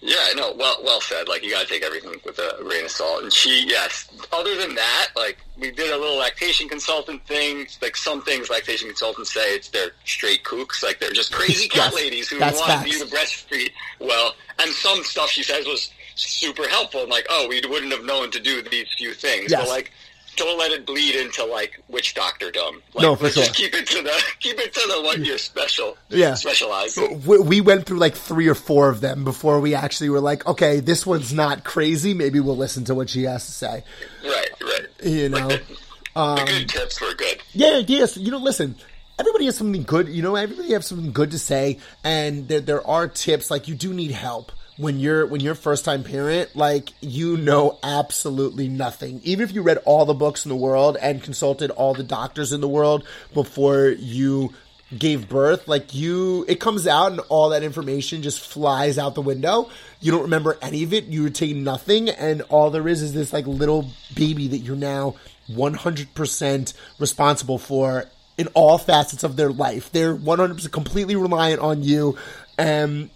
Yeah, 0.00 0.16
no, 0.36 0.52
well, 0.56 0.76
well 0.84 1.00
said. 1.00 1.26
Like 1.28 1.42
you 1.42 1.50
gotta 1.50 1.66
take 1.66 1.82
everything 1.82 2.14
with 2.24 2.38
a 2.38 2.56
grain 2.62 2.84
of 2.84 2.90
salt. 2.90 3.22
And 3.22 3.32
she, 3.32 3.66
yes. 3.66 4.08
Other 4.32 4.54
than 4.56 4.74
that, 4.74 5.08
like 5.16 5.38
we 5.58 5.70
did 5.70 5.90
a 5.90 5.96
little 5.96 6.18
lactation 6.18 6.68
consultant 6.68 7.26
thing. 7.26 7.66
Like 7.80 7.96
some 7.96 8.22
things 8.22 8.50
lactation 8.50 8.88
consultants 8.88 9.32
say 9.32 9.54
it's 9.54 9.68
they're 9.68 9.92
straight 10.04 10.44
kooks, 10.44 10.82
like 10.82 11.00
they're 11.00 11.12
just 11.12 11.32
crazy 11.32 11.68
cat 11.68 11.92
Yes, 11.92 11.94
ladies 11.94 12.28
who 12.28 12.38
want 12.40 12.56
facts. 12.56 12.90
you 12.92 13.04
to 13.04 13.14
breastfeed. 13.14 13.70
Well, 14.00 14.34
and 14.58 14.70
some 14.70 15.02
stuff 15.02 15.30
she 15.30 15.42
says 15.42 15.66
was 15.66 15.90
super 16.14 16.68
helpful. 16.68 17.00
And 17.00 17.10
like, 17.10 17.26
oh, 17.30 17.46
we 17.48 17.60
wouldn't 17.68 17.92
have 17.92 18.04
known 18.04 18.30
to 18.32 18.40
do 18.40 18.62
these 18.62 18.88
few 18.98 19.12
things. 19.14 19.50
Yes. 19.50 19.60
But 19.62 19.68
like, 19.70 19.92
don't 20.36 20.58
let 20.58 20.70
it 20.72 20.86
bleed 20.86 21.14
into 21.14 21.44
like 21.44 21.82
witch 21.88 22.14
doctor 22.14 22.50
dumb. 22.50 22.82
Like, 22.94 23.02
No, 23.02 23.16
for 23.16 23.28
sure. 23.30 23.42
Just 23.44 23.54
keep 23.54 23.74
it 23.74 23.86
to 23.88 24.02
the 24.02 24.24
keep 24.40 24.58
it 24.58 24.72
to 24.74 24.80
the 24.88 25.02
what 25.02 25.18
you're 25.18 25.38
special. 25.38 25.96
Yeah. 26.08 26.34
specialized. 26.34 26.98
We, 27.26 27.38
we 27.38 27.60
went 27.60 27.86
through 27.86 27.98
like 27.98 28.14
three 28.14 28.48
or 28.48 28.54
four 28.54 28.88
of 28.88 29.00
them 29.00 29.24
before 29.24 29.60
we 29.60 29.74
actually 29.74 30.10
were 30.10 30.20
like, 30.20 30.46
okay, 30.46 30.80
this 30.80 31.04
one's 31.06 31.32
not 31.32 31.64
crazy. 31.64 32.14
Maybe 32.14 32.40
we'll 32.40 32.56
listen 32.56 32.84
to 32.84 32.94
what 32.94 33.08
she 33.10 33.24
has 33.24 33.46
to 33.46 33.52
say. 33.52 33.84
Right, 34.24 34.50
right. 34.62 34.86
You 35.02 35.28
know. 35.30 35.48
Like 35.48 35.66
the, 35.66 36.20
Um, 36.20 36.36
the 36.38 36.44
good 36.44 36.68
tips 36.68 37.00
were 37.00 37.14
good. 37.14 37.42
Yeah, 37.52 37.78
yes. 37.86 38.16
You 38.16 38.30
know, 38.30 38.38
listen. 38.38 38.76
Everybody 39.18 39.46
has 39.46 39.56
something 39.56 39.82
good. 39.82 40.08
You 40.08 40.20
know, 40.22 40.34
everybody 40.36 40.72
has 40.74 40.86
something 40.86 41.10
good 41.12 41.30
to 41.30 41.38
say, 41.38 41.78
and 42.04 42.48
there 42.48 42.60
there 42.60 42.86
are 42.86 43.08
tips. 43.08 43.50
Like 43.50 43.66
you 43.66 43.74
do 43.74 43.94
need 43.94 44.10
help 44.10 44.52
when 44.76 45.00
you're 45.00 45.26
when 45.26 45.40
you're 45.40 45.54
first 45.54 45.84
time 45.84 46.04
parent. 46.04 46.54
Like 46.54 46.92
you 47.00 47.36
know 47.36 47.78
absolutely 47.82 48.68
nothing. 48.68 49.20
Even 49.24 49.44
if 49.44 49.54
you 49.54 49.62
read 49.62 49.78
all 49.84 50.04
the 50.04 50.14
books 50.14 50.44
in 50.44 50.48
the 50.48 50.56
world 50.56 50.96
and 51.00 51.22
consulted 51.22 51.70
all 51.70 51.94
the 51.94 52.02
doctors 52.02 52.52
in 52.52 52.60
the 52.60 52.68
world 52.68 53.06
before 53.34 53.88
you 53.88 54.52
gave 54.96 55.28
birth, 55.28 55.66
like 55.66 55.94
you, 55.94 56.44
it 56.46 56.60
comes 56.60 56.86
out 56.86 57.10
and 57.10 57.20
all 57.28 57.48
that 57.48 57.64
information 57.64 58.22
just 58.22 58.40
flies 58.40 58.98
out 58.98 59.14
the 59.14 59.22
window. 59.22 59.68
You 60.00 60.12
don't 60.12 60.22
remember 60.22 60.56
any 60.62 60.84
of 60.84 60.92
it. 60.92 61.04
You 61.06 61.24
retain 61.24 61.64
nothing, 61.64 62.08
and 62.08 62.42
all 62.42 62.70
there 62.70 62.86
is 62.86 63.02
is 63.02 63.12
this 63.12 63.32
like 63.32 63.46
little 63.46 63.90
baby 64.14 64.48
that 64.48 64.58
you're 64.58 64.76
now 64.76 65.16
100% 65.50 66.74
responsible 66.98 67.58
for 67.58 68.04
in 68.38 68.48
all 68.48 68.78
facets 68.78 69.24
of 69.24 69.36
their 69.36 69.50
life. 69.50 69.90
They're 69.90 70.16
100% 70.16 70.70
completely 70.70 71.16
reliant 71.16 71.60
on 71.60 71.82
you. 71.82 72.16
And 72.58 73.10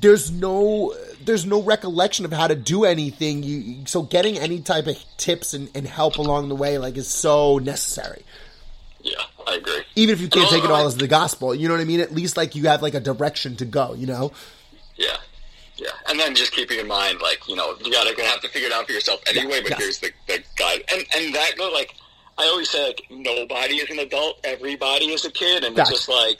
there's 0.00 0.30
no 0.30 0.94
there's 1.24 1.44
no 1.44 1.62
recollection 1.62 2.24
of 2.24 2.32
how 2.32 2.46
to 2.46 2.54
do 2.54 2.84
anything. 2.84 3.42
You 3.42 3.86
so 3.86 4.02
getting 4.02 4.38
any 4.38 4.60
type 4.60 4.86
of 4.86 4.96
tips 5.16 5.54
and, 5.54 5.70
and 5.74 5.86
help 5.86 6.16
along 6.16 6.48
the 6.48 6.56
way 6.56 6.78
like 6.78 6.96
is 6.96 7.08
so 7.08 7.58
necessary. 7.58 8.24
Yeah, 9.02 9.14
I 9.46 9.54
agree. 9.56 9.82
Even 9.96 10.12
if 10.14 10.20
you 10.20 10.28
can't 10.28 10.50
take 10.50 10.64
it 10.64 10.70
all 10.70 10.86
as 10.86 10.96
the 10.96 11.08
gospel, 11.08 11.54
you 11.54 11.68
know 11.68 11.74
what 11.74 11.80
I 11.80 11.84
mean? 11.84 12.00
At 12.00 12.12
least 12.12 12.36
like 12.36 12.54
you 12.54 12.68
have 12.68 12.82
like 12.82 12.94
a 12.94 13.00
direction 13.00 13.56
to 13.56 13.64
go, 13.64 13.94
you 13.94 14.06
know? 14.06 14.32
Yeah, 14.96 15.16
yeah, 15.76 15.88
and 16.08 16.20
then 16.20 16.34
just 16.34 16.52
keeping 16.52 16.78
in 16.78 16.86
mind, 16.86 17.20
like 17.22 17.48
you 17.48 17.56
know, 17.56 17.74
you 17.82 17.90
gotta 17.90 18.14
have 18.24 18.40
to 18.42 18.48
figure 18.48 18.68
it 18.68 18.74
out 18.74 18.86
for 18.86 18.92
yourself 18.92 19.22
anyway. 19.26 19.60
but 19.62 19.70
yes. 19.70 19.78
here's 19.78 19.98
the, 20.00 20.10
the 20.26 20.42
guide, 20.56 20.84
and 20.92 21.04
and 21.16 21.34
that 21.34 21.52
like 21.72 21.94
I 22.40 22.48
always 22.50 22.70
say, 22.70 22.86
like 22.86 23.06
nobody 23.10 23.76
is 23.76 23.90
an 23.90 23.98
adult, 23.98 24.40
everybody 24.44 25.06
is 25.06 25.24
a 25.24 25.30
kid, 25.30 25.64
and 25.64 25.76
Facts. 25.76 25.90
it's 25.90 26.06
just 26.06 26.08
like 26.08 26.38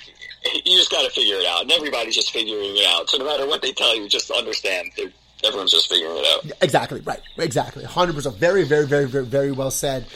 you 0.65 0.77
just 0.77 0.91
gotta 0.91 1.11
figure 1.11 1.37
it 1.37 1.47
out, 1.47 1.63
and 1.63 1.73
everybody's 1.73 2.15
just 2.15 2.31
figuring 2.31 2.77
it 2.77 2.87
out. 2.87 3.09
So 3.11 3.19
no 3.19 3.25
matter 3.27 3.47
what 3.47 3.61
they 3.63 3.73
tell 3.73 3.95
you, 3.97 4.09
just 4.09 4.31
understand 4.31 4.91
they're 4.97 5.11
everyone's 5.45 5.71
just 5.71 5.89
figuring 5.89 6.17
it 6.17 6.27
out. 6.27 6.53
Exactly, 6.63 7.01
right. 7.01 7.21
Exactly. 7.39 7.85
100%. 7.85 8.37
Very, 8.37 8.65
very, 8.65 8.87
very, 8.87 9.07
very, 9.07 9.25
very 9.25 9.53
well 9.53 9.71
said. 9.71 10.07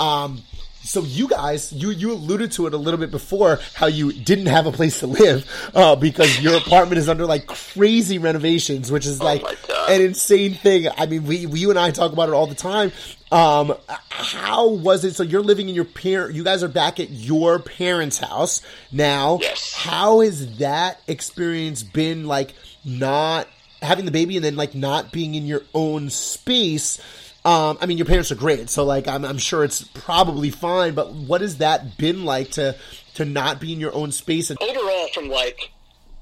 Um, 0.00 0.42
so 0.84 1.02
you 1.02 1.28
guys, 1.28 1.72
you 1.72 1.90
you 1.90 2.12
alluded 2.12 2.52
to 2.52 2.66
it 2.66 2.74
a 2.74 2.76
little 2.76 2.98
bit 2.98 3.10
before 3.10 3.60
how 3.74 3.86
you 3.86 4.12
didn't 4.12 4.46
have 4.46 4.66
a 4.66 4.72
place 4.72 5.00
to 5.00 5.06
live 5.06 5.48
uh, 5.74 5.96
because 5.96 6.40
your 6.40 6.56
apartment 6.56 6.98
is 6.98 7.08
under 7.08 7.24
like 7.26 7.46
crazy 7.46 8.18
renovations, 8.18 8.90
which 8.90 9.06
is 9.06 9.20
like 9.20 9.42
my 9.42 9.54
God. 9.68 9.90
an 9.90 10.00
insane 10.02 10.54
thing. 10.54 10.88
I 10.96 11.06
mean, 11.06 11.24
we, 11.24 11.46
we 11.46 11.60
you 11.60 11.70
and 11.70 11.78
I 11.78 11.90
talk 11.90 12.12
about 12.12 12.28
it 12.28 12.32
all 12.32 12.46
the 12.46 12.54
time. 12.54 12.92
Um, 13.30 13.74
how 14.10 14.68
was 14.68 15.04
it? 15.04 15.14
So 15.14 15.22
you're 15.22 15.42
living 15.42 15.68
in 15.68 15.74
your 15.74 15.84
parent. 15.84 16.34
You 16.34 16.44
guys 16.44 16.62
are 16.62 16.68
back 16.68 17.00
at 17.00 17.10
your 17.10 17.58
parents' 17.58 18.18
house 18.18 18.60
now. 18.90 19.38
Yes. 19.40 19.74
How 19.74 20.20
has 20.20 20.58
that 20.58 21.00
experience 21.06 21.82
been 21.82 22.26
like? 22.26 22.54
Not 22.84 23.46
having 23.80 24.04
the 24.04 24.10
baby 24.10 24.36
and 24.36 24.44
then 24.44 24.56
like 24.56 24.74
not 24.74 25.12
being 25.12 25.34
in 25.34 25.46
your 25.46 25.62
own 25.74 26.10
space. 26.10 27.00
Um, 27.44 27.76
I 27.80 27.86
mean, 27.86 27.98
your 27.98 28.06
parents 28.06 28.30
are 28.30 28.36
great, 28.36 28.70
so 28.70 28.84
like 28.84 29.08
I'm, 29.08 29.24
I'm 29.24 29.38
sure 29.38 29.64
it's 29.64 29.82
probably 29.82 30.50
fine. 30.50 30.94
But 30.94 31.12
what 31.12 31.40
has 31.40 31.58
that 31.58 31.98
been 31.98 32.24
like 32.24 32.52
to 32.52 32.76
to 33.14 33.24
not 33.24 33.60
be 33.60 33.72
in 33.72 33.80
your 33.80 33.94
own 33.94 34.12
space? 34.12 34.50
And 34.50 34.62
overall 34.62 35.08
from 35.08 35.28
like 35.28 35.72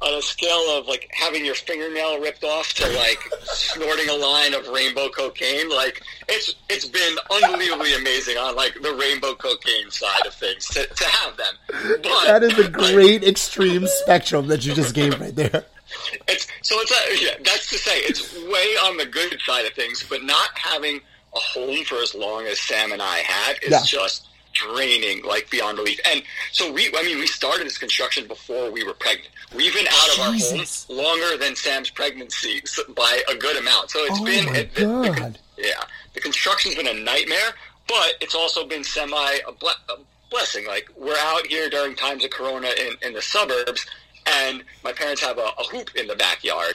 on 0.02 0.14
a 0.14 0.22
scale 0.22 0.78
of 0.78 0.86
like 0.86 1.10
having 1.12 1.44
your 1.44 1.54
fingernail 1.54 2.20
ripped 2.20 2.42
off 2.42 2.72
to 2.72 2.88
like 2.96 3.18
snorting 3.42 4.08
a 4.08 4.14
line 4.14 4.54
of 4.54 4.66
rainbow 4.68 5.08
cocaine 5.10 5.68
like 5.68 6.02
it's 6.28 6.54
it's 6.70 6.86
been 6.86 7.16
unbelievably 7.30 7.94
amazing 7.94 8.36
on 8.38 8.56
like 8.56 8.72
the 8.82 8.94
rainbow 8.94 9.34
cocaine 9.34 9.90
side 9.90 10.26
of 10.26 10.32
things 10.32 10.66
to, 10.68 10.86
to 10.86 11.04
have 11.04 11.36
them 11.36 11.54
but 11.68 12.26
that 12.26 12.42
is 12.42 12.58
a 12.58 12.62
like, 12.62 12.72
great 12.72 13.24
extreme 13.24 13.86
spectrum 13.86 14.46
that 14.46 14.64
you 14.64 14.74
just 14.74 14.94
gave 14.94 15.18
right 15.20 15.36
there. 15.36 15.66
it's 16.28 16.46
so 16.62 16.76
it's 16.78 16.92
a, 16.92 17.24
yeah 17.24 17.34
that's 17.44 17.68
to 17.68 17.76
say 17.76 17.98
it's 17.98 18.34
way 18.34 18.88
on 18.88 18.96
the 18.96 19.06
good 19.06 19.38
side 19.44 19.66
of 19.66 19.72
things 19.74 20.02
but 20.08 20.22
not 20.24 20.48
having 20.54 21.00
a 21.34 21.38
home 21.38 21.84
for 21.84 21.96
as 21.96 22.14
long 22.14 22.46
as 22.46 22.58
sam 22.60 22.92
and 22.92 23.00
i 23.02 23.18
had 23.18 23.56
is 23.62 23.70
Yeah. 23.70 23.82
just 23.84 24.26
draining 24.52 25.22
like 25.24 25.48
beyond 25.50 25.76
belief 25.76 26.00
and 26.10 26.22
so 26.52 26.72
we 26.72 26.88
i 26.96 27.02
mean 27.02 27.18
we 27.18 27.26
started 27.26 27.66
this 27.66 27.78
construction 27.78 28.26
before 28.26 28.70
we 28.70 28.82
were 28.84 28.94
pregnant 28.94 29.28
we've 29.54 29.72
been 29.72 29.86
out 29.86 30.08
of 30.28 30.34
Jesus. 30.34 30.86
our 30.90 30.96
home 30.96 31.04
longer 31.04 31.36
than 31.38 31.54
sam's 31.54 31.88
pregnancy 31.90 32.60
by 32.96 33.22
a 33.28 33.34
good 33.36 33.56
amount 33.56 33.90
so 33.90 34.00
it's 34.04 34.18
Oh 34.20 34.24
been 34.24 34.44
my 34.46 34.56
it- 34.58 34.74
the- 34.74 34.80
the- 34.86 35.14
God. 35.16 35.38
yeah 35.56 35.82
the 36.14 36.20
construction's 36.20 36.74
been 36.74 36.88
a 36.88 36.94
nightmare 36.94 37.54
but 37.86 38.14
it's 38.20 38.34
also 38.34 38.66
been 38.66 38.82
semi 38.82 39.38
a, 39.46 39.52
ble- 39.52 39.68
a 39.88 39.94
blessing 40.30 40.66
like 40.66 40.88
we're 40.96 41.16
out 41.18 41.46
here 41.46 41.70
during 41.70 41.94
times 41.94 42.24
of 42.24 42.30
corona 42.30 42.68
in, 42.76 42.94
in 43.06 43.12
the 43.14 43.22
suburbs 43.22 43.86
and 44.26 44.62
my 44.84 44.92
parents 44.92 45.22
have 45.22 45.38
a, 45.38 45.50
a 45.58 45.64
hoop 45.70 45.94
in 45.94 46.06
the 46.08 46.16
backyard 46.16 46.74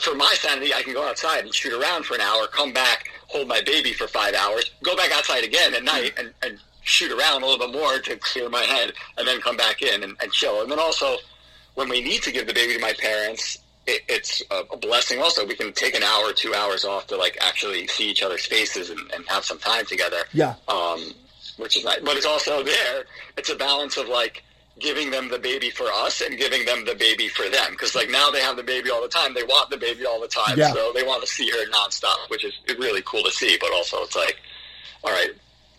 for 0.00 0.14
my 0.14 0.32
sanity, 0.36 0.72
I 0.74 0.82
can 0.82 0.92
go 0.92 1.06
outside 1.06 1.44
and 1.44 1.54
shoot 1.54 1.72
around 1.72 2.04
for 2.04 2.14
an 2.14 2.20
hour, 2.20 2.46
come 2.46 2.72
back, 2.72 3.08
hold 3.28 3.48
my 3.48 3.60
baby 3.62 3.92
for 3.92 4.06
five 4.06 4.34
hours, 4.34 4.70
go 4.82 4.96
back 4.96 5.10
outside 5.12 5.44
again 5.44 5.74
at 5.74 5.82
night 5.82 6.14
and, 6.18 6.32
and 6.42 6.58
shoot 6.82 7.10
around 7.10 7.42
a 7.42 7.46
little 7.46 7.66
bit 7.66 7.74
more 7.74 7.98
to 7.98 8.16
clear 8.16 8.48
my 8.48 8.62
head, 8.62 8.92
and 9.18 9.26
then 9.26 9.40
come 9.40 9.56
back 9.56 9.82
in 9.82 10.02
and, 10.02 10.16
and 10.22 10.32
chill. 10.32 10.62
And 10.62 10.70
then 10.70 10.78
also, 10.78 11.16
when 11.74 11.88
we 11.88 12.02
need 12.02 12.22
to 12.22 12.32
give 12.32 12.46
the 12.46 12.54
baby 12.54 12.74
to 12.74 12.80
my 12.80 12.92
parents, 12.92 13.58
it, 13.86 14.02
it's 14.08 14.42
a, 14.50 14.76
blessing. 14.76 15.20
Also, 15.20 15.46
we 15.46 15.56
can 15.56 15.72
take 15.72 15.94
an 15.94 16.02
hour, 16.02 16.32
two 16.32 16.54
hours 16.54 16.84
off 16.84 17.06
to 17.08 17.16
like 17.16 17.36
actually 17.40 17.86
see 17.86 18.10
each 18.10 18.22
other's 18.22 18.46
faces 18.46 18.90
and, 18.90 19.00
and 19.12 19.26
have 19.28 19.44
some 19.44 19.58
time 19.58 19.84
together. 19.86 20.18
Yeah. 20.32 20.54
Um, 20.68 21.12
which 21.56 21.76
is 21.76 21.84
nice, 21.84 22.00
but 22.00 22.16
it's 22.16 22.26
also 22.26 22.62
there. 22.62 23.04
It's 23.36 23.50
a 23.50 23.54
balance 23.54 23.96
of 23.96 24.08
like 24.08 24.42
giving 24.80 25.10
them 25.10 25.28
the 25.28 25.38
baby 25.38 25.70
for 25.70 25.84
us 25.92 26.20
and 26.20 26.36
giving 26.36 26.64
them 26.66 26.84
the 26.84 26.94
baby 26.94 27.28
for 27.28 27.48
them. 27.48 27.70
Because 27.70 27.94
like 27.94 28.10
now 28.10 28.30
they 28.30 28.40
have 28.40 28.56
the 28.56 28.62
baby 28.62 28.90
all 28.90 29.02
the 29.02 29.08
time. 29.08 29.34
They 29.34 29.44
want 29.44 29.70
the 29.70 29.76
baby 29.76 30.04
all 30.04 30.20
the 30.20 30.28
time. 30.28 30.58
Yeah. 30.58 30.72
So 30.72 30.92
they 30.94 31.02
want 31.04 31.22
to 31.22 31.28
see 31.28 31.48
her 31.50 31.70
nonstop, 31.70 32.28
which 32.28 32.44
is 32.44 32.52
really 32.78 33.02
cool 33.02 33.22
to 33.22 33.30
see. 33.30 33.56
But 33.60 33.72
also 33.72 33.98
it's 34.02 34.16
like, 34.16 34.36
all 35.04 35.12
right. 35.12 35.30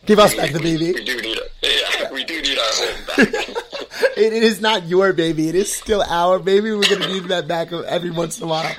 Give 0.05 0.19
us 0.19 0.31
we- 0.31 0.37
back 0.37 0.51
the 0.51 0.59
we- 0.59 0.77
baby. 0.77 0.91
We 0.93 1.03
do 1.03 1.17
need 1.21 1.37
it. 1.37 1.51
Yeah, 1.61 2.11
we 2.13 2.23
do 2.23 2.41
need 2.41 2.57
our 2.57 2.63
home 2.73 3.05
back. 3.07 3.55
It, 4.17 4.33
it 4.33 4.43
is 4.43 4.59
not 4.61 4.87
your 4.87 5.13
baby. 5.13 5.47
It 5.49 5.55
is 5.55 5.73
still 5.73 6.01
our 6.01 6.37
baby. 6.39 6.71
We're 6.71 6.81
gonna 6.83 7.07
need 7.07 7.25
that 7.25 7.47
back 7.47 7.71
every 7.73 8.11
once 8.11 8.37
in 8.39 8.43
a 8.45 8.47
while. 8.47 8.75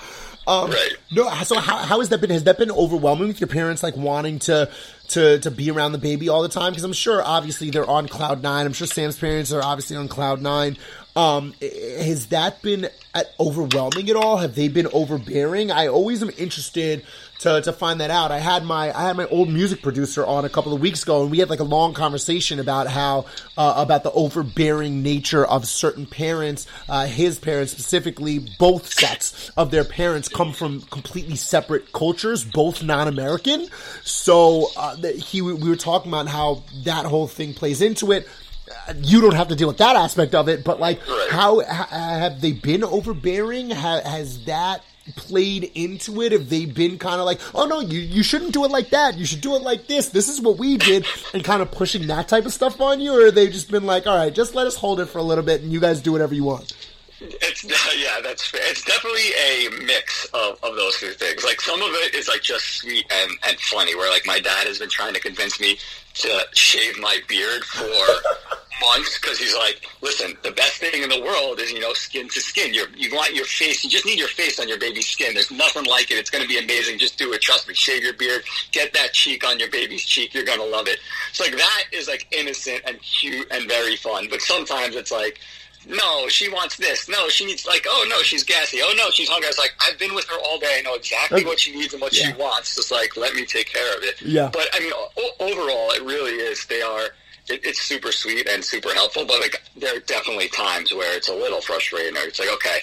Um, 0.47 0.71
Right. 0.71 0.93
No, 1.11 1.29
so 1.43 1.59
how, 1.59 1.79
how 1.79 1.99
has 2.01 2.11
that 2.11 2.21
been? 2.21 2.31
Has 2.31 2.45
that 2.45 2.57
been 2.59 2.71
overwhelming 2.71 3.29
with 3.29 3.41
your 3.41 3.49
parents, 3.49 3.83
like 3.83 3.97
wanting 3.97 4.39
to 4.41 4.71
to 5.09 5.39
to 5.41 5.51
be 5.51 5.71
around 5.71 5.93
the 5.93 5.99
baby 5.99 6.29
all 6.29 6.43
the 6.43 6.49
time? 6.49 6.73
Because 6.73 6.85
I'm 6.85 6.93
sure, 6.93 7.23
obviously, 7.23 7.71
they're 7.71 7.89
on 7.89 8.09
cloud 8.09 8.43
nine. 8.43 8.67
I'm 8.67 8.73
sure 8.73 8.87
Sam's 8.87 9.19
parents 9.19 9.53
are 9.53 9.63
obviously 9.63 9.97
on 9.97 10.09
cloud 10.09 10.41
nine. 10.41 10.77
Um, 11.15 11.55
has 11.61 12.27
that 12.27 12.61
been 12.61 12.89
at 13.15 13.35
overwhelming 13.41 14.11
at 14.11 14.17
all? 14.17 14.37
Have 14.37 14.55
they 14.55 14.69
been 14.69 14.87
overbearing? 14.89 15.71
I 15.71 15.89
always 15.89 16.23
am 16.23 16.31
interested 16.37 17.05
to, 17.41 17.61
to 17.61 17.73
find 17.73 18.01
that 18.01 18.11
out. 18.11 18.31
I 18.33 18.39
had 18.39 18.65
my 18.65 18.97
I 18.97 19.03
had 19.03 19.17
my 19.17 19.27
old 19.27 19.49
music 19.49 19.83
producer 19.83 20.25
on 20.25 20.45
a 20.45 20.49
couple 20.49 20.73
of 20.73 20.81
weeks 20.81 21.03
ago, 21.03 21.23
and 21.23 21.31
we 21.31 21.39
had 21.39 21.51
like 21.51 21.61
a 21.61 21.65
long 21.65 21.93
conversation 21.95 22.59
about 22.61 22.87
how 22.87 23.27
uh, 23.59 23.75
about 23.77 24.03
the 24.03 24.13
overbearing 24.13 25.03
nature 25.03 25.45
of 25.45 25.67
certain 25.67 26.07
parents. 26.07 26.67
Uh, 26.89 27.07
his 27.07 27.39
parents 27.39 27.73
specifically, 27.73 28.39
both 28.59 28.87
sets 28.93 29.51
of 29.57 29.71
their 29.71 29.85
parents 29.85 30.29
come 30.29 30.53
from 30.53 30.81
completely 30.83 31.37
separate 31.37 31.93
cultures, 31.93 32.45
both 32.45 32.83
non-American. 32.83 33.69
So 34.03 34.69
uh, 34.77 34.97
he 34.97 35.43
we 35.43 35.55
were 35.69 35.77
talking 35.77 36.11
about 36.11 36.29
how 36.29 36.63
that 36.85 37.07
whole 37.07 37.27
thing 37.27 37.53
plays 37.55 37.83
into 37.83 38.13
it. 38.13 38.27
Uh, 38.89 38.95
You 39.01 39.21
don't 39.21 39.35
have 39.35 39.49
to 39.49 39.57
deal 39.57 39.69
with 39.69 39.79
that 39.79 39.95
aspect 39.95 40.35
of 40.35 40.49
it, 40.49 40.65
but 40.65 40.81
like, 40.81 40.99
Right. 41.07 41.29
how 41.31 41.61
ha, 41.61 41.87
have 41.91 42.41
they 42.41 42.53
been 42.53 42.83
overbearing? 42.83 43.71
Ha, 43.71 44.01
has 44.05 44.45
that 44.47 44.83
played 45.15 45.71
into 45.75 46.23
it? 46.23 46.33
Have 46.33 46.49
they 46.49 46.65
been 46.65 46.99
kind 46.99 47.21
of 47.21 47.27
like, 47.27 47.41
oh 47.55 47.67
no, 47.67 47.81
you 47.81 48.01
you 48.01 48.23
shouldn't 48.23 48.53
do 48.53 48.65
it 48.65 48.71
like 48.71 48.91
that. 48.91 49.17
You 49.17 49.25
should 49.25 49.41
do 49.41 49.55
it 49.55 49.63
like 49.63 49.87
this. 49.87 50.09
This 50.09 50.29
is 50.29 50.41
what 50.41 50.59
we 50.59 50.77
did, 50.77 51.07
and 51.33 51.45
kind 51.45 51.63
of 51.63 51.71
pushing 51.71 52.07
that 52.09 52.29
type 52.29 52.47
of 52.47 52.53
stuff 52.53 52.81
on 52.81 53.01
you, 53.01 53.27
or 53.27 53.31
they've 53.31 53.53
just 53.53 53.71
been 53.71 53.85
like, 53.85 54.07
all 54.07 54.17
right, 54.17 54.35
just 54.35 54.55
let 54.55 54.67
us 54.67 54.77
hold 54.77 55.01
it 55.01 55.07
for 55.07 55.19
a 55.19 55.23
little 55.23 55.45
bit, 55.45 55.63
and 55.63 55.73
you 55.73 55.81
guys 55.81 56.01
do 56.01 56.13
whatever 56.13 56.35
you 56.35 56.45
want. 56.45 56.73
It's 57.21 57.65
yeah, 57.97 58.21
that's 58.23 58.47
fair. 58.47 58.61
It's 58.65 58.85
definitely 58.85 59.33
a 59.33 59.85
mix 59.85 60.27
of, 60.35 60.59
of 60.63 60.77
those 60.77 60.99
two 60.99 61.13
things. 61.13 61.45
Like 61.45 61.61
some 61.61 61.81
of 61.81 61.89
it 61.91 62.15
is 62.15 62.29
like 62.29 62.43
just 62.43 62.65
sweet 62.65 63.07
and, 63.11 63.31
and 63.47 63.59
funny. 63.61 63.95
Where 63.95 64.11
like 64.11 64.27
my 64.27 64.41
dad 64.41 64.67
has 64.67 64.79
been 64.79 64.91
trying 64.91 65.15
to 65.15 65.21
convince 65.21 65.59
me 65.61 65.79
to 66.15 66.47
shave 66.55 66.99
my 66.99 67.21
beard 67.29 67.65
for 67.65 67.85
months 68.81 69.19
because 69.19 69.39
he's 69.39 69.55
like, 69.55 69.81
listen, 70.03 70.37
the 70.43 70.51
best 70.53 70.75
thing 70.75 71.03
in 71.03 71.09
the 71.09 71.21
world 71.23 71.61
is 71.61 71.73
you 71.73 71.81
know 71.81 71.93
skin 71.95 72.29
to 72.29 72.41
skin. 72.41 72.75
You 72.75 72.87
you 72.97 73.15
want 73.15 73.35
your 73.35 73.45
face. 73.47 73.83
You 73.85 73.91
just 73.91 74.05
need 74.07 74.19
your 74.19 74.29
face 74.29 74.59
on 74.61 74.69
your 74.69 74.79
baby's 74.79 75.09
skin. 75.09 75.35
There's 75.35 75.51
nothing 75.51 75.85
like 75.87 76.11
it. 76.11 76.15
It's 76.19 76.31
going 76.31 76.43
to 76.43 76.49
be 76.49 76.59
amazing. 76.59 76.99
Just 76.99 77.19
do 77.19 77.33
it. 77.33 77.41
Trust 77.41 77.69
me. 77.69 77.75
Shave 77.75 78.03
your 78.03 78.13
beard. 78.15 78.43
Get 78.73 78.93
that 78.95 79.13
cheek 79.13 79.47
on 79.47 79.59
your 79.59 79.71
baby's 79.71 80.05
cheek. 80.05 80.35
You're 80.35 80.45
going 80.45 80.61
to 80.61 80.67
love 80.67 80.89
it. 80.89 80.99
So 81.33 81.45
like 81.45 81.57
that 81.57 81.83
is 81.93 82.09
like 82.09 82.27
innocent 82.33 82.83
and 82.87 83.01
cute 83.01 83.47
and 83.51 83.69
very 83.69 83.97
fun. 83.97 84.27
But 84.31 84.41
sometimes 84.43 84.95
it's 84.97 85.13
like 85.13 85.41
no, 85.89 86.27
she 86.27 86.49
wants 86.49 86.77
this. 86.79 87.09
No, 87.09 87.29
she 87.29 87.47
needs 87.47 87.65
like, 87.65 87.87
oh 87.89 88.05
no, 88.11 88.21
she's 88.23 88.43
gassy. 88.43 88.81
Oh 88.83 88.93
no, 88.99 89.09
she's 89.11 89.29
hungry. 89.29 89.47
I 89.47 89.51
was 89.51 89.59
like, 89.59 89.71
I've 89.87 89.97
been 90.01 90.17
with 90.17 90.25
her 90.27 90.37
all 90.45 90.59
day. 90.59 90.75
I 90.79 90.83
know 90.83 90.95
exactly 90.95 91.43
Okay. 91.43 91.47
what 91.47 91.61
she 91.61 91.73
needs 91.77 91.93
and 91.95 92.03
what 92.03 92.13
Yeah. 92.13 92.27
she 92.27 92.33
wants. 92.43 92.75
Just 92.75 92.91
like, 92.91 93.17
let 93.17 93.35
me 93.37 93.47
take 93.47 93.73
care 93.73 93.97
of 93.97 94.03
it. 94.03 94.21
Yeah. 94.21 94.51
But 94.53 94.67
I 94.75 94.81
mean, 94.81 94.93
o- 94.93 95.31
overall, 95.39 95.93
it 95.93 96.03
really 96.03 96.33
is. 96.33 96.67
They 96.67 96.83
are. 96.83 97.11
It, 97.49 97.65
it's 97.65 97.81
super 97.81 98.13
sweet 98.13 98.49
and 98.49 98.65
super 98.65 98.93
helpful. 98.93 99.25
But 99.25 99.41
like, 99.41 99.63
there 99.77 99.97
are 99.97 100.01
definitely 100.01 100.49
times 100.49 100.93
where 100.93 101.17
it's 101.17 101.29
a 101.29 101.35
little 101.35 101.61
frustrating. 101.61 102.17
Or 102.17 102.21
it's 102.21 102.39
like, 102.39 102.53
okay, 102.55 102.81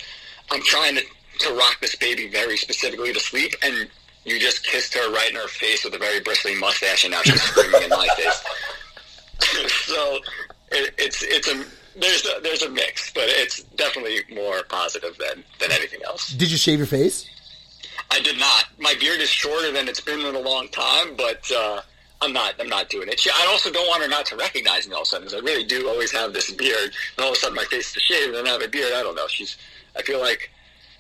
I'm 0.51 0.61
trying 0.63 0.95
to 0.95 1.03
to 1.39 1.53
rock 1.53 1.77
this 1.81 1.95
baby 1.95 2.29
very 2.29 2.57
specifically 2.57 3.11
to 3.11 3.19
sleep, 3.19 3.55
and 3.63 3.87
you 4.25 4.39
just 4.39 4.63
kissed 4.63 4.93
her 4.93 5.11
right 5.11 5.29
in 5.29 5.35
her 5.35 5.47
face 5.47 5.83
with 5.83 5.93
a 5.95 5.97
very 5.97 6.19
bristly 6.19 6.55
mustache, 6.55 7.03
and 7.03 7.11
now 7.11 7.21
she's 7.23 7.41
screaming 7.41 7.83
in 7.83 7.89
my 7.89 8.07
face. 8.15 8.43
so 9.85 10.19
it, 10.71 10.93
it's 10.97 11.23
it's 11.23 11.47
a 11.47 11.65
there's 11.99 12.25
a, 12.25 12.41
there's 12.41 12.63
a 12.63 12.69
mix, 12.69 13.11
but 13.11 13.25
it's 13.27 13.63
definitely 13.75 14.19
more 14.33 14.63
positive 14.63 15.17
than 15.17 15.43
than 15.59 15.71
anything 15.71 16.01
else. 16.05 16.29
Did 16.29 16.51
you 16.51 16.57
shave 16.57 16.77
your 16.77 16.87
face? 16.87 17.29
I 18.11 18.19
did 18.19 18.37
not. 18.39 18.65
My 18.79 18.93
beard 18.99 19.21
is 19.21 19.29
shorter 19.29 19.71
than 19.71 19.87
it's 19.87 20.01
been 20.01 20.19
in 20.19 20.35
a 20.35 20.39
long 20.39 20.67
time, 20.69 21.15
but 21.15 21.51
uh, 21.51 21.81
I'm 22.23 22.33
not. 22.33 22.55
I'm 22.59 22.69
not 22.69 22.89
doing 22.89 23.09
it. 23.09 23.19
She, 23.19 23.29
I 23.29 23.47
also 23.49 23.71
don't 23.71 23.87
want 23.87 24.01
her 24.03 24.09
not 24.09 24.25
to 24.27 24.35
recognize 24.35 24.87
me 24.87 24.93
all 24.93 25.01
of 25.01 25.07
a 25.07 25.09
sudden, 25.09 25.27
because 25.27 25.41
I 25.41 25.45
really 25.45 25.63
do 25.63 25.89
always 25.89 26.11
have 26.11 26.33
this 26.33 26.51
beard, 26.51 26.91
and 27.17 27.23
all 27.23 27.29
of 27.31 27.33
a 27.33 27.39
sudden 27.39 27.55
my 27.55 27.65
face 27.65 27.95
is 27.95 28.01
shaved 28.03 28.35
and 28.35 28.47
I 28.47 28.51
have 28.51 28.61
a 28.61 28.67
beard. 28.67 28.93
I 28.93 29.03
don't 29.03 29.15
know. 29.15 29.27
She's. 29.27 29.57
I 29.95 30.01
feel 30.01 30.19
like 30.19 30.49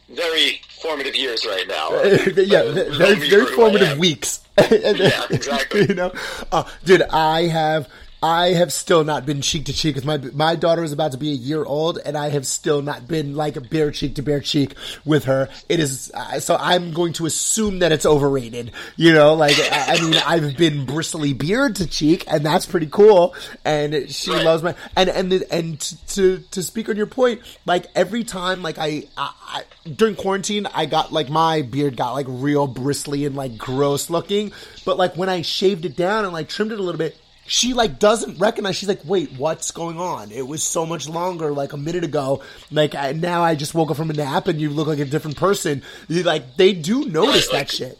very 0.09 0.61
formative 0.81 1.15
years 1.15 1.45
right 1.45 1.67
now. 1.67 1.89
yeah, 2.35 2.59
Uh, 2.59 2.71
very, 2.73 2.91
very, 2.97 3.15
me 3.15 3.29
very 3.29 3.45
for 3.45 3.51
who 3.51 3.53
I 3.53 3.55
formative 3.55 3.97
weeks. 3.97 4.41
Yeah, 4.71 5.25
exactly. 5.31 5.85
you 5.89 5.95
know, 5.95 6.11
uh, 6.51 6.63
dude, 6.85 7.01
I 7.03 7.43
have. 7.43 7.89
I 8.23 8.53
have 8.53 8.71
still 8.71 9.03
not 9.03 9.25
been 9.25 9.41
cheek 9.41 9.65
to 9.65 9.73
cheek 9.73 9.95
with 9.95 10.05
my 10.05 10.15
my 10.17 10.55
daughter 10.55 10.81
is 10.81 10.93
about 10.93 11.11
to 11.11 11.17
be 11.17 11.31
a 11.31 11.35
year 11.35 11.65
old, 11.65 11.99
and 12.05 12.17
I 12.17 12.29
have 12.29 12.47
still 12.47 12.81
not 12.81 13.05
been 13.05 13.35
like 13.35 13.57
a 13.57 13.61
bare 13.61 13.91
cheek 13.91 14.15
to 14.15 14.21
bare 14.21 14.39
cheek 14.39 14.75
with 15.03 15.25
her. 15.25 15.49
It 15.67 15.81
is 15.81 16.09
uh, 16.13 16.39
so 16.39 16.55
I'm 16.57 16.93
going 16.93 17.11
to 17.13 17.25
assume 17.25 17.79
that 17.79 17.91
it's 17.91 18.05
overrated. 18.05 18.71
You 18.95 19.11
know, 19.11 19.33
like 19.33 19.57
I, 19.59 19.97
I 19.97 20.01
mean, 20.01 20.21
I've 20.25 20.55
been 20.55 20.85
bristly 20.85 21.33
beard 21.33 21.75
to 21.75 21.85
cheek, 21.85 22.23
and 22.27 22.45
that's 22.45 22.65
pretty 22.65 22.87
cool. 22.87 23.35
And 23.65 24.09
she 24.09 24.31
Right. 24.31 24.45
loves 24.45 24.63
my 24.63 24.73
and 24.95 25.09
and 25.09 25.29
the, 25.29 25.53
and 25.53 25.77
to 26.15 26.39
to 26.51 26.63
speak 26.63 26.87
on 26.87 26.95
your 26.95 27.07
point, 27.07 27.41
like 27.65 27.87
every 27.93 28.23
time, 28.23 28.63
like 28.63 28.77
I, 28.77 29.03
I, 29.17 29.33
I 29.47 29.63
during 29.97 30.15
quarantine, 30.15 30.65
I 30.73 30.85
got 30.85 31.11
like 31.11 31.29
my 31.29 31.61
beard 31.61 31.97
got 31.97 32.13
like 32.13 32.27
real 32.29 32.67
bristly 32.67 33.25
and 33.25 33.35
like 33.35 33.57
gross 33.57 34.09
looking, 34.09 34.53
but 34.85 34.97
like 34.97 35.17
when 35.17 35.27
I 35.27 35.41
shaved 35.41 35.83
it 35.83 35.97
down 35.97 36.23
and 36.23 36.31
like 36.31 36.47
trimmed 36.47 36.71
it 36.71 36.79
a 36.79 36.83
little 36.83 36.97
bit. 36.97 37.17
She 37.45 37.73
like 37.73 37.99
doesn't 37.99 38.39
recognize. 38.39 38.77
She's 38.77 38.87
like, 38.87 39.01
"Wait, 39.03 39.33
what's 39.33 39.71
going 39.71 39.99
on? 39.99 40.31
It 40.31 40.47
was 40.47 40.63
so 40.63 40.85
much 40.85 41.09
longer, 41.09 41.51
like 41.51 41.73
a 41.73 41.77
minute 41.77 42.03
ago. 42.05 42.41
Like 42.71 42.95
I, 42.95 43.11
now, 43.11 43.43
I 43.43 43.55
just 43.55 43.73
woke 43.75 43.91
up 43.91 43.97
from 43.97 44.09
a 44.09 44.13
nap, 44.13 44.47
and 44.47 44.61
you 44.61 44.69
look 44.69 44.87
like 44.87 44.99
a 44.99 45.05
different 45.05 45.35
person. 45.37 45.81
You 46.07 46.23
like 46.23 46.55
they 46.55 46.73
do 46.73 47.05
notice 47.05 47.47
Right, 47.51 47.67
that 47.67 47.71
shit. 47.71 47.99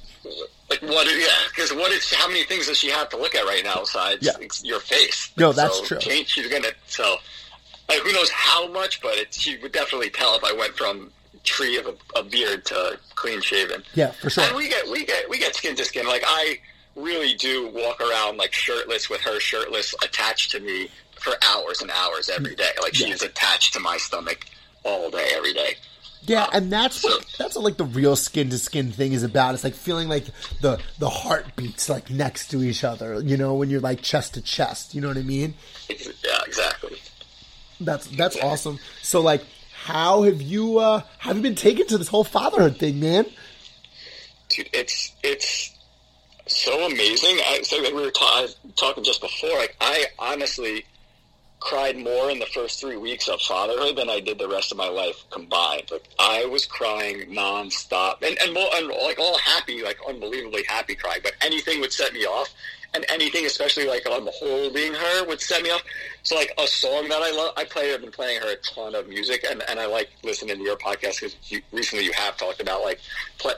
Like 0.70 0.82
what? 0.84 1.08
Yeah, 1.08 1.28
because 1.50 1.74
what 1.74 1.91
is 1.91 2.12
how 2.14 2.28
many 2.30 2.44
things 2.46 2.68
does 2.68 2.78
she 2.78 2.89
have 2.89 3.10
to 3.10 3.18
look 3.18 3.36
at 3.36 3.44
right 3.46 3.64
now 3.64 3.82
besides 3.82 4.26
Yeah. 4.26 4.32
your 4.64 4.80
face? 4.80 5.32
No, 5.38 5.52
that's 5.52 5.78
so 5.80 5.86
true. 5.86 6.00
Change, 6.00 6.28
she's 6.30 6.48
gonna 6.48 6.70
so. 6.88 7.18
Like, 7.89 8.00
who 8.00 8.14
knows 8.14 8.30
how 8.30 8.70
much, 8.70 9.02
but 9.02 9.18
it, 9.18 9.34
she 9.34 9.58
would 9.58 9.74
definitely 9.74 10.10
tell 10.10 10.36
if 10.38 10.44
I 10.46 10.54
went 10.54 10.78
from 10.78 11.12
tree 11.44 11.78
of 11.78 11.86
a, 11.86 12.20
a 12.20 12.24
beard 12.24 12.64
to 12.68 12.98
clean 13.16 13.41
shaven. 13.41 13.84
Yeah, 13.94 14.12
for 14.12 14.30
sure. 14.30 14.46
And 14.46 14.56
we 14.56 14.70
get 14.70 14.89
we 14.89 15.06
get 15.06 15.30
we 15.30 15.38
get 15.38 15.54
skin 15.54 15.76
to 15.76 15.84
skin. 15.84 16.08
Like 16.08 16.24
I 16.26 16.60
really 16.96 17.34
do 17.34 17.70
walk 17.70 18.00
around 18.02 18.38
like 18.38 18.54
shirtless 18.54 19.10
with 19.10 19.22
her 19.22 19.39
shirtless 19.39 19.94
attached 20.04 20.52
to 20.52 20.60
me 20.60 20.89
for 21.20 21.34
hours 21.41 21.82
and 21.82 21.91
hours 21.91 22.30
every 22.30 22.56
day. 22.56 22.72
Like 22.82 22.94
she 22.94 23.10
is 23.10 23.22
attached 23.22 23.74
to 23.74 23.80
my 23.80 23.98
stomach 23.98 24.46
all 24.84 25.10
day 25.10 25.32
every 25.36 25.54
day. 25.54 25.76
Yeah, 26.26 26.48
and 26.54 26.72
that's 26.72 27.04
what 27.04 27.26
that's 27.38 27.56
what 27.56 27.66
like 27.66 27.78
the 27.78 27.84
real 27.84 28.16
skin 28.16 28.50
to 28.50 28.58
skin 28.58 28.91
thing 28.91 29.12
is 29.12 29.24
about. 29.24 29.56
It's 29.56 29.64
like 29.64 29.74
feeling 29.74 30.08
like 30.08 30.26
the 30.62 30.80
the 31.00 31.10
heartbeats 31.10 31.89
like 31.89 32.10
next 32.10 32.50
to 32.52 32.64
each 32.64 32.84
other. 32.84 33.22
You 33.22 33.36
know, 33.36 33.56
when 33.56 33.70
you're 33.70 33.82
like 33.82 34.02
chest 34.02 34.36
to 34.36 34.41
chest. 34.41 34.96
You 34.96 35.02
know 35.02 35.10
what 35.10 35.18
I 35.18 35.24
mean? 35.24 35.56
Yeah, 35.89 36.39
exactly. 36.46 36.98
That's 37.82 38.08
that's 38.08 38.39
awesome. 38.39 38.80
So 39.02 39.20
like, 39.20 39.44
how 39.84 40.24
have 40.24 40.41
you 40.41 40.78
uh 40.78 41.02
have 41.18 41.36
you 41.36 41.44
been 41.44 41.56
taken 41.56 41.88
to 41.88 41.98
this 41.98 42.08
whole 42.08 42.24
fatherhood 42.24 42.78
thing, 42.78 43.02
man? 43.02 43.26
dude, 44.54 44.70
it's 44.74 45.14
it's 45.24 45.73
so 46.48 46.86
amazing. 46.86 47.38
I 47.48 47.62
so 47.64 47.82
we 47.82 47.94
were 47.94 48.12
ta- 48.12 48.48
talking 48.76 49.04
just 49.04 49.22
before. 49.22 49.50
Like 49.58 49.76
I 49.80 50.06
honestly 50.20 50.86
cried 51.60 51.98
more 51.98 52.30
in 52.30 52.39
the 52.39 52.46
first 52.48 52.82
three 52.82 52.98
weeks 52.98 53.30
of 53.30 53.39
fatherhood 53.41 53.96
than 53.96 54.10
I 54.10 54.20
did 54.20 54.38
the 54.38 54.50
rest 54.50 54.72
of 54.72 54.78
my 54.78 54.89
life 54.89 55.24
combined. 55.30 55.89
Like 55.91 56.08
I 56.20 56.46
was 56.46 56.66
crying 56.66 57.30
nonstop, 57.30 58.22
and 58.22 58.38
and, 58.41 58.54
more, 58.54 58.68
and 58.76 58.88
like 58.88 59.20
all 59.20 59.38
happy, 59.38 59.82
like 59.82 59.98
unbelievably 60.08 60.64
happy 60.68 60.96
crying. 60.96 61.22
But 61.24 61.34
anything 61.41 61.80
would 61.80 61.94
set 61.94 62.14
me 62.14 62.26
off, 62.26 62.54
and 62.94 63.06
anything, 63.10 63.46
especially 63.46 63.88
like 63.88 64.04
I'm 64.10 64.28
holding 64.34 64.94
her, 64.94 65.26
would 65.26 65.41
set 65.41 65.64
me 65.64 65.72
off. 65.72 65.82
So 66.22 66.36
like 66.36 66.54
a 66.58 66.68
song 66.68 67.10
that 67.10 67.22
I 67.22 67.32
love, 67.32 67.54
I 67.58 67.66
play. 67.66 67.94
I've 67.94 68.02
been 68.02 68.12
playing 68.12 68.41
her 68.41 68.52
a 68.52 68.56
ton 68.58 68.96
of 68.96 69.08
music, 69.10 69.46
and, 69.50 69.64
and 69.68 69.80
I 69.80 69.88
like 69.88 70.10
listening 70.24 70.58
to 70.58 70.64
your 70.64 70.78
podcast 70.78 71.20
because 71.20 71.36
you, 71.46 71.62
recently 71.72 72.06
you 72.06 72.14
have 72.14 72.38
talked 72.38 72.62
about 72.62 72.84
like 72.84 73.00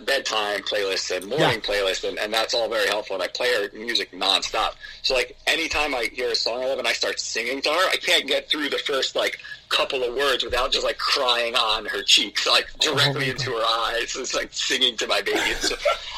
bedtime 0.06 0.62
playlists 0.62 1.16
and 1.16 1.28
morning 1.28 1.62
Yeah. 1.64 1.74
playlists, 1.74 2.08
and, 2.08 2.18
and 2.18 2.34
that's 2.34 2.54
all 2.54 2.68
very 2.70 2.88
helpful. 2.88 3.16
And 3.16 3.24
I 3.24 3.28
play 3.28 3.54
her 3.54 3.70
music 3.78 4.12
nonstop. 4.12 4.72
So 5.04 5.14
like 5.14 5.38
anytime 5.46 5.94
I 5.94 6.10
hear 6.12 6.30
a 6.32 6.36
song 6.36 6.64
I 6.64 6.68
love 6.68 6.80
and 6.80 6.88
I 6.88 6.94
start 6.94 7.20
singing 7.20 7.62
to 7.62 7.70
her, 7.70 7.90
I 7.90 7.98
can't 7.98 8.28
get 8.28 8.50
through 8.50 8.70
the 8.70 8.80
first 8.80 9.16
like 9.16 9.38
couple 9.70 10.04
of 10.04 10.16
words 10.16 10.44
without 10.44 10.72
just 10.72 10.86
like 10.86 10.98
crying 10.98 11.56
on 11.56 11.86
her 11.86 12.02
cheeks, 12.04 12.48
like 12.48 12.68
directly 12.80 13.28
oh, 13.28 13.32
into 13.32 13.52
her 13.52 13.64
eyes. 13.64 14.16
It's 14.16 14.34
like 14.34 14.50
singing 14.52 14.96
to 14.98 15.08
my 15.08 15.22
baby. 15.22 15.40
So 15.60 15.76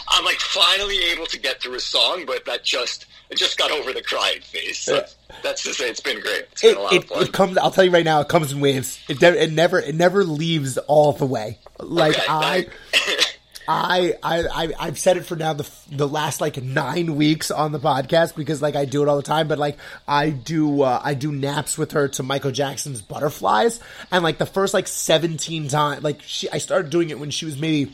I'm 0.10 0.24
like 0.26 0.39
finally 0.39 0.98
able 1.12 1.26
to 1.28 1.39
get 1.39 1.62
through 1.62 1.76
a 1.76 1.80
song, 1.80 2.26
but 2.26 2.45
that 2.45 2.64
just 2.64 3.06
it 3.30 3.38
just 3.38 3.58
got 3.58 3.72
over 3.72 3.91
the 3.93 4.02
crying 4.02 4.41
phase. 4.41 4.80
So 4.80 5.04
that's 5.43 5.64
to 5.64 5.74
say, 5.74 5.89
it's 5.89 6.00
been 6.00 6.22
great. 6.22 6.45
It's 6.54 6.62
been 6.62 6.72
It, 6.72 6.78
a 6.78 6.82
lot 6.82 6.93
it, 6.93 7.04
of 7.04 7.10
fun. 7.10 7.24
it 7.24 7.34
comes. 7.34 7.58
I'll 7.58 7.72
tell 7.72 7.84
you 7.84 7.91
right 7.91 8.06
now. 8.06 8.22
It 8.22 8.30
comes 8.30 8.52
in 8.52 8.60
waves. 8.62 9.00
It, 9.10 9.20
de- 9.20 9.43
it 9.43 9.52
never. 9.52 9.80
It 9.80 9.95
never 9.95 10.24
leaves 10.24 10.78
all 10.78 11.14
the 11.14 11.26
way. 11.26 11.60
Like 11.80 12.16
Okay, 12.16 12.24
I, 12.28 12.68
I- 13.68 14.13
I, 14.24 14.43
I, 14.43 14.74
I've 14.80 14.97
said 14.97 15.18
it 15.18 15.26
for 15.26 15.36
now 15.36 15.53
the 15.53 15.70
the 15.91 16.07
last 16.07 16.39
like 16.41 16.61
nine 16.61 17.15
weeks 17.15 17.51
on 17.51 17.72
the 17.72 17.80
podcast 17.80 18.36
because 18.36 18.61
like 18.61 18.76
I 18.76 18.86
do 18.86 19.01
it 19.03 19.09
all 19.09 19.18
the 19.18 19.24
time. 19.24 19.47
But 19.47 19.59
like 19.59 19.78
I 20.07 20.30
do, 20.30 20.84
uh, 20.84 21.01
I 21.03 21.13
do 21.13 21.32
naps 21.32 21.78
with 21.78 21.91
her 21.91 22.07
to 22.09 22.24
Michael 22.24 22.51
Jackson's 22.51 23.01
Butterflies, 23.01 23.80
and 24.11 24.24
like 24.24 24.38
the 24.38 24.45
first 24.45 24.74
like 24.74 24.88
seventeen 24.88 25.68
times, 25.68 26.03
like 26.03 26.22
she, 26.22 26.49
I 26.49 26.59
started 26.59 26.89
doing 26.91 27.09
it 27.09 27.20
when 27.20 27.30
she 27.30 27.45
was 27.45 27.57
maybe 27.59 27.93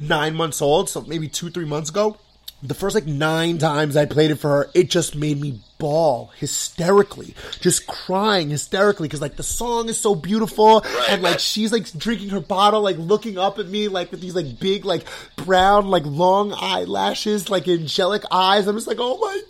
nine 0.00 0.34
months 0.34 0.62
old, 0.62 0.88
so 0.88 1.00
maybe 1.02 1.28
two, 1.28 1.50
three 1.50 1.66
months 1.66 1.90
ago. 1.90 2.16
The 2.60 2.74
first 2.74 2.94
like 2.96 3.06
nine 3.06 3.58
times 3.58 3.96
I 3.96 4.04
played 4.06 4.32
it 4.32 4.36
for 4.36 4.48
her, 4.48 4.70
it 4.74 4.90
just 4.90 5.14
made 5.14 5.40
me 5.40 5.60
bawl 5.78 6.32
hysterically, 6.38 7.36
just 7.60 7.86
crying 7.86 8.50
hysterically 8.50 9.06
because 9.06 9.20
like 9.20 9.36
the 9.36 9.44
song 9.44 9.88
is 9.88 9.96
so 10.00 10.16
beautiful 10.16 10.84
and 11.08 11.22
like 11.22 11.38
she's 11.38 11.70
like 11.70 11.88
drinking 11.96 12.30
her 12.30 12.40
bottle, 12.40 12.80
like 12.82 12.96
looking 12.98 13.38
up 13.38 13.60
at 13.60 13.68
me 13.68 13.86
like 13.86 14.10
with 14.10 14.20
these 14.20 14.34
like 14.34 14.58
big 14.58 14.84
like 14.84 15.04
brown 15.36 15.86
like 15.88 16.02
long 16.04 16.52
eyelashes, 16.52 17.48
like 17.48 17.68
angelic 17.68 18.24
eyes. 18.32 18.66
I'm 18.66 18.74
just 18.74 18.88
like, 18.88 18.98
oh 18.98 19.18
my 19.18 19.40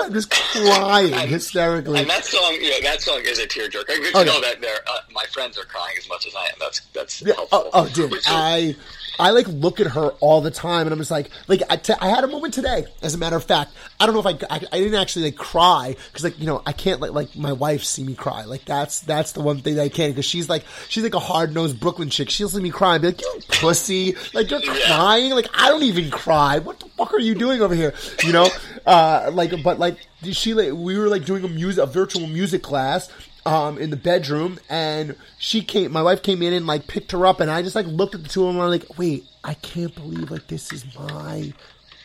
god, 0.00 0.06
I'm 0.06 0.12
just 0.12 0.30
crying 0.30 1.28
hysterically. 1.28 2.00
And 2.00 2.10
that 2.10 2.24
song, 2.24 2.54
you 2.60 2.70
know, 2.70 2.80
that 2.82 3.00
song 3.00 3.20
is 3.24 3.38
a 3.38 3.46
tearjerker. 3.46 3.86
Good 3.86 4.12
to 4.12 4.18
Oh, 4.18 4.24
know 4.24 4.40
that 4.40 4.56
uh, 4.64 4.98
my 5.12 5.24
friends 5.32 5.56
are 5.56 5.64
crying 5.64 5.94
as 5.98 6.08
much 6.08 6.26
as 6.26 6.34
I 6.34 6.46
am. 6.46 6.54
That's 6.58 6.80
that's 6.92 7.22
Yeah, 7.22 7.34
helpful. 7.34 7.70
oh, 7.72 7.84
oh, 7.84 7.88
dude, 7.94 8.12
I 8.26 8.74
I 9.18 9.30
like 9.30 9.46
look 9.48 9.80
at 9.80 9.88
her 9.88 10.10
all 10.20 10.40
the 10.40 10.50
time, 10.50 10.86
and 10.86 10.92
I'm 10.92 10.98
just 10.98 11.10
like, 11.10 11.30
like 11.48 11.62
I, 11.70 11.76
t- 11.76 11.94
I 12.00 12.08
had 12.08 12.24
a 12.24 12.26
moment 12.26 12.54
today. 12.54 12.86
As 13.02 13.14
a 13.14 13.18
matter 13.18 13.36
of 13.36 13.44
fact, 13.44 13.72
I 13.98 14.06
don't 14.06 14.14
know 14.14 14.20
if 14.20 14.26
I 14.26 14.54
I, 14.54 14.60
I 14.72 14.78
didn't 14.78 14.94
actually 14.94 15.26
like 15.26 15.36
cry 15.36 15.96
because 16.08 16.24
like 16.24 16.38
you 16.38 16.46
know 16.46 16.62
I 16.66 16.72
can't 16.72 17.00
let 17.00 17.14
like 17.14 17.36
my 17.36 17.52
wife 17.52 17.84
see 17.84 18.04
me 18.04 18.14
cry. 18.14 18.44
Like 18.44 18.64
that's 18.64 19.00
that's 19.00 19.32
the 19.32 19.40
one 19.40 19.58
thing 19.58 19.76
that 19.76 19.82
I 19.82 19.88
can't 19.88 20.14
because 20.14 20.26
she's 20.26 20.48
like 20.48 20.64
she's 20.88 21.02
like 21.02 21.14
a 21.14 21.20
hard 21.20 21.54
nosed 21.54 21.80
Brooklyn 21.80 22.10
chick. 22.10 22.30
She'll 22.30 22.48
see 22.48 22.60
me 22.60 22.70
cry 22.70 22.94
and 22.96 23.02
be 23.02 23.08
like, 23.08 23.22
you 23.22 23.40
pussy, 23.48 24.16
like 24.34 24.50
you're 24.50 24.60
crying. 24.60 25.32
Like 25.32 25.48
I 25.54 25.68
don't 25.68 25.82
even 25.82 26.10
cry. 26.10 26.58
What 26.58 26.80
the 26.80 26.86
fuck 26.90 27.14
are 27.14 27.20
you 27.20 27.34
doing 27.34 27.62
over 27.62 27.74
here? 27.74 27.94
You 28.22 28.32
know, 28.32 28.48
uh, 28.84 29.30
like 29.32 29.62
but 29.62 29.78
like 29.78 29.98
she 30.32 30.54
like 30.54 30.72
we 30.72 30.98
were 30.98 31.08
like 31.08 31.24
doing 31.24 31.44
a 31.44 31.48
music 31.48 31.82
a 31.82 31.86
virtual 31.86 32.26
music 32.26 32.62
class 32.62 33.10
um, 33.46 33.78
in 33.78 33.90
the 33.90 33.96
bedroom, 33.96 34.58
and 34.68 35.16
she 35.38 35.62
came. 35.62 35.92
My 35.92 36.02
wife 36.02 36.22
came 36.22 36.42
in 36.42 36.52
and 36.52 36.66
like 36.66 36.86
picked 36.88 37.12
her 37.12 37.24
up, 37.24 37.40
and 37.40 37.50
I 37.50 37.62
just 37.62 37.76
like 37.76 37.86
looked 37.86 38.14
at 38.14 38.22
the 38.22 38.28
two 38.28 38.42
of 38.42 38.48
them, 38.48 38.56
and 38.56 38.64
I'm 38.64 38.70
like, 38.70 38.98
wait, 38.98 39.24
I 39.44 39.54
can't 39.54 39.94
believe 39.94 40.30
like 40.30 40.48
this 40.48 40.72
is 40.72 40.84
my 40.98 41.52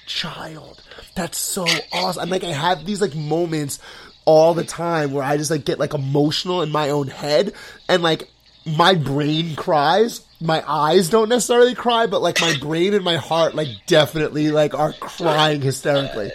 child. 0.05 0.81
That's 1.15 1.37
so 1.37 1.65
awesome. 1.91 2.21
And 2.21 2.31
like 2.31 2.43
I 2.43 2.53
have 2.53 2.85
these 2.85 3.01
like 3.01 3.15
moments 3.15 3.79
all 4.25 4.53
the 4.53 4.63
time 4.63 5.11
where 5.11 5.23
I 5.23 5.35
just 5.35 5.49
like 5.49 5.65
get 5.65 5.79
like 5.79 5.95
emotional 5.95 6.61
in 6.61 6.71
my 6.71 6.91
own 6.91 7.07
head, 7.07 7.53
and 7.89 8.03
like 8.03 8.29
my 8.65 8.93
brain 8.93 9.55
cries. 9.55 10.21
My 10.39 10.63
eyes 10.67 11.09
don't 11.09 11.29
necessarily 11.29 11.75
cry, 11.75 12.07
but 12.07 12.21
like 12.21 12.39
my 12.41 12.55
brain 12.59 12.93
and 12.93 13.03
my 13.03 13.17
heart 13.17 13.55
like 13.55 13.69
definitely 13.87 14.51
like 14.51 14.73
are 14.73 14.93
crying 14.93 15.61
hysterically. 15.61 16.31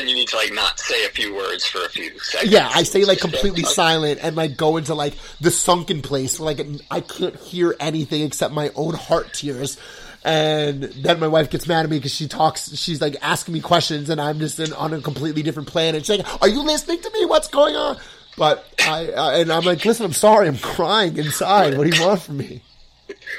And 0.00 0.08
you 0.08 0.14
need 0.14 0.28
to 0.28 0.36
like 0.36 0.52
not 0.52 0.78
say 0.78 1.04
a 1.04 1.08
few 1.08 1.34
words 1.34 1.66
for 1.66 1.84
a 1.84 1.88
few 1.88 2.18
seconds. 2.18 2.52
Yeah, 2.52 2.70
I 2.72 2.82
stay 2.82 3.04
like 3.04 3.18
completely 3.18 3.62
silent 3.62 4.20
and 4.22 4.36
like 4.36 4.56
go 4.56 4.76
into 4.76 4.94
like 4.94 5.14
the 5.40 5.50
sunken 5.50 6.02
place 6.02 6.38
where 6.38 6.54
like 6.54 6.66
I 6.90 7.00
can't 7.00 7.36
hear 7.36 7.74
anything 7.80 8.22
except 8.22 8.52
my 8.52 8.70
own 8.74 8.94
heart 8.94 9.32
tears. 9.32 9.78
And 10.24 10.82
then 10.82 11.20
my 11.20 11.28
wife 11.28 11.50
gets 11.50 11.68
mad 11.68 11.84
at 11.84 11.90
me 11.90 11.98
because 11.98 12.14
she 12.14 12.26
talks, 12.26 12.76
she's 12.76 13.00
like 13.00 13.16
asking 13.22 13.54
me 13.54 13.60
questions 13.60 14.10
and 14.10 14.20
I'm 14.20 14.40
just 14.40 14.58
in, 14.58 14.72
on 14.72 14.92
a 14.92 15.00
completely 15.00 15.42
different 15.42 15.68
planet. 15.68 16.04
She's 16.04 16.18
like, 16.18 16.42
are 16.42 16.48
you 16.48 16.64
listening 16.64 17.00
to 17.00 17.10
me? 17.14 17.26
What's 17.26 17.46
going 17.46 17.76
on? 17.76 17.96
But 18.36 18.66
I, 18.80 19.06
uh, 19.06 19.30
and 19.38 19.52
I'm 19.52 19.64
like, 19.64 19.84
listen, 19.84 20.04
I'm 20.04 20.12
sorry. 20.12 20.48
I'm 20.48 20.58
crying 20.58 21.16
inside. 21.16 21.78
What 21.78 21.88
do 21.88 21.96
you 21.96 22.04
want 22.04 22.22
from 22.22 22.38
me? 22.38 22.60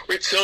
Wait, 0.08 0.24
so 0.24 0.38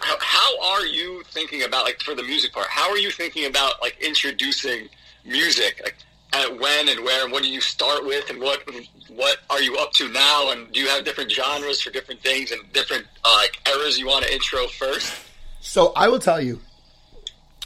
how, 0.00 0.16
how 0.20 0.72
are 0.72 0.86
you 0.86 1.22
thinking 1.26 1.62
about 1.62 1.84
like 1.84 2.00
for 2.00 2.14
the 2.14 2.22
music 2.22 2.52
part? 2.52 2.68
How 2.68 2.90
are 2.90 2.98
you 2.98 3.10
thinking 3.10 3.44
about 3.44 3.74
like 3.82 3.96
introducing 4.00 4.88
music? 5.24 5.80
Like 5.82 5.96
at 6.32 6.58
when 6.58 6.88
and 6.88 7.04
where, 7.04 7.24
and 7.24 7.32
what 7.32 7.42
do 7.42 7.48
you 7.50 7.60
start 7.60 8.04
with, 8.04 8.28
and 8.30 8.40
what 8.40 8.62
what 9.08 9.38
are 9.50 9.60
you 9.60 9.76
up 9.76 9.92
to 9.92 10.08
now? 10.08 10.50
And 10.50 10.70
do 10.72 10.80
you 10.80 10.88
have 10.88 11.04
different 11.04 11.30
genres 11.30 11.82
for 11.82 11.90
different 11.90 12.22
things 12.22 12.50
and 12.50 12.72
different 12.72 13.06
uh, 13.24 13.36
like 13.36 13.60
eras 13.68 13.98
you 13.98 14.06
want 14.06 14.24
to 14.24 14.32
intro 14.32 14.66
first? 14.66 15.12
So 15.60 15.92
I 15.94 16.08
will 16.08 16.18
tell 16.18 16.40
you, 16.40 16.60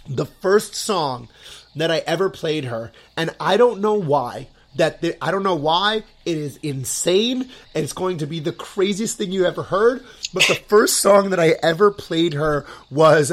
the 0.09 0.27
first 0.27 0.75
song 0.75 1.29
that 1.77 1.91
I 1.91 1.99
ever 2.07 2.29
played 2.29 2.65
her, 2.65 2.93
and 3.17 3.35
I 3.39 3.57
don't 3.57 3.81
know 3.81 3.95
why. 3.95 4.49
That 4.77 5.01
the, 5.01 5.17
I 5.25 5.31
don't 5.31 5.43
know 5.43 5.55
why 5.55 6.03
it 6.27 6.37
is 6.37 6.59
insane, 6.59 7.49
and 7.75 7.85
it's 7.85 7.95
going 7.95 8.19
to 8.19 8.27
be 8.27 8.41
the 8.41 8.53
craziest 8.53 9.17
thing 9.17 9.33
you 9.33 9.47
ever 9.47 9.63
heard. 9.63 10.05
But 10.35 10.47
the 10.49 10.55
first 10.55 10.99
song 10.99 11.31
that 11.31 11.41
I 11.41 11.55
ever 11.63 11.91
played 11.91 12.35
her 12.35 12.67
was 12.91 13.33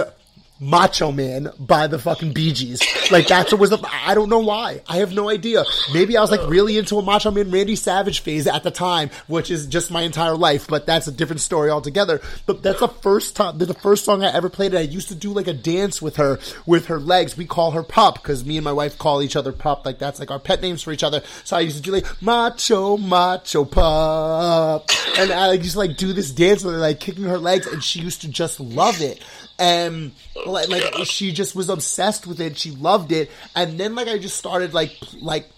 Macho 0.60 1.12
Man 1.12 1.50
by 1.60 1.88
the 1.88 2.00
fucking 2.00 2.34
Bee 2.34 2.54
Gees. 2.54 2.82
Like 3.12 3.28
that's 3.28 3.52
what 3.52 3.60
was 3.60 3.70
the, 3.72 3.80
I 3.92 4.16
don't 4.16 4.30
know 4.30 4.40
why. 4.40 4.82
I 4.88 4.98
have 4.98 5.14
no 5.14 5.30
idea. 5.30 5.66
Maybe 5.94 6.16
I 6.16 6.22
was 6.22 6.32
like 6.32 6.48
really 6.48 6.78
into 6.78 6.98
a 6.98 7.02
Macho 7.02 7.32
Man 7.32 7.52
Randy 7.52 7.76
Savage 7.76 8.22
phase 8.22 8.48
at 8.48 8.64
the 8.64 8.72
time, 8.72 9.10
which 9.28 9.52
is 9.52 9.68
just 9.68 9.92
my 9.92 10.04
entire 10.04 10.36
life, 10.36 10.68
but 10.68 10.86
that's 10.86 11.08
a 11.08 11.12
different 11.12 11.42
story 11.42 11.70
altogether. 11.70 12.22
But 12.46 12.64
that's 12.64 12.80
the 12.80 12.88
first 12.88 13.36
time, 13.36 13.58
the 13.58 13.74
first 13.74 14.06
song 14.06 14.24
I 14.24 14.34
ever 14.34 14.50
played. 14.50 14.74
I 14.76 14.82
used 14.82 15.10
to 15.10 15.16
do 15.16 15.34
like 15.34 15.48
a 15.48 15.54
dance 15.54 16.02
with 16.02 16.16
her, 16.18 16.40
with 16.66 16.86
her 16.88 17.00
legs. 17.00 17.36
We 17.36 17.46
call 17.46 17.72
her 17.72 17.84
Pup 17.84 18.16
because 18.16 18.46
me 18.46 18.58
and 18.58 18.64
my 18.64 18.74
wife 18.74 18.98
call 18.98 19.22
each 19.22 19.36
other 19.36 19.52
Pup. 19.52 19.86
Like 19.86 20.00
that's 20.00 20.20
like 20.20 20.32
our 20.32 20.40
pet 20.40 20.62
names 20.62 20.82
for 20.82 20.92
each 20.92 21.04
other. 21.04 21.22
So 21.44 21.58
I 21.58 21.62
used 21.62 21.78
to 21.78 21.82
do 21.82 21.92
like 21.92 22.22
Macho, 22.22 22.98
Macho 22.98 23.66
Pup. 23.66 24.90
And 25.18 25.32
I 25.32 25.54
used 25.54 25.74
to 25.74 25.80
like 25.80 25.98
do 25.98 26.14
this 26.14 26.32
dance 26.32 26.64
with 26.64 26.76
her, 26.76 26.80
like 26.80 27.00
kicking 27.00 27.26
her 27.26 27.38
legs 27.38 27.68
and 27.68 27.84
she 27.84 28.00
used 28.00 28.22
to 28.22 28.30
just 28.30 28.60
love 28.60 29.02
it. 29.02 29.22
And 29.60 30.12
like, 30.46 30.70
like 30.70 31.06
she 31.06 31.32
just 31.32 31.56
was 31.56 31.70
obsessed 31.70 32.26
with 32.26 32.42
it. 32.42 32.58
She 32.58 32.72
loved 32.72 33.12
it. 33.12 33.30
And 33.56 33.80
then 33.80 33.96
like 33.96 34.08
I 34.08 34.18
just 34.18 34.38
started 34.38 34.74
like 34.74 34.98
like 35.22 35.50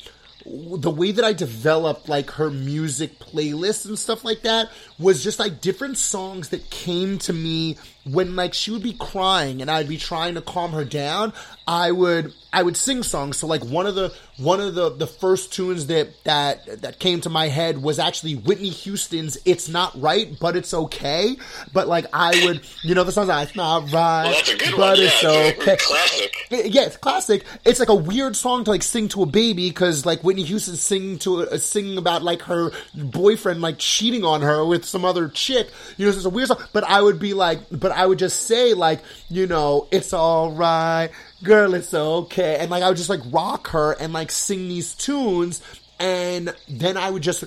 the 0.46 0.92
way 0.92 1.12
that 1.12 1.26
I 1.26 1.34
developed 1.34 2.08
like 2.08 2.30
her 2.32 2.52
music 2.52 3.18
playlist 3.18 3.88
and 3.88 3.98
stuff 3.98 4.24
like 4.24 4.44
that 4.44 4.70
was 5.00 5.24
just 5.24 5.40
like 5.40 5.60
different 5.60 5.98
songs 5.98 6.50
that 6.50 6.70
came 6.70 7.18
to 7.20 7.34
me 7.34 7.78
when 8.06 8.36
like 8.36 8.54
she 8.54 8.72
would 8.72 8.84
be 8.84 8.94
crying 8.94 9.62
and 9.62 9.70
I'd 9.70 9.90
be 9.90 9.98
trying 9.98 10.36
to 10.36 10.42
calm 10.42 10.72
her 10.72 10.86
down. 10.86 11.34
I 11.68 11.92
would 11.92 12.34
I 12.54 12.64
would 12.64 12.78
sing 12.78 13.04
songs. 13.04 13.38
So 13.38 13.48
like 13.48 13.64
one 13.66 13.88
of 13.88 13.96
the 13.96 14.14
one 14.38 14.62
of 14.62 14.76
the 14.76 14.92
the 14.92 15.08
first 15.08 15.52
tunes 15.52 15.88
that 15.88 16.24
that 16.24 16.82
that 16.82 17.00
came 17.00 17.22
to 17.22 17.30
my 17.30 17.48
head 17.48 17.82
was 17.82 17.98
actually 17.98 18.36
Whitney 18.36 18.70
Houston's 18.70 19.38
"It's 19.46 19.68
Not 19.68 20.00
Right, 20.00 20.38
but 20.40 20.56
It's 20.56 20.74
Okay." 20.74 21.36
But 21.74 21.88
like 21.88 22.06
I 22.14 22.46
would, 22.46 22.62
you 22.84 22.94
know, 22.94 23.04
the 23.04 23.12
song's 23.12 23.30
like 23.30 23.48
"It's 23.48 23.58
Not 23.58 23.92
Right, 23.92 23.92
Well, 23.94 24.32
that's 24.32 24.54
a 24.54 24.58
good 24.58 24.74
but. 24.78 25.00
Yeah, 25.00 25.10
it's 25.12 25.24
okay." 25.60 25.78
classic. 25.78 26.36
Yeah, 26.52 26.84
it's 26.84 26.98
classic. 26.98 27.46
It's 27.66 27.80
like 27.80 27.90
a 27.90 27.96
weird 27.96 28.36
song 28.36 28.64
to 28.66 28.72
like 28.72 28.84
sing 28.84 29.08
to 29.10 29.24
a 29.24 29.26
baby 29.26 29.70
because 29.70 30.06
like 30.06 30.24
Whitney 30.24 30.44
Houston's 30.44 30.82
singing 30.82 31.18
to 31.20 31.42
uh, 31.42 31.48
a, 31.52 31.58
singing 31.58 31.98
about 31.98 32.22
like 32.22 32.44
her 32.44 32.72
boyfriend 32.94 33.62
like 33.62 33.80
cheating 33.80 34.24
on 34.24 34.42
her 34.42 34.64
with 34.64 34.86
some 34.86 35.04
other 35.04 35.30
chick. 35.30 35.72
You 35.98 36.06
know, 36.06 36.12
it's 36.12 36.24
a 36.24 36.30
weird 36.30 36.50
song. 36.50 36.64
But 36.74 36.84
I 36.84 37.02
would 37.02 37.20
be 37.20 37.34
like, 37.34 37.62
but 37.72 37.92
I 37.96 38.06
would 38.06 38.20
just 38.20 38.42
say 38.42 38.74
like, 38.74 39.02
you 39.30 39.48
know, 39.48 39.88
it's 39.92 40.14
all 40.14 40.52
right, 40.52 41.10
girl, 41.44 41.74
it's 41.74 41.94
okay, 41.94 42.58
and 42.60 42.70
like 42.70 42.84
I 42.84 42.90
would 42.90 42.98
just 42.98 43.10
like 43.10 43.22
rock 43.32 43.70
her 43.70 43.94
and 43.94 44.14
like 44.14 44.32
sing 44.32 44.68
these 44.68 44.94
tunes. 44.94 45.62
And 46.00 46.54
then 46.68 46.98
I 46.98 47.10
would 47.10 47.24
just 47.24 47.46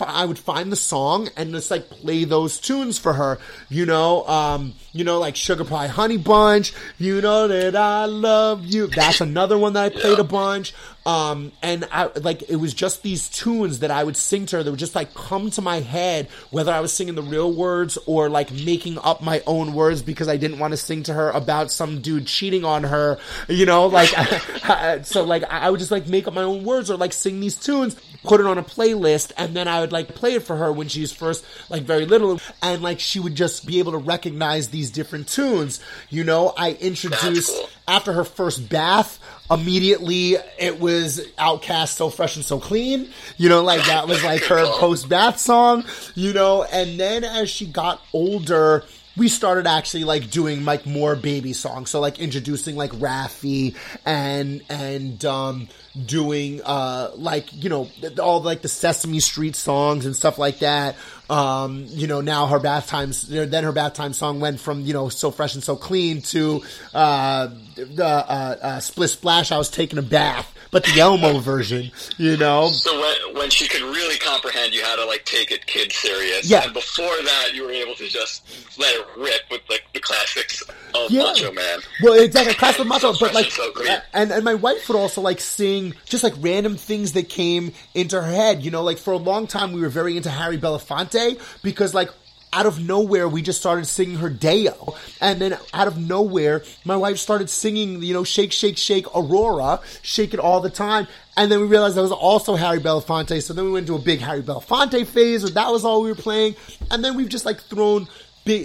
I 0.00 0.24
would 0.24 0.38
find 0.38 0.70
the 0.70 0.76
song 0.76 1.28
and 1.36 1.52
just 1.52 1.70
like 1.70 1.88
play 1.88 2.24
those 2.24 2.60
tunes 2.60 2.98
for 2.98 3.12
her, 3.14 3.38
you 3.68 3.86
know, 3.86 4.26
um, 4.26 4.74
you 4.92 5.04
know, 5.04 5.18
like 5.18 5.36
Sugar 5.36 5.64
Pie 5.64 5.86
Honey 5.86 6.16
Bunch, 6.16 6.72
you 6.98 7.20
know 7.20 7.48
that 7.48 7.76
I 7.76 8.04
love 8.06 8.66
you. 8.66 8.88
That's 8.88 9.20
another 9.20 9.58
one 9.58 9.72
that 9.74 9.84
I 9.84 9.88
played 9.88 10.18
a 10.18 10.24
bunch. 10.24 10.74
Um, 11.06 11.52
and 11.62 11.88
I 11.90 12.10
like 12.20 12.42
it 12.50 12.56
was 12.56 12.74
just 12.74 13.02
these 13.02 13.28
tunes 13.30 13.78
that 13.78 13.90
I 13.90 14.04
would 14.04 14.18
sing 14.18 14.44
to 14.46 14.56
her 14.56 14.62
that 14.62 14.70
would 14.70 14.78
just 14.78 14.94
like 14.94 15.14
come 15.14 15.50
to 15.52 15.62
my 15.62 15.80
head, 15.80 16.28
whether 16.50 16.72
I 16.72 16.80
was 16.80 16.92
singing 16.92 17.14
the 17.14 17.22
real 17.22 17.52
words 17.52 17.96
or 18.06 18.28
like 18.28 18.52
making 18.52 18.98
up 18.98 19.22
my 19.22 19.42
own 19.46 19.72
words 19.72 20.02
because 20.02 20.28
I 20.28 20.36
didn't 20.36 20.58
want 20.58 20.72
to 20.72 20.76
sing 20.76 21.02
to 21.04 21.14
her 21.14 21.30
about 21.30 21.70
some 21.70 22.02
dude 22.02 22.26
cheating 22.26 22.64
on 22.66 22.84
her, 22.84 23.18
you 23.48 23.64
know, 23.64 23.86
like 23.86 24.08
so 25.06 25.24
like 25.24 25.44
I 25.44 25.70
would 25.70 25.80
just 25.80 25.90
like 25.90 26.06
make 26.06 26.28
up 26.28 26.34
my 26.34 26.42
own 26.42 26.64
words 26.64 26.90
or 26.90 26.98
like 26.98 27.14
sing 27.14 27.40
these 27.40 27.56
tunes, 27.56 27.89
put 28.22 28.40
it 28.40 28.46
on 28.46 28.58
a 28.58 28.62
playlist, 28.62 29.32
and 29.36 29.54
then 29.54 29.68
I 29.68 29.80
would 29.80 29.92
like 29.92 30.14
play 30.14 30.34
it 30.34 30.42
for 30.42 30.56
her 30.56 30.72
when 30.72 30.88
she's 30.88 31.12
first 31.12 31.44
like 31.68 31.82
very 31.82 32.06
little, 32.06 32.40
and 32.62 32.82
like 32.82 33.00
she 33.00 33.20
would 33.20 33.34
just 33.34 33.66
be 33.66 33.78
able 33.78 33.92
to 33.92 33.98
recognize 33.98 34.68
these 34.68 34.90
different 34.90 35.28
tunes. 35.28 35.80
You 36.08 36.24
know, 36.24 36.52
I 36.56 36.72
introduced 36.72 37.56
cool. 37.56 37.68
after 37.88 38.12
her 38.12 38.24
first 38.24 38.68
bath 38.68 39.18
immediately 39.50 40.36
it 40.58 40.78
was 40.78 41.26
OutKast 41.36 41.94
so 41.94 42.08
fresh 42.08 42.36
and 42.36 42.44
so 42.44 42.60
clean 42.60 43.10
you 43.36 43.48
know 43.48 43.64
like 43.64 43.84
that 43.86 44.06
was 44.06 44.22
like 44.22 44.44
her 44.44 44.64
post 44.78 45.08
bath 45.08 45.38
song 45.38 45.84
you 46.14 46.32
know 46.32 46.62
and 46.62 47.00
then 47.00 47.24
as 47.24 47.50
she 47.50 47.66
got 47.66 48.00
older 48.12 48.84
we 49.16 49.28
started 49.28 49.66
actually 49.66 50.04
like 50.04 50.30
doing 50.30 50.64
like 50.64 50.86
more 50.86 51.16
baby 51.16 51.52
songs 51.52 51.90
so 51.90 52.00
like 52.00 52.20
introducing 52.20 52.76
like 52.76 52.92
Raffi 52.92 53.76
and 54.06 54.62
and 54.70 55.24
um 55.24 55.68
doing 56.06 56.60
uh 56.64 57.10
like 57.16 57.52
you 57.52 57.68
know 57.68 57.88
all 58.20 58.40
like 58.40 58.62
the 58.62 58.68
Sesame 58.68 59.18
Street 59.20 59.56
songs 59.56 60.06
and 60.06 60.14
stuff 60.14 60.38
like 60.38 60.60
that 60.60 60.94
um 61.28 61.84
you 61.88 62.06
know 62.06 62.20
now 62.20 62.46
her 62.46 62.60
bath 62.60 62.86
times 62.86 63.26
then 63.28 63.64
her 63.64 63.72
bath 63.72 63.94
time 63.94 64.12
song 64.12 64.38
went 64.40 64.60
from 64.60 64.82
you 64.82 64.92
know 64.92 65.08
so 65.08 65.30
fresh 65.32 65.54
and 65.54 65.64
so 65.64 65.74
clean 65.76 66.22
to 66.22 66.62
uh 66.94 67.48
the 67.74 68.04
uh, 68.04 68.56
uh 68.62 68.80
splish 68.80 69.12
splash 69.12 69.50
I 69.50 69.58
was 69.58 69.68
taking 69.70 69.98
a 69.98 70.02
bath 70.02 70.52
but 70.70 70.84
the 70.84 71.00
Elmo 71.00 71.38
version 71.40 71.90
you 72.18 72.36
know 72.36 72.68
So 72.68 72.92
when, 73.00 73.34
when 73.40 73.50
she 73.50 73.66
could 73.66 73.82
really 73.82 74.18
comprehend, 74.18 74.74
you 74.74 74.82
had 74.82 74.96
to 74.96 75.04
like 75.04 75.24
take 75.24 75.50
it 75.50 75.66
kid 75.66 75.92
serious. 75.92 76.48
Yeah. 76.48 76.64
And 76.64 76.74
before 76.74 77.04
that, 77.24 77.50
you 77.54 77.64
were 77.64 77.72
able 77.72 77.94
to 77.94 78.06
just 78.08 78.78
let 78.78 78.94
it 78.94 79.06
rip 79.16 79.42
with 79.50 79.62
like 79.68 79.84
the 79.94 80.00
classics 80.00 80.62
of 80.94 81.10
Yeah. 81.10 81.24
Macho 81.24 81.52
Man. 81.52 81.78
Well, 82.02 82.14
exactly, 82.22 82.54
classic 82.54 82.86
Macho, 82.86 83.12
but 83.18 83.34
like, 83.34 83.50
so 83.50 83.72
and 84.14 84.30
and 84.30 84.44
my 84.44 84.54
wife 84.54 84.88
would 84.88 84.96
also 84.98 85.20
like 85.20 85.40
sing 85.40 85.79
just 86.04 86.24
like 86.24 86.34
random 86.38 86.76
things 86.76 87.12
that 87.12 87.28
came 87.28 87.72
into 87.94 88.20
her 88.20 88.30
head. 88.30 88.62
You 88.62 88.70
know, 88.70 88.82
like 88.82 88.98
for 88.98 89.12
a 89.12 89.18
long 89.18 89.46
time 89.46 89.72
we 89.72 89.80
were 89.80 89.88
very 89.88 90.16
into 90.16 90.30
Harry 90.30 90.58
Belafonte 90.58 91.40
because 91.62 91.94
like 91.94 92.10
out 92.52 92.66
of 92.66 92.80
nowhere 92.80 93.28
we 93.28 93.42
just 93.42 93.60
started 93.60 93.86
singing 93.86 94.16
her 94.16 94.28
Day-O, 94.28 94.96
and 95.20 95.40
then 95.40 95.56
out 95.72 95.86
of 95.86 95.96
nowhere 95.96 96.62
my 96.84 96.96
wife 96.96 97.18
started 97.18 97.48
singing, 97.48 98.02
you 98.02 98.12
know, 98.12 98.24
Shake 98.24 98.52
Shake 98.52 98.76
Shake 98.76 99.06
Aurora, 99.14 99.80
Shake 100.02 100.34
It 100.34 100.40
All 100.40 100.60
the 100.60 100.70
Time. 100.70 101.06
And 101.36 101.50
then 101.50 101.60
we 101.60 101.66
realized 101.66 101.94
that 101.94 102.02
was 102.02 102.12
also 102.12 102.56
Harry 102.56 102.80
Belafonte. 102.80 103.42
So 103.42 103.54
then 103.54 103.64
we 103.64 103.70
went 103.70 103.88
into 103.88 104.00
a 104.00 104.04
big 104.04 104.20
Harry 104.20 104.42
Belafonte 104.42 105.06
phase, 105.06 105.42
where 105.42 105.52
that 105.52 105.70
was 105.70 105.84
all 105.84 106.02
we 106.02 106.10
were 106.10 106.16
playing. 106.16 106.56
And 106.90 107.04
then 107.04 107.16
we've 107.16 107.28
just 107.28 107.46
like 107.46 107.60
thrown 107.60 108.08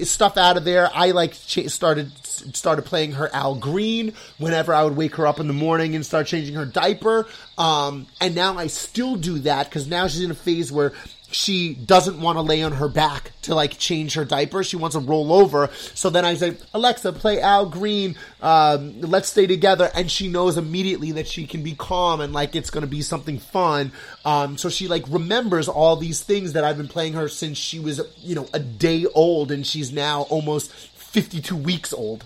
stuff 0.03 0.35
out 0.37 0.57
of 0.57 0.65
there. 0.65 0.89
I 0.93 1.11
like 1.11 1.33
ch- 1.33 1.69
started 1.69 2.11
started 2.55 2.83
playing 2.83 3.13
her 3.13 3.29
Al 3.33 3.55
Green 3.55 4.13
whenever 4.37 4.73
I 4.73 4.83
would 4.83 4.95
wake 4.95 5.15
her 5.15 5.27
up 5.27 5.39
in 5.39 5.47
the 5.47 5.53
morning 5.53 5.95
and 5.95 6.05
start 6.05 6.27
changing 6.27 6.55
her 6.55 6.65
diaper. 6.65 7.27
Um, 7.57 8.07
and 8.21 8.35
now 8.35 8.57
I 8.57 8.67
still 8.67 9.15
do 9.15 9.39
that 9.39 9.69
because 9.69 9.87
now 9.87 10.07
she's 10.07 10.21
in 10.21 10.31
a 10.31 10.35
phase 10.35 10.71
where 10.71 10.93
she 11.35 11.73
doesn't 11.73 12.21
want 12.21 12.37
to 12.37 12.41
lay 12.41 12.63
on 12.63 12.71
her 12.71 12.87
back 12.87 13.31
to 13.41 13.55
like 13.55 13.77
change 13.77 14.13
her 14.13 14.25
diaper. 14.25 14.63
She 14.63 14.77
wants 14.77 14.95
to 14.95 15.01
roll 15.01 15.33
over. 15.33 15.69
So 15.93 16.09
then 16.09 16.23
I 16.23 16.35
say, 16.35 16.55
Alexa, 16.73 17.13
play 17.13 17.41
Al 17.41 17.65
Green. 17.65 18.15
Um, 18.41 19.01
let's 19.01 19.29
stay 19.29 19.47
together. 19.47 19.91
And 19.93 20.09
she 20.09 20.27
knows 20.27 20.57
immediately 20.57 21.11
that 21.13 21.27
she 21.27 21.45
can 21.45 21.61
be 21.63 21.75
calm 21.75 22.21
and 22.21 22.31
like 22.31 22.55
it's 22.55 22.69
going 22.69 22.83
to 22.83 22.89
be 22.89 23.01
something 23.01 23.39
fun. 23.39 23.91
Um, 24.23 24.57
so 24.57 24.69
she 24.69 24.87
like 24.87 25.03
remembers 25.09 25.67
all 25.67 25.95
these 25.95 26.21
things 26.21 26.53
that 26.53 26.63
I've 26.63 26.77
been 26.77 26.87
playing 26.87 27.13
her 27.13 27.27
since 27.27 27.57
she 27.57 27.79
was, 27.79 28.01
you 28.21 28.35
know, 28.35 28.47
a 28.53 28.59
day 28.59 29.05
old 29.13 29.51
and 29.51 29.65
she's 29.65 29.91
now 29.91 30.23
almost 30.23 30.71
52 31.15 31.55
weeks 31.55 31.93
old. 31.93 32.25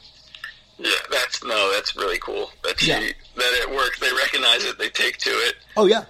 Yeah, 0.79 0.89
that's 1.11 1.43
no, 1.43 1.71
that's 1.73 1.95
really 1.95 2.17
cool. 2.17 2.49
That 2.63 2.79
she 2.79 2.89
Yeah. 2.89 2.99
that 3.35 3.53
it 3.61 3.69
works. 3.69 3.99
They 3.99 4.11
recognize 4.11 4.63
it. 4.65 4.79
They 4.79 4.89
take 4.89 5.17
to 5.19 5.29
it. 5.29 5.55
Oh 5.77 5.85
yeah. 5.85 6.05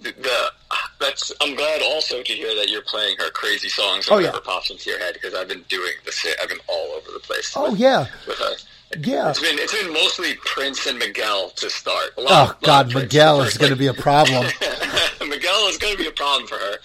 The, 0.00 0.12
the 0.12 0.52
that's. 1.00 1.32
I'm 1.40 1.56
glad 1.56 1.82
also 1.82 2.22
to 2.22 2.32
hear 2.32 2.54
that 2.54 2.68
you're 2.68 2.82
playing 2.82 3.16
her 3.18 3.30
crazy 3.30 3.68
songs. 3.68 4.06
Oh, 4.10 4.16
Or 4.18 4.22
yeah. 4.22 4.32
pops 4.44 4.70
into 4.70 4.90
your 4.90 4.98
head 5.00 5.14
because 5.14 5.34
I've 5.34 5.48
been 5.48 5.64
doing 5.68 5.92
the 6.04 6.12
same. 6.12 6.34
I've 6.40 6.48
been 6.50 6.60
all 6.68 6.92
over 6.92 7.10
the 7.12 7.18
place. 7.20 7.52
Oh 7.56 7.72
with, 7.72 7.80
yeah. 7.80 8.06
with 8.28 8.38
her. 8.38 8.54
Yeah. 9.00 9.30
It's 9.30 9.40
been 9.40 9.58
it's 9.58 9.72
been 9.72 9.92
mostly 9.92 10.34
Prince 10.44 10.86
and 10.86 10.98
Miguel 11.00 11.50
to 11.56 11.68
start. 11.70 12.16
Lot, 12.18 12.28
Oh 12.30 12.56
God, 12.62 12.94
Miguel 12.94 13.40
is 13.42 13.58
going 13.58 13.70
to 13.72 13.76
be 13.76 13.86
a 13.88 13.94
problem. 13.94 14.44
Miguel 15.26 15.66
is 15.68 15.78
going 15.78 15.96
to 15.96 15.98
be 16.02 16.08
a 16.08 16.12
problem 16.12 16.46
for 16.46 16.58
her, 16.58 16.76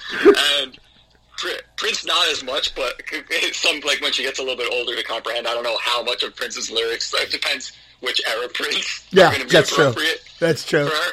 and 0.62 0.80
Prince 1.78 2.06
not 2.06 2.28
as 2.30 2.44
much, 2.44 2.74
but 2.76 3.02
some 3.54 3.80
like 3.82 4.02
when 4.02 4.12
she 4.12 4.24
gets 4.24 4.40
a 4.40 4.42
little 4.42 4.58
bit 4.58 4.72
older 4.72 4.96
to 4.96 5.04
comprehend. 5.04 5.48
I 5.48 5.54
don't 5.54 5.64
know 5.64 5.78
how 5.82 6.04
much 6.04 6.24
of 6.24 6.36
Prince's 6.36 6.72
lyrics. 6.72 7.14
It 7.14 7.32
depends 7.32 7.72
which 8.02 8.22
era 8.28 8.48
Prince 8.54 9.06
Yeah, 9.12 9.36
that's 9.50 9.74
true. 9.74 9.94
That's 10.40 10.66
true. 10.66 10.88
for 10.88 10.96
her. 10.96 11.12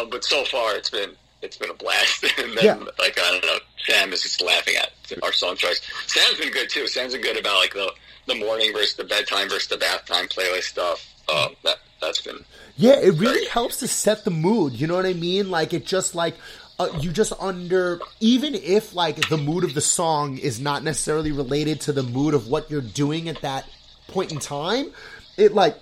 Um, 0.00 0.10
but 0.10 0.24
so 0.24 0.44
far, 0.44 0.74
it's 0.74 0.90
been 0.90 1.10
it's 1.42 1.56
been 1.56 1.70
a 1.70 1.74
blast. 1.74 2.24
and 2.38 2.56
then 2.56 2.64
Yeah. 2.64 2.84
like 2.98 3.18
I 3.18 3.30
don't 3.32 3.44
know, 3.44 3.58
Sam 3.86 4.12
is 4.12 4.22
just 4.22 4.40
laughing 4.42 4.76
at 4.76 4.92
our 5.22 5.32
song 5.32 5.56
choice. 5.56 5.80
Sam's 6.06 6.38
been 6.38 6.52
good 6.52 6.70
too. 6.70 6.86
Sam's 6.86 7.12
been 7.12 7.22
good 7.22 7.38
about 7.38 7.56
like 7.58 7.74
the 7.74 7.90
the 8.26 8.34
morning 8.34 8.72
versus 8.72 8.94
the 8.94 9.04
bedtime 9.04 9.48
versus 9.48 9.68
the 9.68 9.76
bath 9.76 10.06
time 10.06 10.26
playlist 10.28 10.64
stuff. 10.64 11.06
Um, 11.34 11.54
that 11.64 11.76
that's 12.00 12.20
been 12.22 12.44
Yeah, 12.76 12.98
it 12.98 13.14
really 13.18 13.46
helps 13.46 13.78
to 13.78 13.88
set 13.88 14.24
the 14.24 14.30
mood. 14.30 14.74
You 14.74 14.86
know 14.86 14.94
what 14.94 15.06
I 15.06 15.12
mean? 15.14 15.50
Like 15.50 15.72
it 15.74 15.84
just 15.86 16.14
like 16.14 16.34
uh, 16.78 16.88
you 17.00 17.12
just 17.12 17.32
under 17.40 18.00
even 18.20 18.54
if 18.54 18.94
like 18.94 19.28
the 19.28 19.36
mood 19.36 19.64
of 19.64 19.74
the 19.74 19.80
song 19.80 20.38
is 20.38 20.60
not 20.60 20.82
necessarily 20.82 21.32
related 21.32 21.80
to 21.82 21.92
the 21.92 22.02
mood 22.02 22.34
of 22.34 22.48
what 22.48 22.70
you're 22.70 22.80
doing 22.80 23.28
at 23.28 23.40
that 23.42 23.64
point 24.08 24.32
in 24.32 24.38
time, 24.38 24.90
it 25.36 25.54
like 25.54 25.78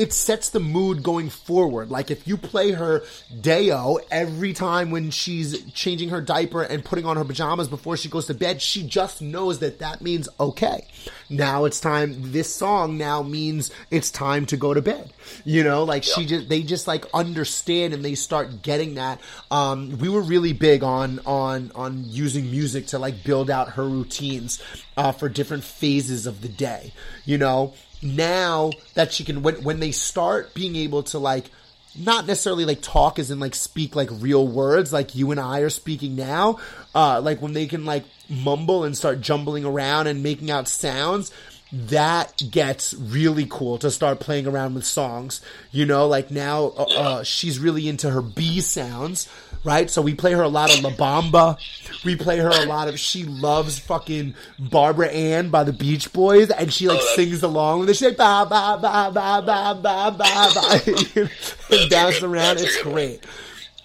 it 0.00 0.14
sets 0.14 0.48
the 0.48 0.60
mood 0.60 1.02
going 1.02 1.28
forward. 1.28 1.90
Like 1.90 2.10
if 2.10 2.26
you 2.26 2.38
play 2.38 2.72
her 2.72 3.02
Day-O 3.38 4.00
every 4.10 4.54
time 4.54 4.90
when 4.90 5.10
she's 5.10 5.62
changing 5.72 6.08
her 6.08 6.22
diaper 6.22 6.62
and 6.62 6.82
putting 6.82 7.04
on 7.04 7.18
her 7.18 7.24
pajamas 7.24 7.68
before 7.68 7.98
she 7.98 8.08
goes 8.08 8.24
to 8.26 8.34
bed, 8.34 8.62
she 8.62 8.82
just 8.82 9.20
knows 9.20 9.58
that 9.58 9.80
that 9.80 10.00
means 10.00 10.26
okay. 10.40 10.86
Now 11.28 11.66
it's 11.66 11.80
time. 11.80 12.32
This 12.32 12.52
song 12.52 12.96
now 12.96 13.22
means 13.22 13.70
it's 13.90 14.10
time 14.10 14.46
to 14.46 14.56
go 14.56 14.72
to 14.72 14.80
bed. 14.80 15.12
You 15.44 15.62
know, 15.62 15.84
like 15.84 16.02
she 16.02 16.24
just 16.24 16.48
they 16.48 16.62
just 16.62 16.86
like 16.86 17.04
understand 17.12 17.92
and 17.92 18.02
they 18.02 18.14
start 18.14 18.62
getting 18.62 18.94
that. 18.94 19.20
Um, 19.50 19.98
we 19.98 20.08
were 20.08 20.22
really 20.22 20.54
big 20.54 20.82
on 20.82 21.20
on 21.26 21.72
on 21.74 22.04
using 22.06 22.50
music 22.50 22.86
to 22.88 22.98
like 22.98 23.22
build 23.22 23.50
out 23.50 23.72
her 23.72 23.86
routines 23.86 24.62
uh, 24.96 25.12
for 25.12 25.28
different 25.28 25.62
phases 25.62 26.26
of 26.26 26.40
the 26.40 26.48
day. 26.48 26.94
You 27.26 27.36
know, 27.36 27.74
now 28.02 28.70
that 28.94 29.12
she 29.12 29.24
can 29.24 29.42
when 29.42 29.62
when 29.62 29.80
they 29.80 29.92
start 29.92 30.54
being 30.54 30.76
able 30.76 31.02
to 31.02 31.18
like 31.18 31.50
not 31.98 32.26
necessarily 32.26 32.64
like 32.64 32.80
talk 32.80 33.18
as 33.18 33.30
in 33.30 33.40
like 33.40 33.54
speak 33.54 33.96
like 33.96 34.08
real 34.12 34.46
words 34.46 34.92
like 34.92 35.14
you 35.14 35.30
and 35.30 35.40
I 35.40 35.60
are 35.60 35.70
speaking 35.70 36.16
now 36.16 36.58
uh 36.94 37.20
like 37.20 37.42
when 37.42 37.52
they 37.52 37.66
can 37.66 37.84
like 37.84 38.04
mumble 38.28 38.84
and 38.84 38.96
start 38.96 39.20
jumbling 39.20 39.64
around 39.64 40.06
and 40.06 40.22
making 40.22 40.50
out 40.50 40.68
sounds 40.68 41.32
that 41.72 42.42
gets 42.50 42.94
really 42.94 43.46
cool 43.48 43.78
to 43.78 43.90
start 43.90 44.18
playing 44.18 44.46
around 44.46 44.74
with 44.74 44.84
songs 44.84 45.40
you 45.70 45.86
know 45.86 46.06
like 46.08 46.30
now 46.30 46.64
uh, 46.76 46.82
uh 46.96 47.22
she's 47.22 47.58
really 47.60 47.88
into 47.88 48.10
her 48.10 48.20
B 48.22 48.60
sounds 48.60 49.28
right? 49.62 49.90
So 49.90 50.00
we 50.00 50.14
play 50.14 50.32
her 50.32 50.40
a 50.42 50.48
lot 50.48 50.74
of 50.74 50.82
La 50.82 50.88
Bamba. 50.90 51.58
We 52.02 52.16
play 52.16 52.38
her 52.38 52.48
a 52.48 52.64
lot 52.64 52.88
of 52.88 52.98
she 52.98 53.24
loves 53.24 53.78
fucking 53.78 54.34
Barbara 54.58 55.08
Ann 55.08 55.50
by 55.50 55.64
the 55.64 55.72
Beach 55.74 56.10
Boys 56.14 56.50
and 56.50 56.72
she 56.72 56.88
like 56.88 56.96
that's- 56.98 57.14
sings 57.16 57.42
along 57.42 57.80
with 57.80 57.90
it 57.90 57.96
she's 57.96 58.08
like 58.08 58.16
ba 58.16 58.46
ba 58.48 58.78
ba 58.80 59.10
ba 59.12 59.42
ba 59.44 59.74
ba 59.74 60.16
ba. 60.16 60.50
Ba 60.54 61.28
and 61.76 61.90
bounce 61.90 62.22
around. 62.22 62.58
It's 62.58 62.80
great. 62.82 63.24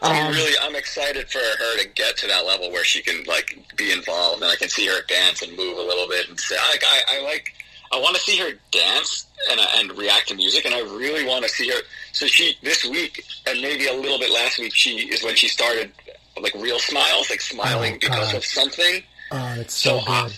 I 0.02 0.18
Um, 0.22 0.28
mean, 0.28 0.36
really, 0.44 0.56
I'm 0.62 0.76
excited 0.76 1.30
for 1.30 1.40
her 1.40 1.78
to 1.82 1.90
get 1.90 2.16
to 2.18 2.28
that 2.28 2.46
level 2.46 2.72
where 2.72 2.84
she 2.86 3.02
can 3.02 3.24
like 3.26 3.58
be 3.76 3.92
involved, 3.92 4.42
and 4.44 4.52
I 4.52 4.56
can 4.56 4.70
see 4.70 4.88
her 4.88 5.02
dance 5.08 5.42
and 5.42 5.56
move 5.58 5.78
a 5.78 5.82
little 5.82 6.08
bit, 6.08 6.30
and 6.30 6.40
say, 6.40 6.56
like, 6.72 6.84
I, 6.86 7.18
I 7.18 7.22
like, 7.24 7.54
I 7.92 8.00
want 8.00 8.16
to 8.16 8.22
see 8.22 8.38
her 8.38 8.52
dance 8.72 9.26
and 9.52 9.60
uh, 9.60 9.66
and 9.78 9.98
react 9.98 10.28
to 10.30 10.36
music, 10.36 10.66
and 10.66 10.74
I 10.74 10.82
really 10.82 11.26
want 11.26 11.44
to 11.44 11.50
see 11.50 11.70
her. 11.70 11.80
So 12.12 12.26
she 12.28 12.56
this 12.64 12.84
week 12.86 13.24
and 13.48 13.62
maybe 13.62 13.88
a 13.88 13.94
little 13.94 14.20
bit 14.20 14.32
last 14.32 14.60
week, 14.60 14.74
she 14.74 14.98
is 15.10 15.24
when 15.24 15.36
she 15.36 15.48
started 15.48 15.92
like 16.42 16.54
real 16.56 16.80
smiles, 16.80 17.30
like 17.30 17.42
smiling 17.42 17.94
Oh, 17.96 17.98
because 18.02 18.34
of 18.34 18.44
something. 18.44 19.04
oh 19.32 19.56
it's 19.60 19.74
so 19.76 20.00
So, 20.00 20.06
good 20.06 20.38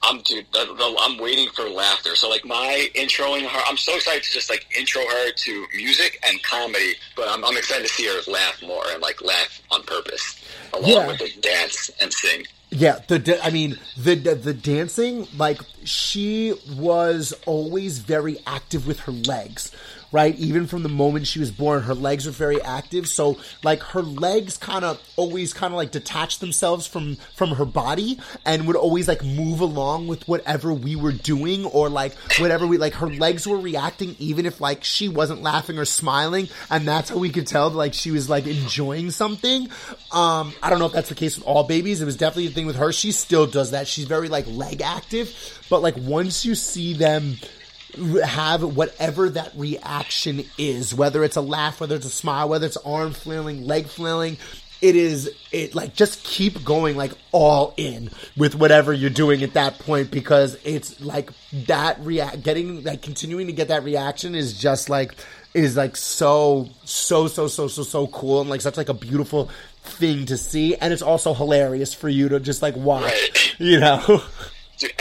I'm 0.00 0.20
dude. 0.22 0.46
the- 0.52 0.64
the- 0.74 0.96
I'm 1.00 1.18
waiting 1.18 1.48
for 1.50 1.68
laughter. 1.68 2.14
So 2.14 2.28
like 2.30 2.44
my 2.44 2.88
introing 2.94 3.46
her, 3.46 3.60
I'm 3.66 3.76
so 3.76 3.96
excited 3.96 4.22
to 4.22 4.30
just 4.30 4.48
like 4.48 4.64
intro 4.78 5.02
her 5.02 5.32
to 5.32 5.66
music 5.74 6.20
and 6.26 6.40
comedy. 6.44 6.94
But 7.16 7.28
I'm, 7.28 7.44
I'm 7.44 7.56
excited 7.56 7.86
to 7.88 7.92
see 7.92 8.06
her 8.06 8.20
laugh 8.30 8.62
more 8.62 8.84
and 8.92 9.02
like 9.02 9.20
laugh 9.22 9.60
on 9.72 9.82
purpose, 9.82 10.40
along 10.72 10.90
Yeah. 10.90 11.06
with 11.08 11.18
the 11.18 11.40
dance 11.40 11.90
and 12.00 12.12
sing. 12.12 12.46
Yeah, 12.70 12.98
the 13.08 13.38
I 13.42 13.50
mean 13.50 13.78
the, 13.96 14.14
the 14.14 14.34
the 14.34 14.52
dancing 14.54 15.26
like 15.36 15.60
she 15.84 16.54
was 16.76 17.32
always 17.46 17.98
very 17.98 18.38
active 18.46 18.86
with 18.86 19.00
her 19.00 19.12
legs, 19.12 19.72
right? 20.12 20.34
Even 20.36 20.66
from 20.66 20.82
the 20.82 20.88
moment 20.88 21.26
she 21.26 21.38
was 21.38 21.50
born, 21.50 21.82
her 21.82 21.94
legs 21.94 22.26
were 22.26 22.32
very 22.32 22.60
active. 22.62 23.08
So 23.08 23.38
like 23.62 23.82
her 23.82 24.02
legs 24.02 24.56
kind 24.56 24.84
of 24.84 25.00
always 25.16 25.52
kind 25.52 25.72
of 25.72 25.76
like 25.76 25.90
detached 25.90 26.40
themselves 26.40 26.86
from 26.86 27.16
from 27.34 27.50
her 27.50 27.64
body 27.64 28.18
and 28.44 28.66
would 28.66 28.76
always 28.76 29.08
like 29.08 29.24
move 29.24 29.60
along 29.60 30.06
with 30.06 30.26
whatever 30.28 30.72
we 30.72 30.96
were 30.96 31.12
doing 31.12 31.64
or 31.66 31.88
like 31.88 32.14
whatever 32.38 32.66
we 32.66 32.78
like 32.78 32.94
her 32.94 33.08
legs 33.08 33.46
were 33.46 33.58
reacting 33.58 34.16
even 34.18 34.46
if 34.46 34.60
like 34.60 34.84
she 34.84 35.08
wasn't 35.08 35.42
laughing 35.42 35.78
or 35.78 35.84
smiling 35.84 36.48
and 36.70 36.86
that's 36.86 37.10
how 37.10 37.16
we 37.18 37.30
could 37.30 37.46
tell 37.46 37.70
like 37.70 37.94
she 37.94 38.10
was 38.10 38.28
like 38.30 38.46
enjoying 38.46 39.10
something. 39.10 39.68
Um 40.12 40.54
I 40.62 40.70
don't 40.70 40.78
know 40.78 40.86
if 40.86 40.92
that's 40.92 41.08
the 41.08 41.14
case 41.14 41.36
with 41.36 41.46
all 41.46 41.64
babies. 41.64 42.00
It 42.00 42.06
was 42.06 42.16
definitely 42.16 42.48
the 42.48 42.54
thing 42.54 42.66
with 42.66 42.76
her. 42.76 42.92
She 42.92 43.12
still 43.12 43.46
does 43.46 43.72
that. 43.72 43.86
She's 43.86 44.04
very 44.06 44.28
like 44.28 44.46
leg 44.46 44.80
active, 44.80 45.34
but 45.68 45.82
like 45.82 45.96
once 45.96 46.44
you 46.44 46.54
see 46.54 46.94
them 46.94 47.36
have 48.24 48.62
whatever 48.76 49.28
that 49.30 49.52
reaction 49.56 50.44
is, 50.56 50.94
whether 50.94 51.24
it's 51.24 51.36
a 51.36 51.40
laugh, 51.40 51.80
whether 51.80 51.96
it's 51.96 52.06
a 52.06 52.10
smile, 52.10 52.48
whether 52.48 52.66
it's 52.66 52.76
arm 52.78 53.12
flailing, 53.12 53.66
leg 53.66 53.86
flailing, 53.86 54.36
it 54.80 54.94
is 54.94 55.34
it 55.50 55.74
like 55.74 55.94
just 55.94 56.22
keep 56.22 56.64
going 56.64 56.96
like 56.96 57.12
all 57.32 57.74
in 57.76 58.10
with 58.36 58.54
whatever 58.54 58.92
you're 58.92 59.10
doing 59.10 59.42
at 59.42 59.54
that 59.54 59.76
point 59.80 60.08
because 60.08 60.56
it's 60.64 61.00
like 61.00 61.30
that 61.66 61.98
react 62.00 62.44
getting 62.44 62.84
like 62.84 63.02
continuing 63.02 63.48
to 63.48 63.52
get 63.52 63.68
that 63.68 63.82
reaction 63.82 64.36
is 64.36 64.56
just 64.56 64.88
like 64.88 65.14
is 65.52 65.76
like 65.76 65.96
so 65.96 66.68
so 66.84 67.26
so 67.26 67.48
so 67.48 67.66
so 67.66 67.82
so 67.82 68.06
cool 68.08 68.40
and 68.40 68.50
like 68.50 68.60
such 68.60 68.76
like 68.76 68.88
a 68.88 68.94
beautiful 68.94 69.50
thing 69.82 70.26
to 70.26 70.36
see. 70.36 70.76
And 70.76 70.92
it's 70.92 71.02
also 71.02 71.34
hilarious 71.34 71.94
for 71.94 72.08
you 72.08 72.28
to 72.28 72.40
just 72.40 72.62
like 72.62 72.76
watch 72.76 73.56
you 73.58 73.80
know? 73.80 74.22
Dude, 74.78 74.92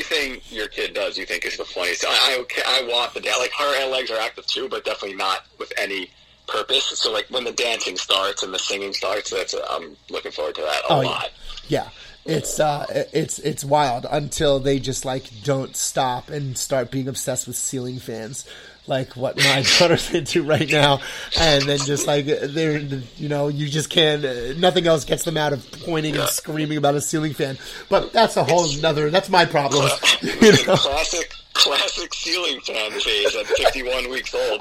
everything 0.00 0.40
your 0.50 0.68
kid 0.68 0.94
does, 0.94 1.16
you 1.16 1.24
think 1.26 1.44
is 1.44 1.56
the 1.56 1.64
funniest. 1.64 2.04
I, 2.06 2.10
I, 2.10 2.44
I 2.82 2.88
want 2.88 3.14
the 3.14 3.20
dance. 3.20 3.38
Like 3.38 3.52
her 3.52 3.90
legs 3.90 4.10
are 4.10 4.18
active 4.18 4.46
too, 4.46 4.68
but 4.68 4.84
definitely 4.84 5.16
not 5.16 5.40
with 5.58 5.72
any 5.78 6.10
purpose. 6.46 6.84
So 6.98 7.12
like 7.12 7.26
when 7.30 7.44
the 7.44 7.52
dancing 7.52 7.96
starts 7.96 8.42
and 8.42 8.52
the 8.52 8.58
singing 8.58 8.92
starts, 8.92 9.30
that's 9.30 9.54
I'm 9.70 9.96
looking 10.10 10.32
forward 10.32 10.54
to 10.56 10.60
that 10.62 10.82
a 10.84 10.92
Oh, 10.92 11.00
yeah. 11.00 11.08
lot. 11.08 11.30
Yeah. 11.68 11.88
It's 12.24 12.58
uh 12.58 12.84
it's 13.12 13.38
it's 13.38 13.64
wild 13.64 14.04
until 14.10 14.58
they 14.58 14.80
just 14.80 15.04
like 15.04 15.24
don't 15.44 15.76
stop 15.76 16.28
and 16.28 16.58
start 16.58 16.90
being 16.90 17.06
obsessed 17.08 17.46
with 17.46 17.54
ceiling 17.56 17.98
fans. 18.00 18.48
Like 18.88 19.16
what 19.16 19.36
my 19.36 19.64
daughter's 19.78 20.14
into 20.14 20.44
right 20.44 20.70
now, 20.70 21.00
and 21.38 21.64
then 21.64 21.78
just 21.78 22.06
like 22.06 22.26
they're, 22.26 22.78
you 22.78 23.28
know, 23.28 23.48
you 23.48 23.68
just 23.68 23.90
can't. 23.90 24.24
Uh, 24.24 24.52
nothing 24.58 24.86
else 24.86 25.04
gets 25.04 25.24
them 25.24 25.36
out 25.36 25.52
of 25.52 25.68
pointing 25.84 26.16
and 26.16 26.28
screaming 26.28 26.78
about 26.78 26.94
a 26.94 27.00
ceiling 27.00 27.32
fan. 27.34 27.58
But 27.88 28.12
that's 28.12 28.36
a 28.36 28.44
whole 28.44 28.70
another. 28.78 29.10
That's 29.10 29.28
my 29.28 29.44
problem. 29.44 29.90
You 30.22 30.52
know? 30.52 30.76
classic, 30.76 31.32
classic 31.54 32.14
ceiling 32.14 32.60
fan 32.60 32.92
phase 32.92 33.34
at 33.36 33.46
51 33.46 34.08
weeks 34.10 34.34
old. 34.34 34.60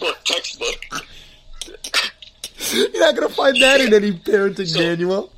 Book 0.00 0.18
textbook. 0.24 0.84
You're 2.72 3.00
not 3.00 3.14
gonna 3.14 3.28
find 3.28 3.60
that 3.62 3.80
in 3.80 3.92
any 3.94 4.12
parenting 4.12 4.66
So- 4.66 4.78
manual. 4.80 5.32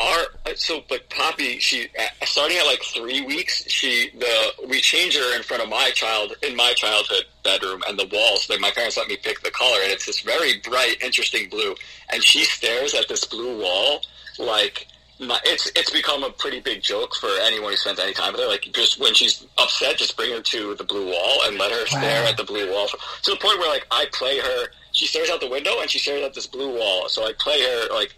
Our 0.00 0.54
so 0.56 0.82
like 0.90 1.08
Poppy, 1.08 1.58
she 1.58 1.88
uh, 1.98 2.24
starting 2.24 2.56
at 2.58 2.66
like 2.66 2.82
three 2.82 3.20
weeks. 3.20 3.64
She 3.70 4.10
the 4.18 4.66
we 4.68 4.80
change 4.80 5.16
her 5.16 5.36
in 5.36 5.42
front 5.42 5.62
of 5.62 5.68
my 5.68 5.90
child 5.94 6.34
in 6.42 6.56
my 6.56 6.72
childhood 6.74 7.24
bedroom 7.44 7.82
and 7.88 7.98
the 7.98 8.06
walls. 8.12 8.48
Like 8.50 8.60
my 8.60 8.70
parents 8.70 8.96
let 8.96 9.08
me 9.08 9.16
pick 9.16 9.40
the 9.42 9.50
color, 9.50 9.78
and 9.82 9.92
it's 9.92 10.06
this 10.06 10.20
very 10.20 10.58
bright, 10.58 10.96
interesting 11.02 11.48
blue. 11.48 11.74
And 12.12 12.22
she 12.22 12.44
stares 12.44 12.94
at 12.94 13.08
this 13.08 13.24
blue 13.24 13.62
wall 13.62 14.02
like 14.38 14.86
my, 15.20 15.38
it's 15.44 15.70
it's 15.76 15.90
become 15.90 16.24
a 16.24 16.30
pretty 16.30 16.60
big 16.60 16.82
joke 16.82 17.14
for 17.14 17.30
anyone 17.42 17.70
who 17.70 17.76
spends 17.76 18.00
any 18.00 18.12
time 18.12 18.32
with 18.32 18.42
her. 18.42 18.48
Like 18.48 18.68
just 18.74 19.00
when 19.00 19.14
she's 19.14 19.46
upset, 19.58 19.96
just 19.96 20.16
bring 20.16 20.32
her 20.32 20.42
to 20.42 20.74
the 20.74 20.84
blue 20.84 21.06
wall 21.06 21.40
and 21.46 21.56
let 21.58 21.70
her 21.70 21.86
stare 21.86 22.24
at 22.24 22.36
the 22.36 22.44
blue 22.44 22.70
wall 22.72 22.88
to 22.88 23.30
the 23.30 23.36
point 23.36 23.58
where 23.58 23.70
like 23.70 23.86
I 23.90 24.06
play 24.12 24.38
her. 24.38 24.66
She 24.92 25.06
stares 25.06 25.30
out 25.30 25.40
the 25.40 25.48
window 25.48 25.80
and 25.80 25.90
she 25.90 25.98
stares 25.98 26.22
at 26.24 26.34
this 26.34 26.46
blue 26.46 26.76
wall. 26.76 27.08
So 27.08 27.24
I 27.24 27.32
play 27.38 27.62
her 27.62 27.88
like. 27.94 28.14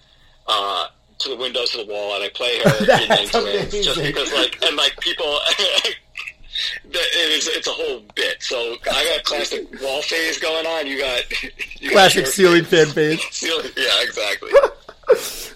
uh 0.46 0.88
to 1.24 1.30
the 1.30 1.36
window 1.36 1.64
to 1.64 1.76
the 1.78 1.86
wall, 1.86 2.14
and 2.14 2.24
I 2.24 2.28
play 2.28 2.58
her 2.58 2.84
That's 2.86 3.30
just 3.32 4.02
because, 4.02 4.32
like, 4.32 4.62
and 4.64 4.76
like 4.76 4.98
people, 5.00 5.26
it 6.84 7.32
is 7.32 7.48
it's 7.48 7.66
a 7.66 7.72
whole 7.72 8.02
bit. 8.14 8.42
So 8.42 8.76
I 8.90 9.14
got 9.14 9.24
classic 9.24 9.68
wall 9.82 10.02
phase 10.02 10.38
going 10.38 10.66
on. 10.66 10.86
You 10.86 10.98
got 10.98 11.42
you 11.80 11.90
Classic 11.90 12.24
your 12.24 12.26
ceiling 12.26 12.64
fan 12.64 12.86
phase. 12.86 13.20
Ceiling, 13.30 13.70
yeah, 13.76 14.02
exactly. 14.02 14.50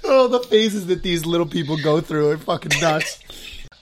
Oh, 0.05 0.29
the 0.29 0.41
phases 0.41 0.87
that 0.87 1.03
these 1.03 1.25
little 1.25 1.47
people 1.47 1.77
go 1.83 2.01
through 2.01 2.31
are 2.31 2.39
fucking 2.39 2.81
nuts. 2.81 3.21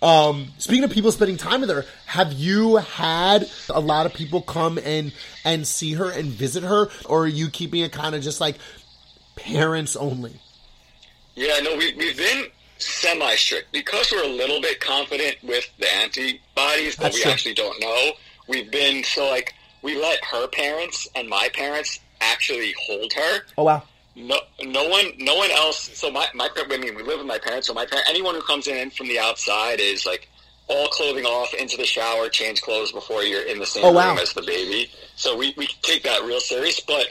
Um, 0.03 0.49
speaking 0.59 0.85
of 0.85 0.91
people 0.91 1.11
spending 1.11 1.37
time 1.37 1.63
with 1.63 1.71
her, 1.71 1.85
have 2.05 2.33
you 2.33 2.77
had 2.77 3.49
a 3.71 3.81
lot 3.81 4.07
of 4.07 4.13
people 4.13 4.43
come 4.43 4.79
and 4.79 5.13
and 5.45 5.67
see 5.67 5.95
her 5.95 6.11
and 6.11 6.27
visit 6.27 6.63
her, 6.63 6.89
or 7.07 7.25
are 7.25 7.29
you 7.29 7.49
keeping 7.49 7.81
it 7.81 7.93
kind 7.93 8.15
of 8.15 8.23
just 8.23 8.41
like 8.41 8.57
parents 9.37 9.97
only? 9.97 10.41
Yeah, 11.37 11.61
no, 11.61 11.77
we, 11.77 11.95
we've 11.95 12.17
been 12.17 12.47
semi-strict 12.79 13.71
because 13.73 14.11
we're 14.11 14.25
a 14.25 14.29
little 14.29 14.61
bit 14.61 14.81
confident 14.81 15.37
with 15.43 15.69
the 15.79 15.91
antibodies, 15.95 16.97
but 16.97 17.05
That's 17.05 17.15
we 17.17 17.23
true. 17.23 17.31
actually 17.33 17.55
don't 17.55 17.79
know. 17.81 18.13
We've 18.49 18.71
been 18.71 19.05
so 19.05 19.29
like 19.29 19.55
we 19.83 20.01
let 20.01 20.23
her 20.25 20.47
parents 20.49 21.09
and 21.15 21.29
my 21.29 21.49
parents 21.55 22.01
actually 22.21 22.75
hold 22.87 23.13
her. 23.13 23.41
Oh 23.59 23.65
wow, 23.65 23.83
No, 24.15 24.39
no 24.65 24.89
one, 24.89 25.07
no 25.19 25.35
one 25.37 25.51
else. 25.51 25.91
So 25.99 26.11
my 26.11 26.27
my, 26.35 26.49
I 26.57 26.77
mean, 26.79 26.95
we 26.95 27.03
live 27.03 27.19
with 27.19 27.27
my 27.27 27.39
parents. 27.39 27.67
So 27.67 27.75
my 27.75 27.87
parent, 27.87 28.07
anyone 28.09 28.35
who 28.35 28.43
comes 28.43 28.67
in 28.69 28.91
from 28.91 29.09
the 29.09 29.19
outside 29.19 29.81
is 29.81 30.07
like 30.07 30.29
all 30.69 30.89
clothing 30.89 31.25
off, 31.25 31.55
into 31.55 31.77
the 31.77 31.85
shower, 31.87 32.29
change 32.29 32.61
clothes 32.63 32.93
before 32.93 33.23
you're 33.23 33.43
in 33.47 33.59
the 33.59 33.67
same 33.67 33.85
Oh, 33.85 33.93
wow. 33.93 34.11
room 34.11 34.19
as 34.19 34.33
the 34.33 34.43
baby. 34.43 34.91
So 35.15 35.37
we, 35.37 35.55
we 35.57 35.69
take 35.83 36.03
that 36.05 36.23
real 36.25 36.41
serious. 36.41 36.81
But 36.81 37.09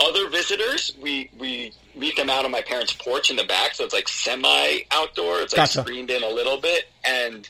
other 0.00 0.28
visitors, 0.28 0.94
we 1.00 1.30
we 1.38 1.72
meet 1.94 2.16
them 2.16 2.30
out 2.30 2.44
on 2.44 2.50
my 2.50 2.62
parents' 2.62 2.92
porch 2.92 3.30
in 3.30 3.36
the 3.36 3.44
back. 3.44 3.74
So 3.74 3.84
it's 3.84 3.94
like 3.94 4.08
semi 4.08 4.80
outdoor. 4.90 5.40
It's 5.40 5.52
like 5.52 5.68
Gotcha. 5.70 5.82
screened 5.82 6.10
in 6.10 6.22
a 6.22 6.28
little 6.28 6.60
bit, 6.60 6.84
and 7.04 7.48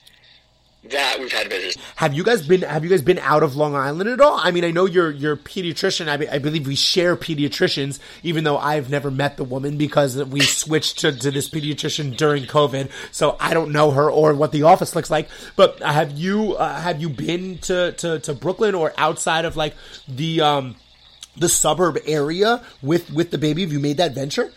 that 0.85 1.17
we've 1.19 1.33
had 1.33 1.49
visitors. 1.49 1.77
have 1.97 2.15
you 2.15 2.23
guys 2.23 2.47
been 2.47 2.63
have 2.63 2.85
you 2.85 2.91
guys 2.91 3.03
been 3.03 3.19
out 3.19 3.43
of 3.43 3.57
Long 3.57 3.75
Island 3.75 4.09
at 4.09 4.21
all? 4.21 4.39
I 4.41 4.53
mean, 4.53 4.65
I 4.65 4.71
know 4.71 4.87
you're 4.87 5.11
you're 5.11 5.35
a 5.35 5.37
pediatrician. 5.37 6.09
I, 6.09 6.17
be, 6.17 6.29
I 6.29 6.39
believe 6.39 6.67
we 6.67 6.77
share 6.77 7.17
pediatricians, 7.17 7.99
even 8.23 8.45
though 8.45 8.57
I've 8.57 8.89
never 8.89 9.11
met 9.11 9.37
the 9.37 9.45
woman 9.45 9.77
because 9.77 10.23
we 10.25 10.41
switched 10.41 11.01
to, 11.01 11.13
to 11.13 11.31
this 11.31 11.51
pediatrician 11.51 12.17
during 12.17 12.45
COVID. 12.45 12.91
So 13.13 13.37
I 13.41 13.55
don't 13.55 13.73
know 13.73 13.91
her 13.91 14.11
or 14.11 14.35
what 14.35 14.53
the 14.53 14.63
office 14.63 14.95
looks 14.95 15.11
like. 15.11 15.29
But 15.57 15.81
have 15.83 16.13
you 16.13 16.55
uh, 16.55 16.81
have 16.81 17.01
you 17.01 17.09
been 17.09 17.59
to, 17.59 17.93
to, 17.93 18.21
to 18.21 18.35
Brooklyn 18.35 18.75
or 18.75 18.95
outside 18.97 19.45
of 19.45 19.57
like 19.57 19.75
the 20.07 20.41
um 20.41 20.77
the 21.41 21.49
suburb 21.49 21.99
area 22.07 22.63
with 22.83 23.11
with 23.13 23.31
the 23.31 23.39
baby? 23.39 23.63
Have 23.63 23.73
you 23.73 23.81
made 23.81 23.97
that 23.99 24.13
venture? 24.15 24.53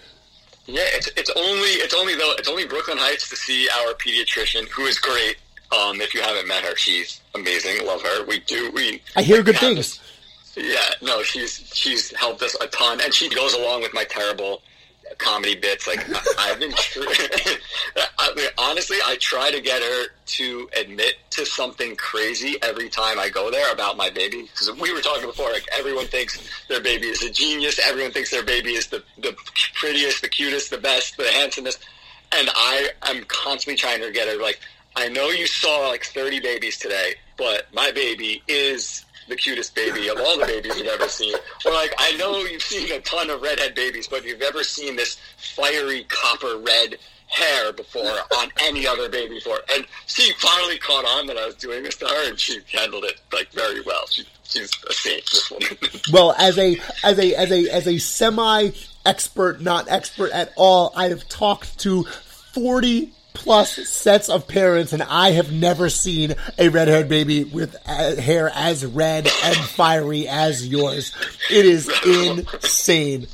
Yeah, 0.68 0.82
it's 0.94 1.08
it's 1.18 1.30
only 1.36 1.70
it's 1.82 1.94
only 1.94 2.16
though 2.16 2.34
it's 2.38 2.48
only 2.48 2.66
Brooklyn 2.66 2.98
Heights 2.98 3.30
to 3.30 3.36
see 3.36 3.68
our 3.70 3.94
pediatrician, 3.94 4.68
who 4.70 4.86
is 4.86 5.00
great. 5.00 5.38
Um, 5.72 6.02
if 6.02 6.14
you 6.14 6.22
haven't 6.22 6.48
met 6.48 6.64
her, 6.64 6.76
she's 6.76 7.22
amazing. 7.34 7.86
Love 7.86 8.02
her. 8.02 8.26
We 8.26 8.40
do. 8.42 8.72
We 8.76 9.02
I 9.16 9.22
hear 9.22 9.38
we 9.38 9.44
good 9.44 9.58
things. 9.58 9.76
this- 9.98 10.00
yeah, 10.58 10.94
no, 11.02 11.24
she's 11.24 11.62
she's 11.74 12.14
helped 12.16 12.42
us 12.42 12.56
a 12.60 12.68
ton, 12.68 13.00
and 13.02 13.14
she 13.14 13.30
goes 13.30 13.54
along 13.54 13.82
with 13.84 13.94
my 13.94 14.04
terrible 14.04 14.62
comedy 15.22 15.56
bits. 15.56 15.88
Like 15.88 16.04
I, 16.10 16.52
I've 16.52 16.60
been, 16.60 16.72
I 18.20 18.34
mean, 18.36 18.48
honestly, 18.58 18.98
I 19.06 19.16
try 19.20 19.52
to 19.52 19.62
get 19.62 19.82
her 19.82 20.08
to 20.26 20.70
admit 20.76 21.16
to 21.32 21.46
something 21.46 21.96
crazy 21.96 22.58
every 22.62 22.90
time 22.90 23.20
I 23.20 23.30
go 23.30 23.52
there 23.52 23.72
about 23.72 23.98
my 23.98 24.10
baby. 24.10 24.44
Because 24.44 24.72
we 24.80 24.94
were 24.94 25.02
talking 25.02 25.28
before, 25.28 25.52
like 25.52 25.68
everyone 25.78 26.08
thinks 26.08 26.40
their 26.68 26.82
baby 26.82 27.08
is 27.08 27.22
a 27.24 27.32
genius. 27.32 27.80
Everyone 27.80 28.12
thinks 28.12 28.32
their 28.32 28.44
baby 28.44 28.74
is 28.74 28.88
the 28.88 29.04
the 29.18 29.36
prettiest, 29.76 30.22
the 30.22 30.30
cutest, 30.30 30.70
the 30.72 30.78
best, 30.78 31.18
the 31.18 31.32
handsomest. 31.32 31.80
And 32.34 32.50
I 32.56 32.90
am 33.04 33.24
constantly 33.26 33.78
trying 33.78 34.02
to 34.02 34.12
get 34.12 34.28
her 34.28 34.42
like, 34.42 34.60
I 34.96 35.10
know 35.10 35.30
you 35.30 35.48
saw 35.48 35.90
like 35.90 36.06
30 36.06 36.40
babies 36.40 36.78
today, 36.78 37.16
but 37.38 37.68
my 37.74 37.92
baby 37.92 38.42
is 38.48 39.06
the 39.32 39.38
cutest 39.38 39.74
baby 39.74 40.10
of 40.10 40.18
all 40.20 40.38
the 40.38 40.46
babies 40.46 40.78
you've 40.78 40.88
ever 40.88 41.08
seen. 41.08 41.34
Or 41.66 41.72
like, 41.72 41.94
I 41.98 42.16
know 42.18 42.38
you've 42.40 42.62
seen 42.62 42.92
a 42.92 43.00
ton 43.00 43.30
of 43.30 43.42
redhead 43.42 43.74
babies, 43.74 44.08
but 44.08 44.26
you've 44.26 44.42
ever 44.42 44.64
seen 44.64 44.96
this 44.96 45.18
fiery 45.38 46.06
copper 46.10 46.58
red 46.58 46.98
hair 47.28 47.72
before 47.72 48.20
on 48.38 48.52
any 48.62 48.86
other 48.86 49.08
baby 49.10 49.36
before. 49.36 49.60
And 49.74 49.86
she 50.06 50.34
finally 50.34 50.78
caught 50.78 51.06
on 51.06 51.28
that 51.28 51.38
I 51.38 51.46
was 51.46 51.56
doing 51.56 51.84
this 51.84 51.96
to 51.98 52.06
her, 52.06 52.30
and 52.30 52.38
she 52.38 52.60
handled 52.74 53.06
it 53.06 53.22
like 53.32 53.52
very 53.54 53.82
well. 53.82 54.06
She, 54.08 54.26
she's 54.44 54.72
a 54.90 54.94
saint, 54.94 55.26
this 55.26 55.50
woman. 55.50 55.78
Well, 56.12 56.36
as 56.38 56.58
a 56.58 56.78
as 57.04 57.18
a 57.18 57.36
as 57.36 57.52
a 57.52 57.70
as 57.70 57.88
a 57.88 57.98
semi 58.00 58.72
expert, 59.06 59.62
not 59.62 59.90
expert 59.90 60.32
at 60.32 60.52
all, 60.58 60.92
I 60.96 61.08
have 61.08 61.28
talked 61.30 61.80
to 61.80 62.04
forty 62.04 63.14
plus 63.34 63.72
sets 63.88 64.30
of 64.30 64.48
parents, 64.48 64.94
and 64.94 65.02
I 65.04 65.32
have 65.32 65.52
never 65.52 65.90
seen 65.90 66.36
a 66.58 66.70
red 66.70 66.88
haired 66.88 67.08
baby 67.10 67.44
with 67.44 67.76
hair 67.86 68.52
as 68.54 68.86
red 68.86 69.28
and 69.44 69.56
fiery 69.58 70.28
as 70.28 70.68
yours. 70.68 71.14
It 71.50 71.66
is 71.66 71.90
insane. 72.06 73.28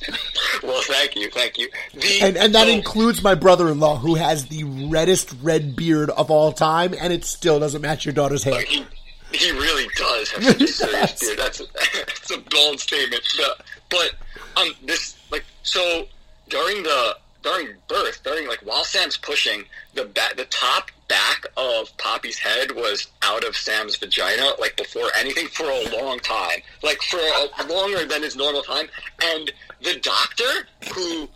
Well, 0.63 0.81
thank 0.83 1.15
you, 1.15 1.29
thank 1.31 1.57
you. 1.57 1.69
The, 1.93 2.19
And, 2.21 2.37
and 2.37 2.55
that 2.55 2.67
so- 2.67 2.73
includes 2.73 3.21
my 3.23 3.35
brother 3.35 3.69
in 3.69 3.79
law, 3.79 3.97
who 3.97 4.15
has 4.15 4.47
the 4.47 4.63
reddest 4.89 5.33
red 5.41 5.75
beard 5.75 6.09
of 6.11 6.29
all 6.31 6.51
time, 6.51 6.93
and 6.99 7.11
it 7.11 7.25
still 7.25 7.59
doesn't 7.59 7.81
match 7.81 8.05
your 8.05 8.13
daughter's 8.13 8.43
hair. 8.43 8.61
He, 8.61 8.85
he 9.33 9.51
really 9.51 9.87
does 9.97 10.31
have 10.31 10.43
such 10.43 10.61
a 10.61 10.67
serious 10.67 11.19
beard. 11.19 11.39
That's 11.39 11.59
a, 11.59 11.65
that's 12.05 12.31
a 12.31 12.37
bold 12.49 12.79
statement. 12.79 13.23
But, 13.37 13.61
but 13.89 14.61
um, 14.61 14.69
this 14.85 15.15
like 15.31 15.43
so 15.63 16.05
during 16.49 16.83
the 16.83 17.17
during 17.43 17.69
birth, 17.87 18.23
during 18.23 18.47
like 18.47 18.59
while 18.59 18.83
Sam's 18.83 19.17
pushing, 19.17 19.63
the 19.93 20.05
ba- 20.05 20.35
the 20.35 20.45
top 20.45 20.91
back 21.07 21.45
of 21.55 21.95
Poppy's 21.97 22.37
head 22.37 22.71
was 22.71 23.07
out 23.21 23.43
of 23.43 23.55
Sam's 23.55 23.95
vagina, 23.95 24.51
like 24.59 24.75
before 24.75 25.09
anything, 25.17 25.47
for 25.47 25.65
a 25.65 26.01
long 26.01 26.19
time, 26.19 26.59
like 26.83 27.01
for 27.01 27.17
a, 27.17 27.67
longer 27.67 28.05
than 28.05 28.23
his 28.23 28.35
normal 28.35 28.61
time. 28.61 28.87
And 29.23 29.51
the 29.81 29.99
doctor 29.99 30.67
who 30.93 31.29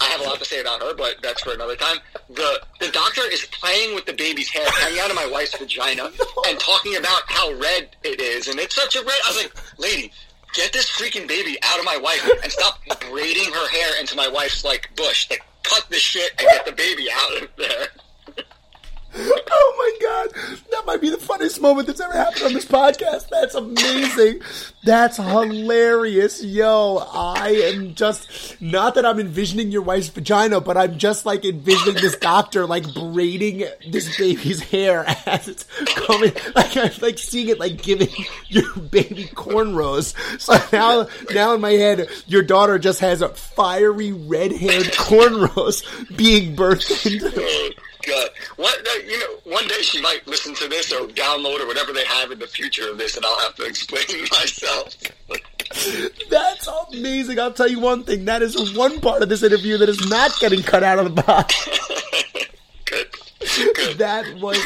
I 0.00 0.06
have 0.06 0.20
a 0.20 0.24
lot 0.24 0.38
to 0.40 0.44
say 0.44 0.60
about 0.60 0.82
her, 0.82 0.94
but 0.94 1.16
that's 1.22 1.42
for 1.42 1.52
another 1.52 1.76
time. 1.76 1.98
The 2.28 2.60
the 2.80 2.88
doctor 2.88 3.22
is 3.30 3.44
playing 3.46 3.94
with 3.94 4.06
the 4.06 4.14
baby's 4.14 4.48
hair 4.48 4.68
hanging 4.70 4.98
out 4.98 5.10
of 5.10 5.16
my 5.16 5.26
wife's 5.26 5.56
vagina 5.56 6.10
and 6.48 6.58
talking 6.58 6.96
about 6.96 7.22
how 7.26 7.52
red 7.52 7.94
it 8.02 8.20
is, 8.20 8.48
and 8.48 8.58
it's 8.58 8.74
such 8.74 8.96
a 8.96 9.00
red. 9.00 9.20
I 9.26 9.28
was 9.28 9.42
like, 9.44 9.78
lady, 9.78 10.12
get 10.52 10.72
this 10.72 10.90
freaking 10.90 11.26
baby 11.26 11.56
out 11.62 11.78
of 11.78 11.84
my 11.84 11.96
wife 11.96 12.28
and 12.42 12.52
stop 12.52 12.78
braiding 13.10 13.52
her 13.52 13.68
hair 13.70 14.00
into 14.00 14.16
my 14.16 14.28
wife's 14.28 14.64
like 14.64 14.90
bush. 14.96 15.28
Like, 15.30 15.42
cut 15.62 15.86
this 15.90 16.00
shit 16.00 16.32
and 16.38 16.48
get 16.48 16.66
the 16.66 16.72
baby 16.72 17.06
out 17.12 17.42
of 17.42 17.48
there. 17.56 17.86
Oh 19.14 19.74
my 19.76 20.06
god, 20.08 20.58
that 20.70 20.86
might 20.86 21.00
be 21.00 21.10
the 21.10 21.18
funniest 21.18 21.60
moment 21.60 21.86
that's 21.86 22.00
ever 22.00 22.12
happened 22.12 22.44
on 22.44 22.52
this 22.54 22.64
podcast. 22.64 23.28
That's 23.28 23.54
amazing. 23.54 24.40
That's 24.84 25.16
hilarious. 25.18 26.42
Yo, 26.42 26.96
I 27.12 27.50
am 27.50 27.94
just 27.94 28.60
not 28.60 28.94
that 28.94 29.04
I'm 29.04 29.20
envisioning 29.20 29.70
your 29.70 29.82
wife's 29.82 30.08
vagina, 30.08 30.60
but 30.60 30.76
I'm 30.76 30.98
just 30.98 31.26
like 31.26 31.44
envisioning 31.44 32.00
this 32.00 32.16
doctor 32.16 32.66
like 32.66 32.92
braiding 32.94 33.64
this 33.90 34.16
baby's 34.16 34.60
hair 34.60 35.04
as 35.26 35.48
it's 35.48 35.64
coming. 35.94 36.32
Like 36.54 36.76
I'm 36.76 36.90
like 37.00 37.18
seeing 37.18 37.48
it 37.48 37.60
like 37.60 37.82
giving 37.82 38.08
your 38.48 38.74
baby 38.76 39.24
cornrows. 39.24 40.14
So 40.40 40.54
now, 40.72 41.06
now 41.34 41.54
in 41.54 41.60
my 41.60 41.72
head, 41.72 42.08
your 42.26 42.42
daughter 42.42 42.78
just 42.78 43.00
has 43.00 43.20
a 43.20 43.28
fiery 43.28 44.12
red-haired 44.12 44.86
cornrows 44.86 45.82
being 46.16 46.56
birthed 46.56 47.06
into. 47.06 47.74
God, 48.06 48.30
what 48.56 48.86
uh, 48.86 48.98
you 49.06 49.18
know? 49.18 49.52
One 49.52 49.66
day 49.68 49.80
she 49.82 50.00
might 50.00 50.26
listen 50.26 50.54
to 50.56 50.68
this 50.68 50.92
or 50.92 51.06
download 51.08 51.60
or 51.60 51.66
whatever 51.66 51.92
they 51.92 52.04
have 52.04 52.30
in 52.30 52.38
the 52.38 52.46
future 52.46 52.90
of 52.90 52.98
this, 52.98 53.16
and 53.16 53.24
I'll 53.24 53.40
have 53.40 53.54
to 53.56 53.64
explain 53.64 54.04
myself. 54.30 54.96
That's 56.30 56.68
amazing. 56.92 57.38
I'll 57.38 57.52
tell 57.52 57.68
you 57.68 57.80
one 57.80 58.04
thing. 58.04 58.24
That 58.26 58.42
is 58.42 58.76
one 58.76 59.00
part 59.00 59.22
of 59.22 59.28
this 59.28 59.42
interview 59.42 59.78
that 59.78 59.88
is 59.88 60.08
not 60.08 60.32
getting 60.40 60.62
cut 60.62 60.82
out 60.82 60.98
of 60.98 61.14
the 61.14 61.22
box. 61.22 61.68
Good, 62.84 63.74
good. 63.74 63.98
That 63.98 64.40
was 64.40 64.58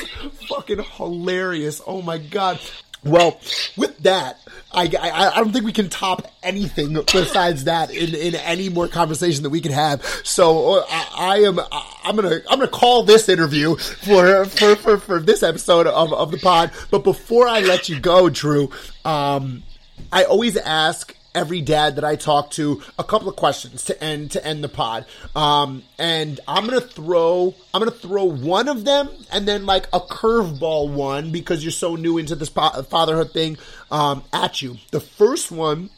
fucking 0.49 0.83
hilarious. 0.83 1.81
Oh 1.87 2.03
my 2.03 2.19
god. 2.19 2.59
Well, 3.07 3.41
with 3.77 3.99
that, 4.01 4.39
I, 4.73 4.91
I, 5.01 5.31
I 5.31 5.37
don't 5.37 5.53
think 5.53 5.65
we 5.65 5.73
can 5.73 5.89
top 5.89 6.31
anything 6.43 6.93
besides 6.93 7.65
that 7.65 7.91
in, 7.91 8.15
in 8.15 8.35
any 8.35 8.69
more 8.69 8.89
conversation 8.89 9.43
that 9.45 9.51
we 9.51 9.61
can 9.61 9.73
have. 9.73 10.05
So 10.23 10.81
uh, 10.81 10.87
I, 10.91 11.09
I 11.17 11.37
am 11.39 11.59
I'm 12.05 12.17
gonna 12.17 12.41
I'm 12.51 12.59
gonna 12.59 12.69
call 12.69 13.05
this 13.05 13.29
interview 13.29 13.77
for 13.77 14.45
for, 14.45 14.77
for, 14.77 14.99
for 14.99 15.21
this 15.21 15.43
episode 15.43 15.87
of, 15.87 16.13
of 16.13 16.31
the 16.31 16.39
pod. 16.39 16.73
But 16.91 17.05
before 17.05 17.49
I 17.49 17.61
let 17.61 17.89
you 17.89 17.99
go, 17.99 18.29
Drew, 18.29 18.71
um, 19.05 19.63
I 20.13 20.25
always 20.25 20.57
ask 20.57 21.16
every 21.37 21.61
dad 21.61 21.97
that 21.97 22.05
I 22.05 22.17
talk 22.17 22.51
to 22.53 22.83
a 22.99 23.05
couple 23.05 23.29
of 23.29 23.37
questions 23.37 23.85
to 23.85 24.03
end 24.03 24.33
to 24.33 24.45
end 24.45 24.65
the 24.65 24.69
pod. 24.69 25.05
Um, 25.37 25.85
and 25.99 26.41
I'm 26.49 26.67
gonna 26.67 26.81
throw 26.81 27.55
I'm 27.73 27.81
gonna 27.81 27.91
throw 27.93 28.25
one 28.25 28.69
of 28.69 28.85
them 28.85 29.11
and 29.31 29.47
then 29.47 29.67
like 29.67 29.87
a 29.93 30.01
curveball 30.01 30.93
one 30.93 31.31
because 31.31 31.63
you're 31.63 31.71
so 31.71 31.95
new 31.95 32.19
into 32.19 32.35
this 32.35 32.49
fatherhood 32.49 33.33
thing 33.33 33.59
um, 33.91 34.25
at 34.33 34.63
you. 34.63 34.79
The 34.91 35.01
first 35.01 35.53
one 35.53 35.91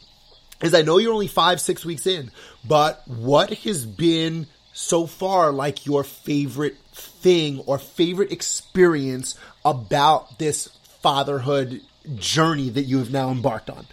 is 0.61 0.73
I 0.73 0.81
know 0.81 0.97
you're 0.97 1.13
only 1.13 1.27
five 1.27 1.61
six 1.61 1.85
weeks 1.85 2.05
in, 2.05 2.31
but 2.67 3.01
what 3.07 3.49
has 3.49 3.85
been 3.85 4.45
so 4.73 5.07
far 5.07 5.51
like 5.51 5.85
your 5.85 6.03
favorite 6.03 6.77
thing 6.91 7.59
or 7.65 7.77
favorite 7.77 8.31
experience 8.31 9.37
about 9.63 10.37
this 10.37 10.67
fatherhood 11.01 11.81
journey 12.15 12.69
that 12.69 12.83
you 12.83 12.97
have 12.97 13.11
now 13.11 13.31
embarked 13.31 13.69
on? 13.69 13.87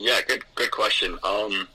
Yeah, 0.00 0.20
good 0.26 0.42
good 0.54 0.70
question. 0.70 1.18
Um, 1.22 1.68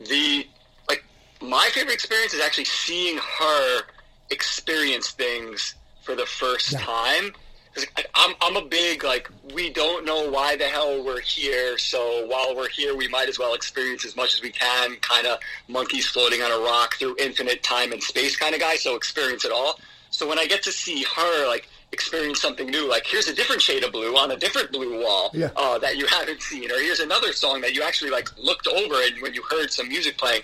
the 0.00 0.46
like 0.88 1.04
my 1.42 1.68
favorite 1.72 1.92
experience 1.92 2.32
is 2.32 2.40
actually 2.40 2.64
seeing 2.64 3.18
her 3.18 3.82
experience 4.30 5.10
things 5.10 5.74
for 6.02 6.14
the 6.14 6.24
first 6.24 6.72
time. 6.78 7.34
'Cause 7.74 7.84
I- 7.98 8.04
I'm 8.14 8.34
I'm 8.40 8.56
a 8.56 8.64
big 8.64 9.04
like 9.04 9.28
we 9.52 9.68
don't 9.68 10.06
know 10.06 10.22
why 10.30 10.56
the 10.56 10.66
hell 10.68 11.02
we're 11.02 11.20
here, 11.20 11.76
so 11.76 12.24
while 12.26 12.56
we're 12.56 12.70
here, 12.70 12.96
we 12.96 13.06
might 13.08 13.28
as 13.28 13.38
well 13.38 13.52
experience 13.52 14.06
as 14.06 14.16
much 14.16 14.32
as 14.34 14.40
we 14.40 14.50
can. 14.50 14.96
Kind 14.96 15.26
of 15.26 15.38
monkeys 15.68 16.06
floating 16.06 16.42
on 16.42 16.50
a 16.50 16.58
rock 16.58 16.96
through 16.96 17.14
infinite 17.20 17.62
time 17.62 17.92
and 17.92 18.02
space 18.02 18.36
kind 18.36 18.54
of 18.54 18.60
guy. 18.60 18.76
So 18.76 18.96
experience 18.96 19.44
it 19.44 19.52
all. 19.52 19.78
So 20.10 20.26
when 20.26 20.38
I 20.38 20.46
get 20.46 20.62
to 20.64 20.72
see 20.72 21.02
her 21.04 21.46
like 21.46 21.68
experience 21.92 22.40
something 22.40 22.68
new, 22.68 22.88
like 22.88 23.04
here's 23.06 23.28
a 23.28 23.34
different 23.34 23.60
shade 23.60 23.82
of 23.84 23.92
blue 23.92 24.16
on 24.16 24.30
a 24.30 24.36
different 24.36 24.70
blue 24.70 25.02
wall 25.02 25.30
Yeah. 25.34 25.50
uh, 25.56 25.78
that 25.78 25.96
you 25.96 26.06
haven't 26.06 26.40
seen, 26.42 26.70
or 26.70 26.78
here's 26.78 27.00
another 27.00 27.32
song 27.32 27.60
that 27.62 27.74
you 27.74 27.82
actually 27.82 28.10
like 28.10 28.28
looked 28.38 28.66
over 28.68 28.94
and 29.02 29.20
when 29.20 29.34
you 29.34 29.42
heard 29.50 29.72
some 29.72 29.88
music 29.88 30.16
playing, 30.16 30.42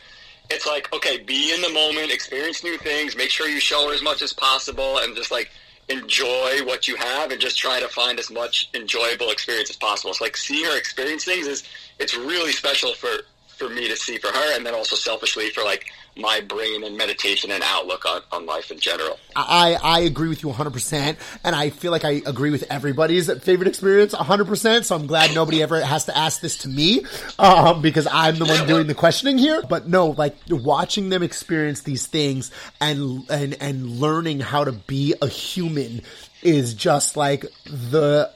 it's 0.50 0.66
like 0.66 0.92
okay, 0.92 1.18
be 1.18 1.54
in 1.54 1.60
the 1.62 1.70
moment, 1.70 2.10
experience 2.12 2.64
new 2.64 2.76
things, 2.78 3.16
make 3.16 3.30
sure 3.30 3.48
you 3.48 3.60
show 3.60 3.88
her 3.88 3.94
as 3.94 4.02
much 4.02 4.22
as 4.22 4.32
possible, 4.32 4.98
and 4.98 5.14
just 5.16 5.30
like 5.30 5.50
enjoy 5.88 6.64
what 6.64 6.88
you 6.88 6.96
have 6.96 7.30
and 7.30 7.40
just 7.40 7.56
try 7.56 7.78
to 7.78 7.86
find 7.86 8.18
as 8.18 8.28
much 8.28 8.68
enjoyable 8.74 9.30
experience 9.30 9.70
as 9.70 9.76
possible. 9.76 10.12
So 10.14 10.24
like 10.24 10.36
seeing 10.36 10.64
her 10.64 10.76
experience 10.76 11.24
things 11.24 11.46
is 11.46 11.62
it's 12.00 12.16
really 12.16 12.50
special 12.50 12.92
for 12.94 13.08
for 13.56 13.68
me 13.68 13.88
to 13.88 13.96
see 13.96 14.18
for 14.18 14.28
her, 14.28 14.56
and 14.56 14.64
then 14.64 14.74
also 14.74 14.96
selfishly 14.96 15.50
for 15.50 15.64
like 15.64 15.86
my 16.16 16.40
brain 16.40 16.82
and 16.84 16.96
meditation 16.96 17.50
and 17.50 17.62
outlook 17.62 18.04
on, 18.06 18.22
on 18.32 18.46
life 18.46 18.70
in 18.70 18.78
general. 18.78 19.18
I, 19.34 19.78
I 19.82 20.00
agree 20.00 20.28
with 20.28 20.42
you 20.42 20.48
100%, 20.48 21.16
and 21.44 21.54
I 21.54 21.70
feel 21.70 21.92
like 21.92 22.04
I 22.04 22.22
agree 22.26 22.50
with 22.50 22.64
everybody's 22.70 23.30
favorite 23.42 23.68
experience 23.68 24.14
100%, 24.14 24.84
so 24.84 24.94
I'm 24.94 25.06
glad 25.06 25.34
nobody 25.34 25.62
ever 25.62 25.80
has 25.80 26.06
to 26.06 26.16
ask 26.16 26.40
this 26.40 26.58
to 26.58 26.68
me, 26.68 27.04
um, 27.38 27.82
because 27.82 28.06
I'm 28.10 28.36
the 28.36 28.46
one 28.46 28.66
doing 28.66 28.86
the 28.86 28.94
questioning 28.94 29.36
here. 29.38 29.62
But 29.68 29.88
no, 29.88 30.08
like, 30.08 30.36
watching 30.48 31.10
them 31.10 31.22
experience 31.22 31.82
these 31.82 32.06
things 32.06 32.50
and, 32.80 33.28
and, 33.30 33.56
and 33.60 33.86
learning 34.00 34.40
how 34.40 34.64
to 34.64 34.72
be 34.72 35.14
a 35.20 35.28
human 35.28 36.02
is 36.42 36.74
just 36.74 37.16
like 37.16 37.44
the 37.64 38.30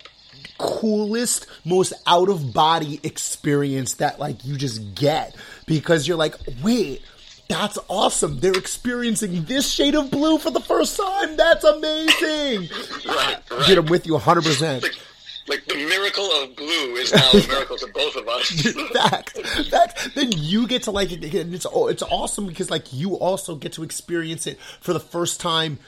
coolest, 0.58 1.46
most 1.64 1.92
out 2.06 2.28
of 2.28 2.52
body 2.52 3.00
experience 3.02 3.94
that 3.94 4.18
like 4.18 4.44
you 4.44 4.56
just 4.56 4.94
get 4.94 5.34
because 5.66 6.06
you're 6.06 6.16
like, 6.16 6.34
wait, 6.62 7.02
that's 7.48 7.78
awesome. 7.88 8.38
They're 8.38 8.52
experiencing 8.52 9.44
this 9.44 9.70
shade 9.70 9.94
of 9.94 10.10
blue 10.10 10.38
for 10.38 10.50
the 10.50 10.60
first 10.60 10.96
time. 10.96 11.36
That's 11.36 11.64
amazing. 11.64 12.68
Right, 13.06 13.38
right. 13.50 13.66
Get 13.66 13.74
them 13.74 13.86
with 13.86 14.06
you 14.06 14.14
100%. 14.14 14.82
Like, 14.82 14.92
like 15.48 15.64
the 15.66 15.74
miracle 15.74 16.24
of 16.42 16.54
blue 16.54 16.94
is 16.94 17.12
now 17.12 17.28
a 17.30 17.46
miracle 17.48 17.76
to 17.76 17.88
both 17.88 18.14
of 18.14 18.28
us. 18.28 18.50
fact, 18.92 19.36
fact. 19.68 20.14
Then 20.14 20.30
you 20.32 20.68
get 20.68 20.84
to 20.84 20.92
like 20.92 21.10
it, 21.10 21.34
and 21.34 21.52
it's 21.52 21.66
oh, 21.66 21.88
it's 21.88 22.04
awesome 22.04 22.46
because 22.46 22.70
like 22.70 22.92
you 22.92 23.14
also 23.16 23.56
get 23.56 23.72
to 23.72 23.82
experience 23.82 24.46
it 24.46 24.60
for 24.80 24.92
the 24.92 25.00
first 25.00 25.40
time. 25.40 25.80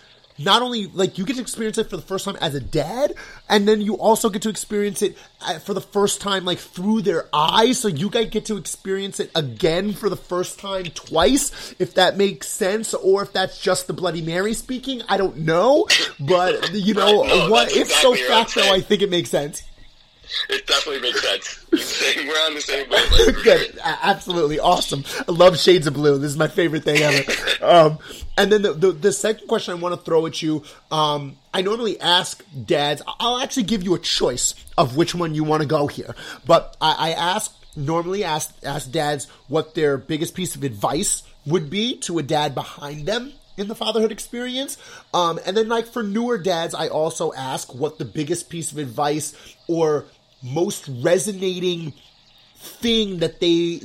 Not 0.45 0.63
only 0.63 0.87
like 0.87 1.19
you 1.19 1.25
get 1.25 1.37
to 1.37 1.43
experience 1.43 1.79
it 1.79 1.91
for 1.91 1.97
the 1.97 2.03
first 2.03 2.25
time 2.25 2.37
as 2.41 2.55
a 2.55 2.61
dad, 2.61 3.15
and 3.49 3.67
then 3.67 3.81
you 3.81 3.95
also 3.95 4.31
get 4.31 4.43
to 4.43 4.49
experience 4.49 5.03
it 5.03 5.17
for 5.65 5.75
the 5.75 5.81
first 5.81 6.21
time 6.21 6.45
like 6.45 6.59
through 6.59 7.03
their 7.03 7.29
eyes. 7.33 7.79
So 7.81 7.89
you 7.89 8.11
guys 8.11 8.29
get 8.31 8.47
to 8.47 8.57
experience 8.57 9.21
it 9.21 9.31
again 9.35 9.93
for 9.93 10.09
the 10.09 10.17
first 10.17 10.59
time 10.59 10.85
twice, 10.85 11.75
if 11.79 11.95
that 11.95 12.17
makes 12.17 12.49
sense, 12.49 12.95
or 12.95 13.23
if 13.23 13.33
that's 13.33 13.61
just 13.61 13.87
the 13.87 13.93
Bloody 13.93 14.23
Mary 14.23 14.55
speaking. 14.55 15.03
I 15.09 15.17
don't 15.17 15.39
know, 15.39 15.87
but 16.21 16.73
you 16.73 16.95
know 16.95 17.23
no, 17.25 17.51
what? 17.51 17.69
that's 17.69 17.77
If 17.77 17.93
so, 17.93 18.13
exactly 18.15 18.63
right, 18.63 18.73
I 18.73 18.81
think 18.81 19.03
it 19.03 19.11
makes 19.11 19.31
sense. 19.31 19.63
It 20.49 20.67
definitely 20.67 21.01
makes 21.01 21.23
sense. 21.23 21.67
We're 21.71 22.47
on 22.47 22.55
the 22.55 22.61
same 22.61 22.89
wavelength. 22.89 23.45
Good, 23.45 23.79
absolutely 23.83 24.59
awesome. 24.59 25.05
I 25.29 25.33
love 25.33 25.59
Shades 25.59 25.87
of 25.87 25.95
Blue. 25.95 26.19
This 26.19 26.31
is 26.31 26.39
my 26.39 26.49
favorite 26.49 26.85
thing 26.85 27.03
ever. 27.03 27.33
Um, 27.63 28.01
and 28.37 28.51
then 28.51 28.63
the, 28.63 28.73
the 28.73 28.91
the 28.91 29.13
second 29.13 29.47
question 29.47 29.73
I 29.73 29.77
want 29.77 29.95
to 29.95 30.01
throw 30.01 30.27
at 30.27 30.43
you. 30.43 30.65
Um, 30.91 31.37
I 31.55 31.63
normally 31.63 32.01
ask 32.01 32.43
dads. 32.67 33.03
I'll 33.21 33.39
actually 33.39 33.63
give 33.65 33.85
you 33.85 33.95
a 33.95 34.01
choice 34.01 34.55
of 34.77 34.97
which 34.97 35.15
one 35.15 35.37
you 35.37 35.45
want 35.45 35.63
to 35.63 35.69
go 35.69 35.87
here, 35.87 36.17
but 36.45 36.77
I, 36.81 36.97
I 36.99 37.13
ask 37.13 37.55
normally 37.77 38.25
ask 38.25 38.53
ask 38.65 38.91
dads 38.91 39.27
what 39.47 39.77
their 39.77 39.97
biggest 39.97 40.35
piece 40.35 40.57
of 40.57 40.65
advice 40.65 41.23
would 41.47 41.71
be 41.71 41.99
to 41.99 42.19
a 42.19 42.23
dad 42.23 42.55
behind 42.55 43.07
them 43.07 43.33
in 43.57 43.69
the 43.69 43.75
fatherhood 43.75 44.13
experience. 44.13 44.79
Um, 45.13 45.39
and 45.45 45.57
then 45.57 45.69
like 45.69 45.87
for 45.87 46.03
newer 46.03 46.39
dads, 46.39 46.75
I 46.75 46.89
also 46.89 47.33
ask 47.33 47.75
what 47.75 47.99
the 47.99 48.05
biggest 48.05 48.49
piece 48.49 48.73
of 48.73 48.79
advice 48.79 49.35
or 49.69 50.07
most 50.43 50.89
resonating 50.89 51.93
thing 52.63 53.19
that 53.19 53.41
they 53.41 53.81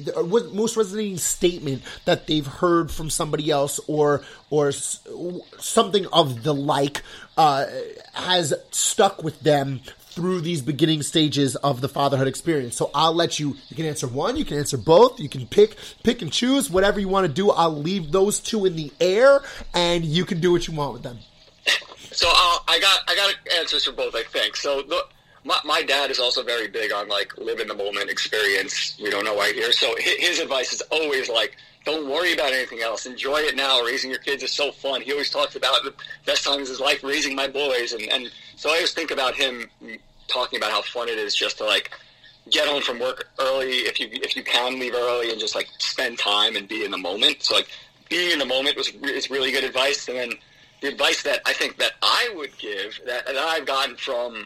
most 0.54 0.78
resonating 0.78 1.18
statement 1.18 1.82
that 2.06 2.28
they've 2.28 2.46
heard 2.46 2.92
from 2.92 3.10
somebody 3.10 3.50
else 3.50 3.80
or 3.88 4.22
or 4.52 4.72
something 4.72 6.06
of 6.14 6.44
the 6.44 6.54
like 6.54 7.02
uh, 7.38 7.66
has 8.14 8.54
stuck 8.72 9.24
with 9.24 9.40
them 9.40 9.82
through 10.12 10.42
these 10.42 10.62
beginning 10.62 11.04
stages 11.04 11.56
of 11.58 11.82
the 11.82 11.88
fatherhood 11.88 12.28
experience. 12.28 12.76
So 12.76 12.90
I'll 12.94 13.14
let 13.14 13.40
you 13.40 13.56
you 13.70 13.76
can 13.76 13.86
answer 13.86 14.08
one, 14.08 14.38
you 14.38 14.46
can 14.46 14.58
answer 14.58 14.78
both, 14.78 15.20
you 15.20 15.30
can 15.30 15.48
pick 15.48 15.76
pick 16.04 16.22
and 16.22 16.32
choose 16.32 16.70
whatever 16.70 17.00
you 17.00 17.08
want 17.08 17.26
to 17.26 17.34
do. 17.34 17.50
I'll 17.50 17.76
leave 17.76 18.12
those 18.12 18.40
two 18.40 18.66
in 18.66 18.76
the 18.76 18.92
air 19.00 19.42
and 19.74 20.06
you 20.06 20.24
can 20.24 20.40
do 20.40 20.52
what 20.52 20.68
you 20.68 20.76
want 20.76 20.94
with 20.94 21.04
them. 21.04 21.18
So 22.12 22.28
uh, 22.30 22.58
I 22.68 22.80
got 22.80 23.00
I 23.08 23.16
got 23.16 23.36
answers 23.60 23.86
for 23.86 23.92
both. 23.92 24.16
I 24.16 24.24
think 24.24 24.56
so. 24.56 24.82
The, 24.84 25.04
my, 25.48 25.58
my 25.64 25.82
dad 25.82 26.12
is 26.12 26.20
also 26.20 26.44
very 26.44 26.68
big 26.68 26.92
on 26.92 27.08
like 27.08 27.36
live 27.38 27.60
in 27.62 27.70
the 27.70 27.74
moment 27.74 28.10
experience. 28.10 28.98
We 29.02 29.10
don't 29.10 29.24
know 29.24 29.34
why 29.34 29.54
here. 29.54 29.72
So 29.72 29.96
his, 29.98 30.40
advice 30.40 30.74
is 30.74 30.82
always 30.92 31.30
like, 31.30 31.56
don't 31.86 32.10
worry 32.10 32.34
about 32.34 32.52
anything 32.52 32.82
else. 32.82 33.06
Enjoy 33.06 33.38
it 33.38 33.56
now. 33.56 33.82
Raising 33.82 34.10
your 34.10 34.20
kids 34.20 34.44
is 34.44 34.52
so 34.52 34.74
fun. 34.74 35.02
He 35.02 35.12
always 35.14 35.30
talks 35.30 35.56
about 35.56 35.84
the 35.86 35.94
best 36.26 36.44
times 36.44 36.64
of 36.64 36.68
his 36.68 36.80
life 36.82 37.02
raising 37.02 37.34
my 37.34 37.48
boys, 37.48 37.94
and 37.94 38.04
and 38.12 38.30
so 38.58 38.70
I 38.70 38.74
always 38.74 38.94
think 38.94 39.10
about 39.10 39.36
him 39.36 39.70
talking 40.28 40.58
about 40.58 40.72
how 40.72 40.82
fun 40.82 41.08
it 41.08 41.18
is 41.18 41.34
just 41.34 41.60
to 41.60 41.66
like 41.66 41.92
get 42.52 42.68
home 42.68 42.82
from 42.82 43.00
work 43.00 43.30
early 43.40 43.78
if 43.90 44.02
you 44.02 44.10
if 44.12 44.36
you 44.36 44.44
can 44.44 44.80
leave 44.80 44.94
early 44.96 45.32
and 45.32 45.40
just 45.40 45.56
like 45.56 45.68
spend 45.78 46.20
time 46.20 46.58
and 46.58 46.68
be 46.68 46.84
in 46.84 46.92
the 46.92 46.98
moment. 46.98 47.42
So 47.44 47.56
like 47.56 47.70
being 48.10 48.34
in 48.34 48.40
the 48.40 48.46
moment 48.46 48.76
was 48.76 48.90
is 48.90 49.30
really 49.30 49.52
good 49.54 49.64
advice. 49.64 50.10
And 50.10 50.18
then 50.18 50.32
the 50.82 50.90
advice 50.90 51.24
that 51.24 51.40
I 51.46 51.54
think 51.54 51.78
that 51.78 51.94
I 52.02 52.34
would 52.36 52.58
give 52.58 53.00
that, 53.06 53.26
that 53.28 53.38
I've 53.38 53.66
gotten 53.66 53.96
from 53.96 54.46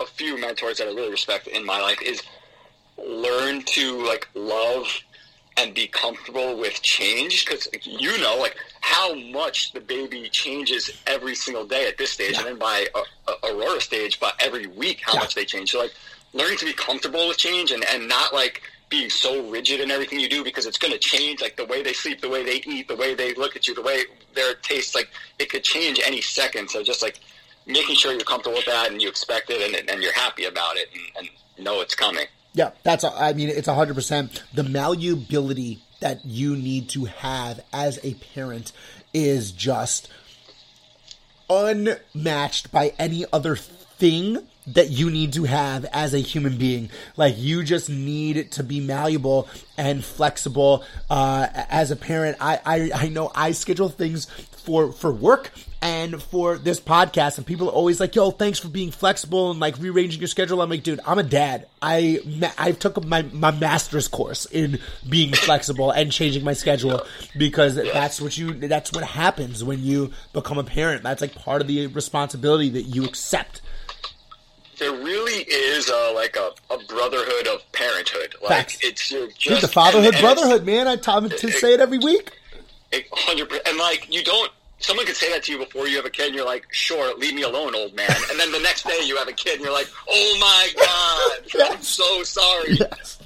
a 0.00 0.06
few 0.06 0.38
mentors 0.40 0.78
that 0.78 0.88
I 0.88 0.92
really 0.92 1.10
respect 1.10 1.46
in 1.46 1.64
my 1.64 1.80
life 1.80 2.00
is 2.02 2.22
learn 2.98 3.62
to 3.62 4.06
like 4.06 4.28
love 4.34 4.86
and 5.56 5.74
be 5.74 5.86
comfortable 5.88 6.56
with 6.58 6.80
change 6.82 7.44
because 7.44 7.68
you 7.84 8.16
know 8.18 8.36
like 8.38 8.56
how 8.80 9.14
much 9.14 9.72
the 9.72 9.80
baby 9.80 10.28
changes 10.30 10.90
every 11.06 11.34
single 11.34 11.66
day 11.66 11.86
at 11.86 11.98
this 11.98 12.12
stage 12.12 12.36
and 12.38 12.46
then 12.46 12.58
by 12.58 12.86
uh, 12.94 13.00
uh, 13.28 13.32
a, 13.44 13.46
a 13.48 13.56
aurora 13.56 13.80
stage 13.80 14.18
by 14.20 14.32
every 14.40 14.66
week 14.66 15.00
how 15.04 15.14
Yeah. 15.14 15.20
much 15.20 15.34
they 15.34 15.44
change. 15.44 15.70
So 15.72 15.80
like 15.80 15.92
learning 16.32 16.58
to 16.58 16.64
be 16.66 16.72
comfortable 16.72 17.28
with 17.28 17.36
change 17.36 17.72
and, 17.72 17.84
and 17.92 18.08
not 18.08 18.32
like 18.32 18.62
being 18.88 19.10
so 19.10 19.48
rigid 19.48 19.80
in 19.80 19.90
everything 19.90 20.18
you 20.18 20.28
do 20.28 20.42
because 20.42 20.66
it's 20.66 20.78
going 20.78 20.92
to 20.92 20.98
change 20.98 21.40
like 21.40 21.56
the 21.56 21.64
way 21.66 21.82
they 21.82 21.92
sleep 21.92 22.20
the 22.20 22.28
way 22.28 22.42
they 22.44 22.60
eat 22.66 22.88
the 22.88 22.96
way 22.96 23.14
they 23.14 23.34
look 23.34 23.54
at 23.54 23.68
you 23.68 23.74
the 23.74 23.82
way 23.82 24.02
their 24.34 24.54
taste 24.54 24.94
like 24.94 25.08
it 25.38 25.50
could 25.50 25.62
change 25.62 26.00
any 26.04 26.20
second. 26.20 26.70
So 26.70 26.82
just 26.82 27.02
like 27.02 27.20
making 27.66 27.94
sure 27.94 28.12
you're 28.12 28.20
comfortable 28.22 28.56
with 28.56 28.66
that 28.66 28.90
and 28.90 29.00
you 29.00 29.08
expect 29.08 29.50
it 29.50 29.60
and, 29.62 29.90
and 29.90 30.02
you're 30.02 30.12
happy 30.12 30.44
about 30.44 30.76
it 30.76 30.88
and, 31.18 31.28
and 31.56 31.64
know 31.64 31.80
it's 31.80 31.94
coming 31.94 32.26
Yeah, 32.52 32.70
that's. 32.82 33.04
I 33.04 33.32
mean, 33.32 33.48
it's 33.48 33.68
hundred 33.68 33.94
percent. 33.94 34.42
The 34.54 34.64
malleability 34.64 35.82
that 36.00 36.24
you 36.24 36.56
need 36.56 36.88
to 36.90 37.04
have 37.04 37.60
as 37.72 38.00
a 38.02 38.14
parent 38.14 38.72
is 39.12 39.52
just 39.52 40.08
unmatched 41.48 42.72
by 42.72 42.92
any 42.98 43.24
other 43.32 43.56
thing 43.56 44.38
that 44.66 44.90
you 44.90 45.10
need 45.10 45.32
to 45.34 45.44
have 45.44 45.84
as 45.86 46.14
a 46.14 46.18
human 46.18 46.56
being. 46.56 46.90
Like 47.16 47.34
you 47.38 47.62
just 47.62 47.88
need 47.88 48.52
to 48.52 48.62
be 48.62 48.80
malleable 48.80 49.48
and 49.76 50.04
flexible. 50.04 50.84
Uh, 51.08 51.46
as 51.52 51.90
a 51.90 51.96
parent, 51.96 52.36
I, 52.40 52.60
I 52.64 52.90
I 52.94 53.08
know 53.08 53.30
I 53.34 53.52
schedule 53.52 53.88
things 53.88 54.26
for 54.64 54.92
for 54.92 55.12
work 55.12 55.52
and 55.82 56.22
for 56.22 56.58
this 56.58 56.78
podcast, 56.78 57.38
and 57.38 57.46
people 57.46 57.68
are 57.68 57.72
always 57.72 58.00
like, 58.00 58.14
"Yo, 58.14 58.30
thanks 58.30 58.58
for 58.58 58.68
being 58.68 58.90
flexible 58.90 59.50
and 59.50 59.58
like 59.60 59.78
rearranging 59.78 60.20
your 60.20 60.28
schedule." 60.28 60.60
I'm 60.60 60.68
like, 60.70 60.82
dude, 60.82 61.00
I'm 61.06 61.18
a 61.18 61.22
dad. 61.22 61.66
I 61.80 62.20
I 62.58 62.72
took 62.72 63.02
my 63.04 63.22
my 63.32 63.50
master's 63.50 64.06
course 64.08 64.44
in 64.46 64.78
being 65.08 65.32
flexible 65.32 65.90
and 65.90 66.12
changing 66.12 66.44
my 66.44 66.52
schedule 66.52 67.00
because 67.36 67.76
that's 67.76 68.20
what 68.20 68.36
you 68.36 68.52
that's 68.52 68.92
what 68.92 69.04
happens 69.04 69.64
when 69.64 69.82
you 69.82 70.10
become 70.32 70.58
a 70.58 70.64
parent. 70.64 71.02
That's 71.02 71.22
like 71.22 71.34
part 71.34 71.62
of 71.62 71.66
the 71.68 71.86
responsibility 71.86 72.68
that 72.70 72.82
you 72.82 73.04
accept. 73.04 73.62
there 74.78 74.92
really 74.92 75.42
is 75.42 75.88
a, 75.88 76.12
like 76.14 76.36
a, 76.36 76.50
a 76.72 76.78
brotherhood 76.88 77.46
of 77.48 77.60
parenthood. 77.72 78.34
Like 78.42 78.48
Facts. 78.70 78.78
it's 78.82 79.10
you're 79.10 79.28
just 79.28 79.40
Dude, 79.40 79.60
the 79.60 79.68
fatherhood, 79.68 80.14
and- 80.14 80.16
and 80.16 80.22
brotherhood, 80.22 80.64
man. 80.66 80.88
I 80.88 80.96
tell 80.96 81.20
them 81.20 81.30
to 81.30 81.50
say 81.52 81.72
it 81.74 81.80
every 81.80 81.98
week. 81.98 82.32
hundred 83.12 83.48
percent. 83.48 83.68
And 83.68 83.78
like 83.78 84.12
you 84.12 84.22
don't. 84.24 84.50
Someone 84.80 85.06
could 85.06 85.16
say 85.16 85.30
that 85.30 85.44
to 85.44 85.52
you 85.52 85.58
before 85.58 85.86
you 85.86 85.96
have 85.96 86.06
a 86.06 86.10
kid, 86.10 86.26
and 86.26 86.34
you're 86.34 86.44
like, 86.44 86.66
"Sure, 86.72 87.14
leave 87.16 87.34
me 87.34 87.42
alone, 87.42 87.74
old 87.74 87.94
man." 87.94 88.10
And 88.30 88.40
then 88.40 88.50
the 88.50 88.60
next 88.60 88.84
day 88.86 89.00
you 89.04 89.16
have 89.16 89.28
a 89.28 89.32
kid, 89.32 89.54
and 89.54 89.62
you're 89.64 89.72
like, 89.72 89.88
"Oh 90.08 90.36
my 90.40 90.68
god, 91.54 91.70
I'm 91.72 91.82
so 91.82 92.22
sorry." 92.22 92.74
Yes. 92.74 93.18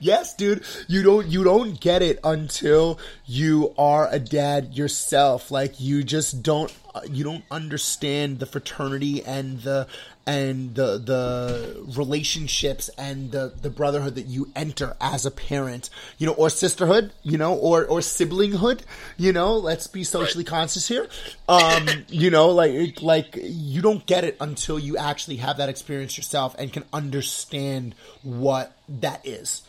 Yes, 0.00 0.34
dude. 0.34 0.64
You 0.88 1.02
don't 1.02 1.26
you 1.26 1.44
don't 1.44 1.78
get 1.80 2.02
it 2.02 2.20
until 2.24 2.98
you 3.26 3.74
are 3.78 4.08
a 4.10 4.18
dad 4.18 4.74
yourself. 4.74 5.50
Like 5.50 5.80
you 5.80 6.02
just 6.02 6.42
don't 6.42 6.72
uh, 6.94 7.00
you 7.08 7.24
don't 7.24 7.44
understand 7.50 8.38
the 8.38 8.46
fraternity 8.46 9.24
and 9.24 9.60
the 9.62 9.86
and 10.26 10.74
the 10.74 10.98
the 10.98 11.84
relationships 11.96 12.88
and 12.96 13.32
the 13.32 13.52
the 13.60 13.70
brotherhood 13.70 14.14
that 14.14 14.26
you 14.26 14.50
enter 14.54 14.96
as 15.00 15.26
a 15.26 15.30
parent, 15.30 15.90
you 16.18 16.26
know, 16.26 16.34
or 16.34 16.48
sisterhood, 16.50 17.12
you 17.22 17.36
know, 17.38 17.54
or 17.54 17.84
or 17.84 17.98
siblinghood, 18.00 18.82
you 19.16 19.32
know. 19.32 19.56
Let's 19.56 19.86
be 19.86 20.04
socially 20.04 20.44
conscious 20.44 20.86
here. 20.88 21.08
Um, 21.48 21.88
you 22.08 22.30
know, 22.30 22.48
like 22.50 23.02
like 23.02 23.36
you 23.42 23.82
don't 23.82 24.06
get 24.06 24.24
it 24.24 24.36
until 24.40 24.78
you 24.78 24.96
actually 24.96 25.36
have 25.36 25.56
that 25.58 25.68
experience 25.68 26.16
yourself 26.16 26.54
and 26.58 26.72
can 26.72 26.84
understand 26.92 27.94
what 28.22 28.76
that 28.88 29.26
is 29.26 29.62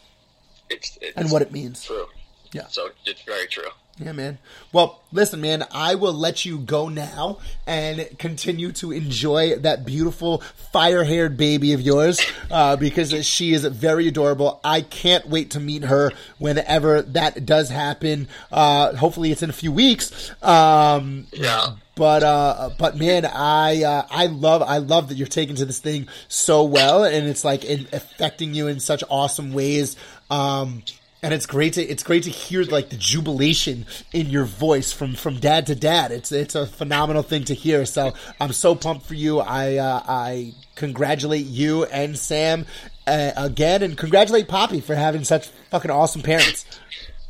It's, 0.70 0.98
it's 1.02 1.18
and 1.18 1.32
what 1.32 1.42
it 1.42 1.52
means. 1.52 1.84
true. 1.84 2.06
Yeah. 2.52 2.68
So 2.68 2.90
it's 3.06 3.24
very 3.24 3.48
true. 3.48 3.70
Yeah, 4.00 4.12
man. 4.12 4.40
Well, 4.72 5.02
listen, 5.12 5.40
man, 5.40 5.66
I 5.72 5.94
will 5.94 6.14
let 6.14 6.46
you 6.46 6.58
go 6.58 6.90
now 6.90 7.38
and 7.68 8.08
continue 8.18 8.72
to 8.74 8.92
enjoy 8.92 9.56
that 9.58 9.86
beautiful 9.86 10.40
fire 10.72 11.04
haired 11.04 11.38
baby 11.38 11.74
of 11.74 11.82
yours 11.82 12.20
uh, 12.50 12.76
because 12.76 13.14
she 13.24 13.54
is 13.54 13.64
very 13.66 14.08
adorable. 14.08 14.60
I 14.64 14.82
can't 14.82 15.28
wait 15.28 15.52
to 15.52 15.60
meet 15.60 15.84
her 15.84 16.12
whenever 16.40 17.04
that 17.04 17.46
does 17.46 17.70
happen. 17.70 18.28
Uh, 18.52 18.96
hopefully, 18.96 19.32
it's 19.32 19.44
in 19.44 19.52
a 19.52 19.54
few 19.54 19.72
weeks. 19.72 20.32
Um, 20.42 21.28
Yeah. 21.32 21.74
but 21.96 22.24
uh 22.24 22.72
but 22.80 22.98
man 22.98 23.24
i 23.24 23.84
uh 23.84 24.02
i 24.10 24.26
love 24.26 24.64
i 24.64 24.80
love 24.80 25.10
that 25.10 25.16
you're 25.16 25.28
taking 25.28 25.56
to 25.56 25.64
this 25.64 25.78
thing 25.78 26.08
so 26.28 26.64
well 26.64 27.04
and 27.04 27.28
it's 27.28 27.46
like 27.46 27.64
it 27.64 27.94
affecting 27.94 28.56
you 28.56 28.66
in 28.66 28.80
such 28.80 29.04
awesome 29.12 29.54
ways 29.54 29.96
um 30.32 30.82
and 31.24 31.34
it's 31.34 31.48
great 31.48 31.74
to 31.74 31.82
it's 31.82 32.04
great 32.04 32.24
to 32.24 32.30
hear 32.30 32.64
like 32.64 32.90
the 32.90 32.98
jubilation 32.98 33.88
in 34.12 34.30
your 34.30 34.46
voice 34.46 34.94
from 34.94 35.16
from 35.16 35.40
dad 35.40 35.66
to 35.66 35.74
dad 35.74 36.12
it's 36.12 36.32
it's 36.32 36.54
a 36.54 36.68
phenomenal 36.68 37.24
thing 37.24 37.44
to 37.44 37.56
hear 37.56 37.86
so 37.86 38.14
i'm 38.40 38.52
so 38.52 38.76
pumped 38.76 39.06
for 39.06 39.16
you 39.16 39.40
i 39.40 39.78
uh 39.78 40.04
i 40.06 40.54
congratulate 40.76 41.46
you 41.46 41.86
and 41.86 42.18
sam 42.18 42.66
uh, 43.08 43.32
again 43.36 43.82
and 43.82 43.98
congratulate 43.98 44.48
poppy 44.48 44.80
for 44.80 44.96
having 44.96 45.24
such 45.24 45.48
fucking 45.72 45.90
awesome 45.90 46.22
parents 46.22 46.66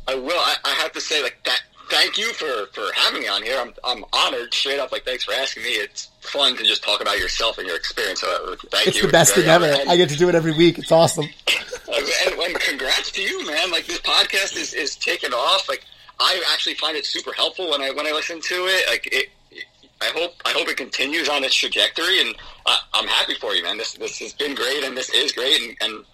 I 0.06 0.14
will. 0.16 0.38
I, 0.38 0.56
I 0.64 0.70
have 0.74 0.92
to 0.92 1.00
say, 1.00 1.22
like 1.22 1.38
that. 1.44 1.62
Thank 1.94 2.18
you 2.18 2.32
for 2.32 2.66
for 2.72 2.92
having 2.94 3.22
me 3.22 3.28
on 3.28 3.42
here. 3.42 3.56
I'm 3.58 3.72
I'm 3.84 4.04
honored. 4.12 4.52
Straight 4.52 4.80
up, 4.80 4.90
like 4.90 5.04
thanks 5.04 5.24
for 5.24 5.32
asking 5.32 5.62
me. 5.62 5.70
It's 5.70 6.10
fun 6.20 6.56
to 6.56 6.64
just 6.64 6.82
talk 6.82 7.00
about 7.00 7.18
yourself 7.18 7.58
and 7.58 7.66
your 7.68 7.76
experience. 7.76 8.20
So 8.20 8.28
uh, 8.28 8.56
thank 8.70 8.88
it's 8.88 8.96
you. 8.96 9.06
the 9.06 9.12
best 9.12 9.34
thing 9.34 9.46
ever 9.46 9.72
i 9.88 9.96
get 9.96 10.08
to 10.08 10.16
do 10.16 10.28
it 10.28 10.34
every 10.34 10.52
week 10.52 10.78
it's 10.78 10.90
awesome 10.90 11.26
and, 11.92 12.34
and 12.34 12.60
congrats 12.60 13.10
to 13.12 13.22
you, 13.22 13.46
man. 13.46 13.70
Like 13.70 13.86
this 13.86 14.00
podcast 14.00 14.56
is, 14.56 14.74
is 14.74 14.96
taking 14.96 15.32
off. 15.32 15.68
Like 15.68 15.84
I 16.18 16.42
actually 16.52 16.74
find 16.74 16.96
it 16.96 17.06
super 17.06 17.32
helpful 17.32 17.70
when 17.70 17.80
I 17.80 17.90
when 17.90 18.06
I 18.06 18.12
listen 18.12 18.40
to 18.40 18.54
it. 18.54 18.88
Like 18.88 19.08
it, 19.12 19.28
I 20.00 20.10
hope 20.16 20.34
I 20.44 20.50
hope 20.50 20.68
it 20.68 20.76
continues 20.76 21.28
on 21.28 21.44
its 21.44 21.54
trajectory, 21.54 22.20
and 22.20 22.34
I, 22.66 22.78
I'm 22.92 23.06
happy 23.06 23.34
for 23.34 23.54
you, 23.54 23.62
man. 23.62 23.78
This 23.78 23.94
this 23.94 24.18
has 24.18 24.32
been 24.32 24.54
great, 24.54 24.84
and 24.84 24.96
this 24.96 25.10
is 25.10 25.32
great, 25.32 25.60
and, 25.60 25.76
and 25.80 26.04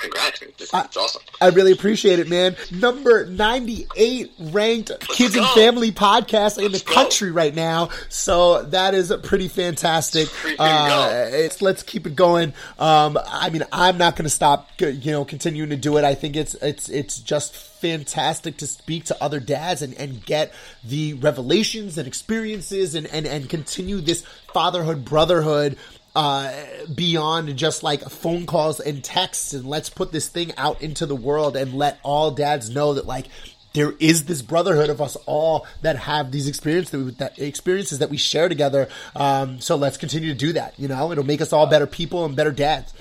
congrats, 0.00 0.42
it's 0.42 0.96
awesome. 0.96 1.22
I 1.40 1.48
really 1.48 1.72
appreciate 1.72 2.18
it, 2.18 2.28
man. 2.28 2.56
Number 2.70 3.26
98 3.26 4.32
ranked 4.38 4.92
kids 5.00 5.36
and 5.36 5.46
family 5.48 5.92
podcast 5.92 6.62
in 6.64 6.72
the 6.72 6.82
go. 6.84 6.92
country 6.92 7.30
right 7.30 7.54
now. 7.54 7.90
So 8.08 8.62
that 8.64 8.94
is 8.94 9.12
pretty 9.22 9.48
fantastic. 9.48 10.28
Uh, 10.58 11.28
it's, 11.32 11.62
let's 11.62 11.82
keep 11.82 12.06
it 12.06 12.16
going. 12.16 12.52
Um, 12.78 13.18
I 13.26 13.50
mean, 13.50 13.64
I'm 13.72 13.98
not 13.98 14.16
going 14.16 14.24
to 14.24 14.30
stop, 14.30 14.68
you 14.78 15.12
know, 15.12 15.24
continuing 15.24 15.70
to 15.70 15.76
do 15.76 15.96
it. 15.96 16.04
I 16.04 16.14
think 16.14 16.36
it's, 16.36 16.54
it's, 16.54 16.88
it's 16.88 17.18
just 17.18 17.54
fantastic 17.80 18.58
to 18.58 18.66
speak 18.66 19.04
to 19.06 19.22
other 19.22 19.40
dads 19.40 19.82
and, 19.82 19.94
and 19.94 20.24
get 20.24 20.52
the 20.84 21.14
revelations 21.14 21.96
and 21.96 22.06
experiences 22.06 22.94
and, 22.94 23.06
and, 23.06 23.26
and 23.26 23.48
continue 23.48 24.00
this 24.00 24.22
fatherhood, 24.52 25.04
brotherhood, 25.04 25.76
uh, 26.14 26.52
beyond 26.92 27.56
just 27.56 27.82
like 27.82 28.02
phone 28.08 28.46
calls 28.46 28.80
and 28.80 29.02
texts 29.02 29.52
and 29.52 29.64
let's 29.64 29.88
put 29.88 30.12
this 30.12 30.28
thing 30.28 30.52
out 30.56 30.82
into 30.82 31.06
the 31.06 31.14
world 31.14 31.56
and 31.56 31.74
let 31.74 31.98
all 32.02 32.30
dads 32.32 32.68
know 32.70 32.94
that 32.94 33.06
like 33.06 33.26
there 33.72 33.92
is 34.00 34.24
this 34.24 34.42
brotherhood 34.42 34.90
of 34.90 35.00
us 35.00 35.16
all 35.26 35.66
that 35.82 35.96
have 35.96 36.32
these 36.32 36.48
experiences 36.48 36.90
that, 36.90 36.98
we, 36.98 37.10
that 37.12 37.38
experiences 37.38 38.00
that 38.00 38.10
we 38.10 38.16
share 38.16 38.48
together. 38.48 38.88
Um, 39.14 39.60
so 39.60 39.76
let's 39.76 39.96
continue 39.96 40.32
to 40.32 40.38
do 40.38 40.52
that. 40.54 40.78
You 40.78 40.88
know, 40.88 41.12
it'll 41.12 41.24
make 41.24 41.40
us 41.40 41.52
all 41.52 41.66
better 41.66 41.86
people 41.86 42.24
and 42.24 42.34
better 42.34 42.50
dads. 42.50 42.92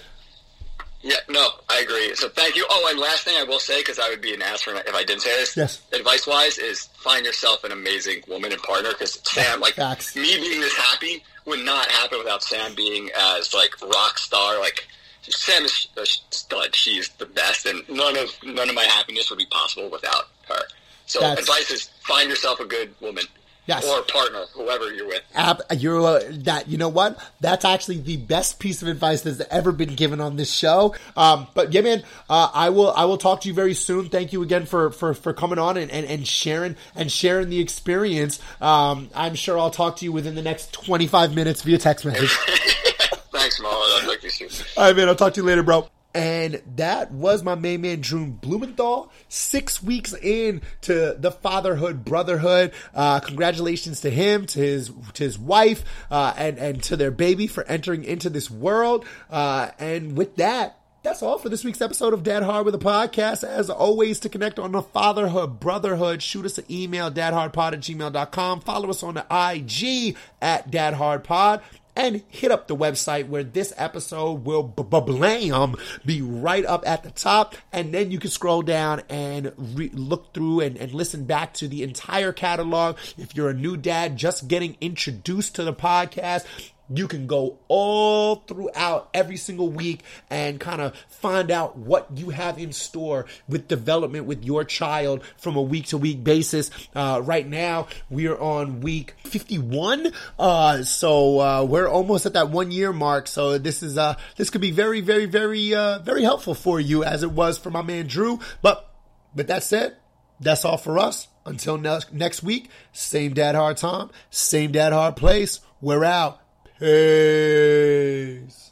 Yeah, 1.02 1.16
no, 1.30 1.50
I 1.70 1.80
agree. 1.80 2.14
So 2.16 2.28
thank 2.28 2.58
you. 2.58 2.66
Oh, 2.70 2.88
and 2.92 3.00
last 3.00 3.24
thing 3.24 3.38
I 3.38 3.44
will 3.44 3.60
say, 3.60 3.80
because 3.80 4.00
I 4.00 4.10
would 4.10 4.22
be 4.22 4.34
an 4.34 4.42
ass 4.42 4.62
for 4.62 4.74
if 4.76 4.94
I 4.94 5.04
didn't 5.04 5.22
say 5.22 5.36
this. 5.38 5.56
Yes. 5.56 5.82
Advice 5.94 6.28
wise 6.28 6.58
is 6.58 6.88
find 6.94 7.26
yourself 7.26 7.64
an 7.64 7.72
amazing 7.72 8.22
woman 8.28 8.52
and 8.52 8.62
partner. 8.62 8.90
Because 8.90 9.20
Sam, 9.24 9.62
like 9.62 9.76
Facts. 9.76 10.16
me 10.16 10.36
being 10.36 10.60
this 10.60 10.76
happy 10.76 11.24
would 11.50 11.66
not 11.66 11.90
happen 11.92 12.20
without 12.20 12.44
Sam 12.44 12.76
being 12.76 13.10
as 13.18 13.54
like 13.54 13.76
rock 13.82 14.18
star. 14.18 14.60
Like 14.60 14.88
Sam 15.22 15.66
is 15.66 15.88
a 15.98 16.06
stud. 16.06 16.76
She's 16.76 17.10
the 17.18 17.26
best, 17.26 17.66
and 17.66 17.88
none 17.90 18.18
of 18.18 18.30
none 18.44 18.70
of 18.70 18.76
my 18.76 18.86
happiness 18.86 19.30
would 19.30 19.40
be 19.40 19.46
possible 19.48 19.90
without 19.90 20.30
her. 20.48 20.62
So 21.08 21.20
That's- 21.20 21.40
advice 21.40 21.72
is 21.72 21.90
find 22.04 22.30
yourself 22.30 22.60
a 22.60 22.66
good 22.66 22.94
woman. 23.02 23.26
Yes. 23.66 23.86
Or 23.86 24.02
partner, 24.02 24.46
whoever 24.54 24.92
you're 24.92 25.08
with. 25.08 25.22
Ab, 25.36 25.62
you're 25.78 26.02
uh, 26.02 26.22
that. 26.44 26.68
You 26.68 26.78
know 26.78 26.90
what? 26.90 27.20
That's 27.40 27.64
actually 27.64 28.00
the 28.00 28.18
best 28.18 28.60
piece 28.60 28.82
of 28.82 28.88
advice 28.88 29.22
that's 29.22 29.42
ever 29.52 29.72
been 29.72 29.94
given 29.94 30.20
on 30.20 30.38
this 30.38 30.52
show. 30.52 30.96
Um, 31.16 31.48
but 31.54 31.72
yeah, 31.72 31.82
man, 31.82 32.04
uh, 32.30 32.50
I 32.52 32.70
will. 32.70 32.92
I 32.92 33.06
will 33.06 33.20
talk 33.20 33.42
to 33.42 33.48
you 33.48 33.54
very 33.54 33.76
soon. 33.76 34.10
Thank 34.10 34.34
you 34.34 34.42
again 34.42 34.66
for 34.66 34.90
for, 34.92 35.14
for 35.14 35.34
coming 35.34 35.60
on 35.60 35.78
and, 35.78 35.92
and, 35.92 36.08
and 36.08 36.28
sharing 36.28 36.78
and 36.96 37.12
sharing 37.12 37.50
the 37.50 37.60
experience. 37.60 38.40
Um, 38.60 39.12
I'm 39.14 39.36
sure 39.36 39.60
I'll 39.60 39.70
talk 39.70 39.98
to 39.98 40.06
you 40.06 40.12
within 40.12 40.34
the 40.34 40.42
next 40.42 40.74
25 40.74 41.36
minutes 41.36 41.62
via 41.62 41.78
text 41.78 42.06
message. 42.06 42.32
Thanks, 43.32 43.62
Mo. 43.62 43.70
I'd 43.70 44.06
like 44.08 44.22
to 44.22 44.30
see 44.32 44.46
you. 44.46 44.50
All 44.78 44.86
right, 44.86 44.96
man. 44.96 45.08
I'll 45.08 45.16
talk 45.16 45.34
to 45.36 45.42
you 45.42 45.46
later, 45.46 45.62
bro. 45.62 45.88
And 46.14 46.62
that 46.76 47.12
was 47.12 47.44
my 47.44 47.54
main 47.54 47.82
man, 47.82 48.02
Drew 48.02 48.26
Blumenthal. 48.26 49.12
Six 49.28 49.84
weeks 49.84 50.14
in 50.14 50.64
to 50.82 51.16
the 51.20 51.32
fatherhood, 51.32 52.04
brotherhood. 52.04 52.74
Uh, 52.96 53.20
congratulations 53.20 54.02
to 54.02 54.10
him, 54.10 54.48
to 54.48 54.60
his 54.60 54.92
to 55.14 55.24
his 55.24 55.38
wife, 55.38 55.84
uh, 56.10 56.34
and 56.36 56.58
and 56.58 56.82
to 56.84 56.98
their 56.98 57.12
baby 57.12 57.46
for 57.46 57.64
entering 57.66 58.04
into 58.04 58.30
this 58.30 58.50
world. 58.50 59.06
Uh, 59.30 59.70
and 59.78 60.18
with 60.18 60.36
that, 60.38 60.80
that's 61.04 61.22
all 61.22 61.38
for 61.38 61.48
this 61.48 61.64
week's 61.64 61.82
episode 61.82 62.14
of 62.14 62.24
Dad 62.24 62.42
Hard 62.42 62.66
with 62.66 62.76
a 62.76 62.80
podcast. 62.80 63.44
As 63.44 63.70
always, 63.70 64.20
to 64.22 64.30
connect 64.30 64.58
on 64.58 64.72
the 64.72 64.82
fatherhood, 64.82 65.60
brotherhood, 65.60 66.24
shoot 66.24 66.46
us 66.46 66.58
an 66.58 66.66
email, 66.70 67.12
dadhardpod 67.12 67.74
at 67.74 67.80
gmail.com. 67.82 68.62
Follow 68.62 68.90
us 68.90 69.04
on 69.04 69.14
the 69.14 69.26
IG 69.30 70.18
at 70.42 70.72
dadhardpod 70.72 71.62
and 72.00 72.24
hit 72.30 72.50
up 72.50 72.70
the 72.70 72.76
website 72.78 73.28
where 73.28 73.44
this 73.44 73.74
episode 73.76 74.46
will 74.46 74.64
blam 74.64 75.76
be 76.06 76.22
right 76.22 76.66
up 76.66 76.88
at 76.88 77.04
the 77.04 77.12
top. 77.12 77.56
And 77.74 77.94
then 77.94 78.10
you 78.10 78.20
can 78.20 78.30
scroll 78.30 78.62
down 78.62 79.02
and 79.10 79.52
re- 79.58 79.92
look 79.94 80.34
through 80.34 80.62
and, 80.62 80.78
and 80.78 80.94
listen 80.94 81.26
back 81.26 81.54
to 81.56 81.68
the 81.68 81.84
entire 81.84 82.32
catalog. 82.32 82.98
If 83.18 83.36
you're 83.36 83.50
a 83.50 83.54
new 83.54 83.76
dad 83.76 84.16
just 84.16 84.48
getting 84.48 84.78
introduced 84.80 85.56
to 85.56 85.66
the 85.66 85.74
podcast 85.74 86.46
you 86.90 87.08
can 87.08 87.28
go 87.28 87.60
all 87.68 88.36
throughout 88.48 89.10
every 89.14 89.38
single 89.38 89.70
week 89.70 90.02
and 90.30 90.60
kind 90.60 90.82
of 90.82 90.96
find 91.10 91.52
out 91.52 91.78
what 91.78 92.08
you 92.16 92.30
have 92.30 92.58
in 92.58 92.72
store 92.72 93.26
with 93.48 93.68
development 93.68 94.26
with 94.26 94.44
your 94.44 94.64
child 94.64 95.24
from 95.38 95.56
a 95.56 95.62
week 95.62 95.88
to 95.88 95.98
week 95.98 96.24
basis. 96.24 96.72
Uh, 96.96 97.22
right 97.24 97.48
now, 97.48 97.88
we 98.10 98.28
are 98.28 98.40
on 98.40 98.82
week 98.82 99.16
51. 99.26 100.12
Uh, 100.38 100.84
so, 100.84 101.40
uh, 101.40 101.64
we're 101.64 101.88
almost 101.88 102.26
at 102.26 102.34
that 102.34 102.50
one 102.50 102.72
year 102.72 102.92
mark. 102.92 103.28
So 103.28 103.58
this 103.58 103.84
is, 103.84 103.98
uh, 103.98 104.16
this 104.38 104.50
could 104.50 104.62
be 104.62 104.72
very, 104.72 105.02
very, 105.02 105.26
very, 105.26 105.74
uh, 105.74 106.00
very 106.00 106.24
helpful 106.24 106.56
for 106.56 106.80
you 106.80 107.04
as 107.04 107.24
it 107.24 107.32
was 107.32 107.58
for 107.58 107.70
my 107.70 107.82
man 107.82 108.08
Drew. 108.08 108.40
But 108.62 108.90
with 109.36 109.48
that 109.48 109.64
said, 109.64 109.98
that's 110.40 110.66
all 110.66 110.78
for 110.78 110.98
us. 110.98 111.28
Until 111.46 111.78
next 111.78 112.14
next 112.14 112.44
week, 112.44 112.70
same 112.92 113.34
dad 113.34 113.56
hard 113.56 113.78
time, 113.78 114.12
same 114.30 114.72
dad 114.72 114.94
hard 114.94 115.16
place. 115.16 115.62
We're 115.82 116.04
out. 116.04 116.39
Peace. 116.80 118.72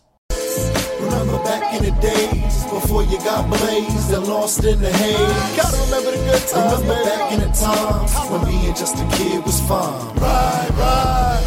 Remember 1.01 1.37
back 1.43 1.73
in 1.75 1.83
the 1.83 1.91
days 1.99 2.63
before 2.71 3.03
you 3.03 3.17
got 3.17 3.49
blazed 3.49 4.13
and 4.13 4.25
lost 4.25 4.63
in 4.63 4.79
the 4.79 4.89
haze. 4.89 5.57
Gotta 5.57 5.75
remember 5.83 6.11
the 6.11 6.23
good 6.23 6.47
times, 6.47 6.81
Remember 6.81 7.03
baby. 7.03 7.09
back 7.09 7.31
in 7.33 7.39
the 7.41 7.51
times 7.51 8.13
when 8.31 8.45
being 8.45 8.73
just 8.75 8.95
a 8.95 9.05
kid 9.17 9.43
was 9.43 9.59
fun. 9.67 10.15
Right, 10.15 10.69
right. 10.79 11.43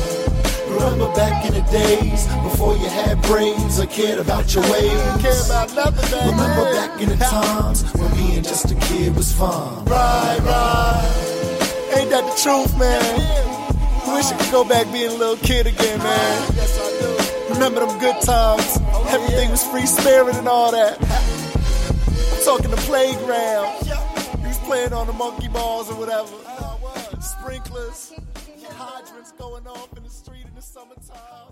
Remember 0.68 1.08
back 1.14 1.46
in 1.46 1.54
the 1.54 1.62
days 1.72 2.26
before 2.44 2.76
you 2.76 2.88
had 2.90 3.22
brains 3.22 3.80
or 3.80 3.86
cared 3.86 4.18
about 4.18 4.54
your 4.54 4.62
ways. 4.70 5.00
Care 5.22 5.40
about 5.46 5.74
nothing, 5.74 6.10
baby. 6.10 6.30
Remember 6.30 6.64
back 6.74 7.00
in 7.00 7.08
the 7.08 7.16
times 7.16 7.84
when 7.94 8.12
being 8.16 8.42
just 8.42 8.70
a 8.70 8.74
kid 8.74 9.16
was 9.16 9.32
fun. 9.32 9.82
Right, 9.86 10.38
right. 10.40 11.96
Ain't 11.96 12.10
that 12.10 12.24
the 12.28 12.36
truth, 12.42 12.76
man? 12.78 13.59
Wish 14.14 14.26
I 14.32 14.36
could 14.36 14.50
go 14.50 14.64
back 14.64 14.90
being 14.92 15.10
a 15.10 15.14
little 15.14 15.36
kid 15.36 15.66
again, 15.66 15.98
man. 15.98 16.52
Yes, 16.54 16.78
I 16.78 17.48
do. 17.48 17.54
Remember 17.54 17.86
them 17.86 17.98
good 17.98 18.20
times? 18.22 18.78
Everything 19.08 19.50
was 19.50 19.64
free 19.64 19.86
spirit 19.86 20.36
and 20.36 20.48
all 20.48 20.72
that. 20.72 21.00
I'm 21.00 22.44
talking 22.44 22.70
the 22.70 22.76
playground. 22.88 23.86
Was 24.44 24.58
playing 24.64 24.92
on 24.92 25.06
the 25.06 25.12
monkey 25.12 25.48
balls 25.48 25.90
or 25.90 25.94
whatever. 25.94 26.28
Sprinklers, 27.20 28.12
hydrants 28.76 29.32
going 29.32 29.66
off 29.66 29.96
in 29.96 30.02
the 30.02 30.10
street 30.10 30.44
in 30.46 30.54
the 30.54 30.62
summertime. 30.62 31.49